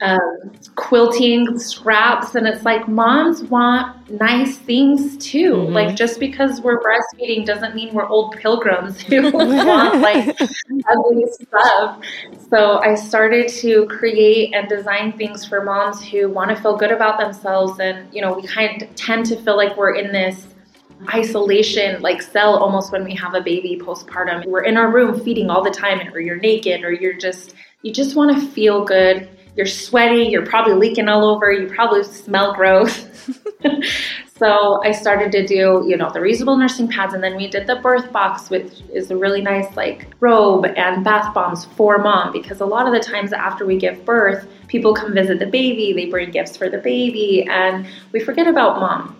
um, 0.00 0.52
quilting 0.76 1.58
scraps 1.58 2.34
and 2.34 2.46
it's 2.46 2.64
like 2.64 2.88
moms 2.88 3.42
want 3.44 4.10
nice 4.10 4.56
things 4.56 5.18
too. 5.18 5.52
Mm-hmm. 5.52 5.74
like 5.74 5.94
just 5.94 6.18
because 6.18 6.60
we're 6.62 6.80
breastfeeding 6.80 7.44
doesn't 7.44 7.74
mean 7.74 7.92
we're 7.92 8.08
old 8.08 8.34
pilgrims 8.36 9.00
who 9.00 9.30
want 9.32 10.00
like 10.00 10.40
ugly 10.90 11.26
stuff. 11.30 12.02
So 12.48 12.78
i 12.78 12.94
started 12.94 13.48
to 13.48 13.86
create 13.86 14.54
and 14.54 14.68
design 14.68 15.12
things 15.18 15.44
for 15.44 15.62
moms 15.64 16.02
who 16.02 16.30
want 16.30 16.50
to 16.50 16.60
feel 16.60 16.76
good 16.76 16.92
about 16.92 17.20
themselves 17.20 17.78
and 17.78 18.12
you 18.14 18.22
know 18.22 18.32
we 18.32 18.46
kind 18.46 18.82
of 18.82 18.94
tend 18.94 19.26
to 19.26 19.36
feel 19.42 19.56
like 19.56 19.76
we're 19.76 19.94
in 19.96 20.12
this 20.12 20.46
isolation 21.14 22.00
like 22.02 22.22
cell 22.22 22.56
almost 22.56 22.92
when 22.92 23.04
we 23.04 23.14
have 23.14 23.34
a 23.34 23.40
baby 23.40 23.78
postpartum. 23.82 24.46
We're 24.46 24.64
in 24.64 24.76
our 24.76 24.90
room 24.90 25.20
feeding 25.20 25.50
all 25.50 25.62
the 25.62 25.70
time 25.70 26.12
or 26.14 26.20
you're 26.20 26.36
naked 26.36 26.84
or 26.84 26.92
you're 26.92 27.16
just 27.16 27.54
you 27.82 27.92
just 27.92 28.16
want 28.16 28.38
to 28.38 28.46
feel 28.48 28.84
good 28.84 29.28
you're 29.56 29.66
sweaty, 29.66 30.24
you're 30.24 30.46
probably 30.46 30.74
leaking 30.74 31.08
all 31.08 31.24
over, 31.24 31.52
you 31.52 31.68
probably 31.68 32.04
smell 32.04 32.54
gross. 32.54 33.06
so 34.36 34.82
I 34.84 34.92
started 34.92 35.32
to 35.32 35.46
do, 35.46 35.84
you 35.86 35.96
know, 35.96 36.10
the 36.10 36.20
reusable 36.20 36.58
nursing 36.58 36.88
pads, 36.88 37.14
and 37.14 37.22
then 37.22 37.36
we 37.36 37.48
did 37.48 37.66
the 37.66 37.76
birth 37.76 38.10
box, 38.12 38.50
which 38.50 38.82
is 38.92 39.10
a 39.10 39.16
really 39.16 39.40
nice 39.40 39.76
like 39.76 40.06
robe 40.20 40.66
and 40.66 41.04
bath 41.04 41.34
bombs 41.34 41.64
for 41.64 41.98
mom 41.98 42.32
because 42.32 42.60
a 42.60 42.66
lot 42.66 42.86
of 42.86 42.92
the 42.92 43.00
times 43.00 43.32
after 43.32 43.66
we 43.66 43.76
give 43.76 44.04
birth, 44.04 44.48
people 44.68 44.94
come 44.94 45.12
visit 45.14 45.38
the 45.38 45.46
baby, 45.46 45.92
they 45.92 46.06
bring 46.06 46.30
gifts 46.30 46.56
for 46.56 46.68
the 46.68 46.78
baby, 46.78 47.46
and 47.50 47.86
we 48.12 48.20
forget 48.20 48.46
about 48.46 48.80
mom. 48.80 49.16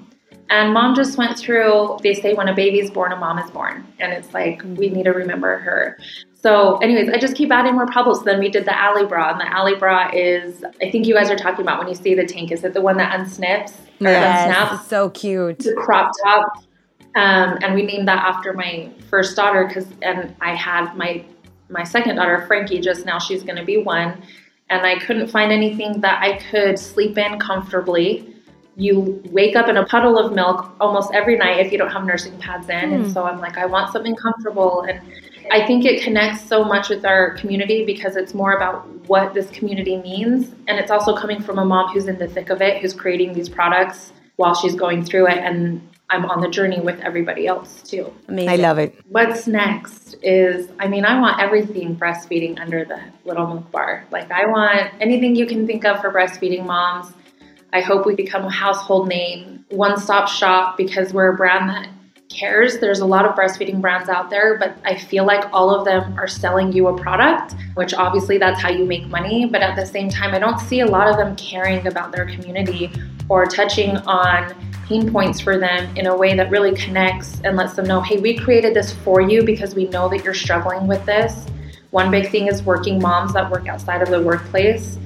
And 0.50 0.74
mom 0.74 0.96
just 0.96 1.16
went 1.16 1.38
through, 1.38 1.98
they 2.02 2.12
say 2.12 2.34
when 2.34 2.48
a 2.48 2.54
baby's 2.54 2.90
born, 2.90 3.12
a 3.12 3.16
mom 3.16 3.38
is 3.38 3.48
born. 3.52 3.86
And 4.00 4.12
it's 4.12 4.34
like, 4.34 4.62
we 4.64 4.88
need 4.88 5.04
to 5.04 5.12
remember 5.12 5.58
her. 5.58 5.96
So, 6.42 6.78
anyways, 6.78 7.10
I 7.10 7.18
just 7.18 7.36
keep 7.36 7.52
adding 7.52 7.74
more 7.74 7.86
problems. 7.86 8.22
Then 8.22 8.38
we 8.38 8.48
did 8.48 8.64
the 8.64 8.78
Allie 8.78 9.04
bra, 9.04 9.32
and 9.32 9.40
the 9.40 9.52
Allie 9.52 9.74
bra 9.74 10.10
is, 10.14 10.64
I 10.80 10.90
think 10.90 11.06
you 11.06 11.14
guys 11.14 11.30
are 11.30 11.36
talking 11.36 11.60
about 11.60 11.78
when 11.78 11.88
you 11.88 11.94
see 11.94 12.14
the 12.14 12.24
tank. 12.24 12.50
Is 12.50 12.64
it 12.64 12.72
the 12.72 12.80
one 12.80 12.96
that 12.96 13.18
unsnips? 13.18 13.74
Yes, 13.98 14.56
unsnaps? 14.56 14.88
so 14.88 15.10
cute. 15.10 15.58
The 15.58 15.74
crop 15.74 16.12
top. 16.24 16.64
Um, 17.16 17.58
and 17.62 17.74
we 17.74 17.82
named 17.82 18.08
that 18.08 18.24
after 18.24 18.54
my 18.54 18.90
first 19.10 19.36
daughter 19.36 19.66
because, 19.66 19.86
and 20.00 20.34
I 20.40 20.54
had 20.54 20.96
my 20.96 21.24
my 21.68 21.84
second 21.84 22.16
daughter 22.16 22.44
Frankie 22.46 22.80
just 22.80 23.04
now. 23.04 23.18
She's 23.18 23.42
going 23.42 23.56
to 23.56 23.64
be 23.64 23.76
one, 23.76 24.22
and 24.70 24.86
I 24.86 24.98
couldn't 24.98 25.28
find 25.28 25.52
anything 25.52 26.00
that 26.00 26.22
I 26.22 26.38
could 26.50 26.78
sleep 26.78 27.18
in 27.18 27.38
comfortably. 27.38 28.34
You 28.76 29.22
wake 29.26 29.56
up 29.56 29.68
in 29.68 29.76
a 29.76 29.84
puddle 29.84 30.16
of 30.16 30.32
milk 30.32 30.74
almost 30.80 31.12
every 31.12 31.36
night 31.36 31.58
if 31.58 31.70
you 31.70 31.76
don't 31.76 31.90
have 31.90 32.04
nursing 32.04 32.38
pads 32.38 32.70
in, 32.70 32.76
mm. 32.76 32.94
and 32.94 33.04
hmm. 33.04 33.10
so 33.10 33.24
I'm 33.24 33.40
like, 33.40 33.58
I 33.58 33.66
want 33.66 33.92
something 33.92 34.16
comfortable 34.16 34.82
and 34.82 35.02
I 35.50 35.66
think 35.66 35.84
it 35.84 36.02
connects 36.02 36.46
so 36.46 36.64
much 36.64 36.88
with 36.88 37.04
our 37.04 37.34
community 37.34 37.84
because 37.84 38.16
it's 38.16 38.34
more 38.34 38.52
about 38.52 38.86
what 39.08 39.34
this 39.34 39.50
community 39.50 39.96
means. 39.96 40.54
And 40.68 40.78
it's 40.78 40.90
also 40.90 41.16
coming 41.16 41.42
from 41.42 41.58
a 41.58 41.64
mom 41.64 41.92
who's 41.92 42.06
in 42.06 42.18
the 42.18 42.28
thick 42.28 42.50
of 42.50 42.62
it, 42.62 42.80
who's 42.80 42.94
creating 42.94 43.32
these 43.32 43.48
products 43.48 44.12
while 44.36 44.54
she's 44.54 44.74
going 44.74 45.04
through 45.04 45.26
it. 45.26 45.38
And 45.38 45.86
I'm 46.08 46.24
on 46.26 46.40
the 46.40 46.48
journey 46.48 46.80
with 46.80 47.00
everybody 47.00 47.46
else 47.46 47.82
too. 47.82 48.12
Amazing. 48.28 48.50
I 48.50 48.56
love 48.56 48.78
it. 48.78 48.94
What's 49.08 49.46
next 49.46 50.16
is, 50.22 50.68
I 50.78 50.88
mean, 50.88 51.04
I 51.04 51.20
want 51.20 51.40
everything 51.40 51.96
breastfeeding 51.96 52.60
under 52.60 52.84
the 52.84 53.00
little 53.24 53.46
milk 53.46 53.70
bar. 53.70 54.04
Like, 54.10 54.30
I 54.30 54.46
want 54.46 54.92
anything 55.00 55.36
you 55.36 55.46
can 55.46 55.66
think 55.66 55.84
of 55.84 56.00
for 56.00 56.12
breastfeeding 56.12 56.64
moms. 56.66 57.12
I 57.72 57.80
hope 57.80 58.06
we 58.06 58.14
become 58.16 58.44
a 58.44 58.50
household 58.50 59.08
name, 59.08 59.64
one 59.70 59.98
stop 60.00 60.28
shop, 60.28 60.76
because 60.76 61.12
we're 61.12 61.32
a 61.32 61.36
brand 61.36 61.70
that 61.70 61.88
cares. 62.30 62.78
There's 62.78 63.00
a 63.00 63.04
lot 63.04 63.26
of 63.26 63.34
breastfeeding 63.34 63.80
brands 63.80 64.08
out 64.08 64.30
there, 64.30 64.56
but 64.56 64.76
I 64.84 64.96
feel 64.96 65.26
like 65.26 65.52
all 65.52 65.74
of 65.74 65.84
them 65.84 66.18
are 66.18 66.28
selling 66.28 66.72
you 66.72 66.88
a 66.88 66.96
product, 66.96 67.54
which 67.74 67.92
obviously 67.92 68.38
that's 68.38 68.60
how 68.60 68.70
you 68.70 68.84
make 68.86 69.06
money. 69.08 69.46
But 69.46 69.62
at 69.62 69.76
the 69.76 69.84
same 69.84 70.08
time, 70.08 70.34
I 70.34 70.38
don't 70.38 70.58
see 70.58 70.80
a 70.80 70.86
lot 70.86 71.08
of 71.08 71.16
them 71.16 71.36
caring 71.36 71.86
about 71.86 72.12
their 72.12 72.24
community 72.26 72.90
or 73.28 73.46
touching 73.46 73.96
on 73.98 74.54
pain 74.86 75.12
points 75.12 75.40
for 75.40 75.58
them 75.58 75.94
in 75.96 76.06
a 76.06 76.16
way 76.16 76.34
that 76.34 76.50
really 76.50 76.74
connects 76.74 77.40
and 77.44 77.56
lets 77.56 77.74
them 77.74 77.86
know 77.86 78.00
hey, 78.00 78.18
we 78.18 78.36
created 78.36 78.74
this 78.74 78.92
for 78.92 79.20
you 79.20 79.44
because 79.44 79.74
we 79.74 79.86
know 79.88 80.08
that 80.08 80.24
you're 80.24 80.34
struggling 80.34 80.86
with 80.86 81.04
this. 81.04 81.46
One 81.90 82.10
big 82.10 82.30
thing 82.30 82.46
is 82.46 82.62
working 82.62 83.00
moms 83.00 83.32
that 83.34 83.50
work 83.50 83.68
outside 83.68 84.02
of 84.02 84.08
the 84.08 84.20
workplace. 84.20 84.98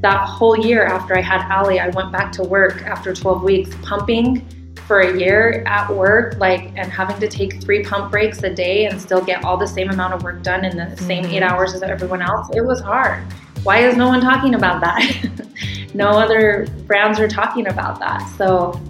That 0.00 0.26
whole 0.26 0.58
year 0.58 0.86
after 0.86 1.16
I 1.16 1.20
had 1.20 1.42
Allie, 1.50 1.78
I 1.78 1.88
went 1.90 2.10
back 2.10 2.32
to 2.32 2.42
work 2.42 2.82
after 2.82 3.14
12 3.14 3.42
weeks 3.42 3.76
pumping 3.82 4.46
for 4.90 5.02
a 5.02 5.16
year 5.16 5.62
at 5.66 5.88
work, 5.88 6.36
like, 6.38 6.72
and 6.74 6.90
having 6.90 7.16
to 7.20 7.28
take 7.28 7.62
three 7.62 7.84
pump 7.84 8.10
breaks 8.10 8.42
a 8.42 8.52
day 8.52 8.86
and 8.86 9.00
still 9.00 9.24
get 9.24 9.44
all 9.44 9.56
the 9.56 9.64
same 9.64 9.88
amount 9.88 10.12
of 10.14 10.24
work 10.24 10.42
done 10.42 10.64
in 10.64 10.76
the 10.76 10.82
mm-hmm. 10.82 11.06
same 11.06 11.24
eight 11.26 11.44
hours 11.44 11.74
as 11.74 11.82
everyone 11.84 12.20
else, 12.20 12.48
it 12.56 12.62
was 12.62 12.80
hard. 12.80 13.22
Why 13.62 13.78
is 13.78 13.96
no 13.96 14.08
one 14.08 14.20
talking 14.20 14.56
about 14.56 14.80
that? 14.80 15.30
no 15.94 16.08
other 16.08 16.66
brands 16.88 17.20
are 17.20 17.28
talking 17.28 17.68
about 17.68 18.00
that. 18.00 18.26
So, 18.36 18.80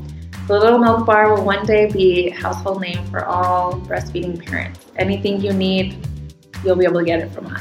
the 0.46 0.58
Little 0.58 0.78
Milk 0.78 1.04
Bar 1.04 1.34
will 1.34 1.44
one 1.44 1.66
day 1.66 1.92
be 1.92 2.30
household 2.30 2.80
name 2.80 3.04
for 3.10 3.26
all 3.26 3.74
breastfeeding 3.74 4.42
parents. 4.42 4.86
Anything 4.96 5.42
you 5.42 5.52
need, 5.52 5.98
you'll 6.64 6.76
be 6.76 6.86
able 6.86 7.00
to 7.00 7.04
get 7.04 7.20
it 7.20 7.30
from 7.30 7.46
us. 7.48 7.60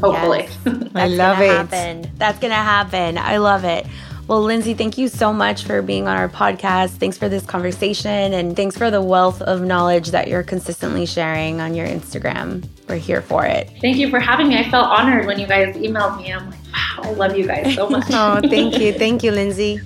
Hopefully. 0.00 0.48
Yes. 0.66 0.90
I 0.96 1.06
love 1.06 1.40
it. 1.40 1.70
Happen. 1.70 2.10
That's 2.16 2.40
going 2.40 2.50
to 2.50 2.56
happen. 2.56 3.16
I 3.16 3.36
love 3.36 3.62
it. 3.62 3.86
Well, 4.28 4.42
Lindsay, 4.42 4.74
thank 4.74 4.98
you 4.98 5.06
so 5.06 5.32
much 5.32 5.62
for 5.62 5.82
being 5.82 6.08
on 6.08 6.16
our 6.16 6.28
podcast. 6.28 6.96
Thanks 6.98 7.16
for 7.16 7.28
this 7.28 7.46
conversation 7.46 8.32
and 8.34 8.56
thanks 8.56 8.76
for 8.76 8.90
the 8.90 9.00
wealth 9.00 9.40
of 9.40 9.62
knowledge 9.62 10.10
that 10.10 10.26
you're 10.26 10.42
consistently 10.42 11.06
sharing 11.06 11.60
on 11.60 11.74
your 11.76 11.86
Instagram. 11.86 12.66
We're 12.88 12.96
here 12.96 13.22
for 13.22 13.44
it. 13.46 13.70
Thank 13.80 13.98
you 13.98 14.10
for 14.10 14.18
having 14.18 14.48
me. 14.48 14.58
I 14.58 14.68
felt 14.68 14.88
honored 14.88 15.26
when 15.26 15.38
you 15.38 15.46
guys 15.46 15.76
emailed 15.76 16.16
me. 16.16 16.32
I'm 16.32 16.50
like, 16.50 16.58
wow, 16.72 17.02
I 17.04 17.10
love 17.12 17.36
you 17.36 17.46
guys 17.46 17.72
so 17.76 17.88
much. 17.88 18.06
oh, 18.10 18.40
thank 18.40 18.80
you. 18.80 18.92
Thank 18.92 19.22
you, 19.22 19.30
Lindsay. 19.30 19.80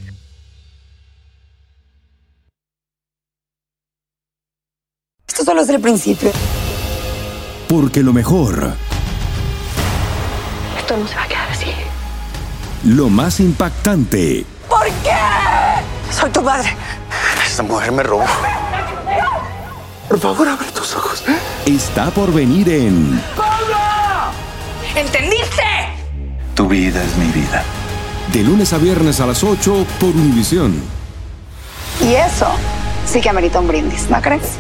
Esto 5.29 5.45
solo 5.45 5.61
es 5.61 5.69
el 5.69 5.81
principio. 5.81 6.33
Porque 7.69 8.03
lo 8.03 8.15
mejor. 8.15 8.73
Esto 10.79 10.97
no 10.97 11.07
se 11.07 11.15
va 11.15 11.25
a 11.25 11.29
quedar 11.29 11.40
así. 11.40 11.40
Lo 12.85 13.09
más 13.09 13.41
impactante. 13.41 14.45
¿Por 14.69 14.87
qué? 15.03 15.17
Soy 16.13 16.31
tu 16.31 16.43
madre. 16.43 16.77
Esta 17.47 17.63
mujer 17.63 17.93
me 17.93 18.03
robó. 18.03 18.25
Por 20.09 20.19
favor, 20.19 20.49
abre 20.49 20.67
tus 20.73 20.95
ojos. 20.97 21.23
Está 21.67 22.11
por 22.11 22.33
venir 22.33 22.69
en. 22.69 23.23
¡Pablo! 23.37 23.77
¿Entendiste? 24.95 25.63
Tu 26.55 26.67
vida 26.67 27.03
es 27.03 27.17
mi 27.17 27.27
vida. 27.27 27.63
De 28.33 28.43
lunes 28.43 28.73
a 28.73 28.79
viernes 28.79 29.21
a 29.21 29.27
las 29.27 29.43
8 29.45 29.87
por 29.99 30.11
Univisión. 30.11 30.81
Y 32.01 32.15
eso 32.15 32.47
sí 33.07 33.21
que 33.21 33.29
amerita 33.29 33.61
un 33.61 33.69
brindis, 33.69 34.09
¿no 34.09 34.21
crees? 34.21 34.59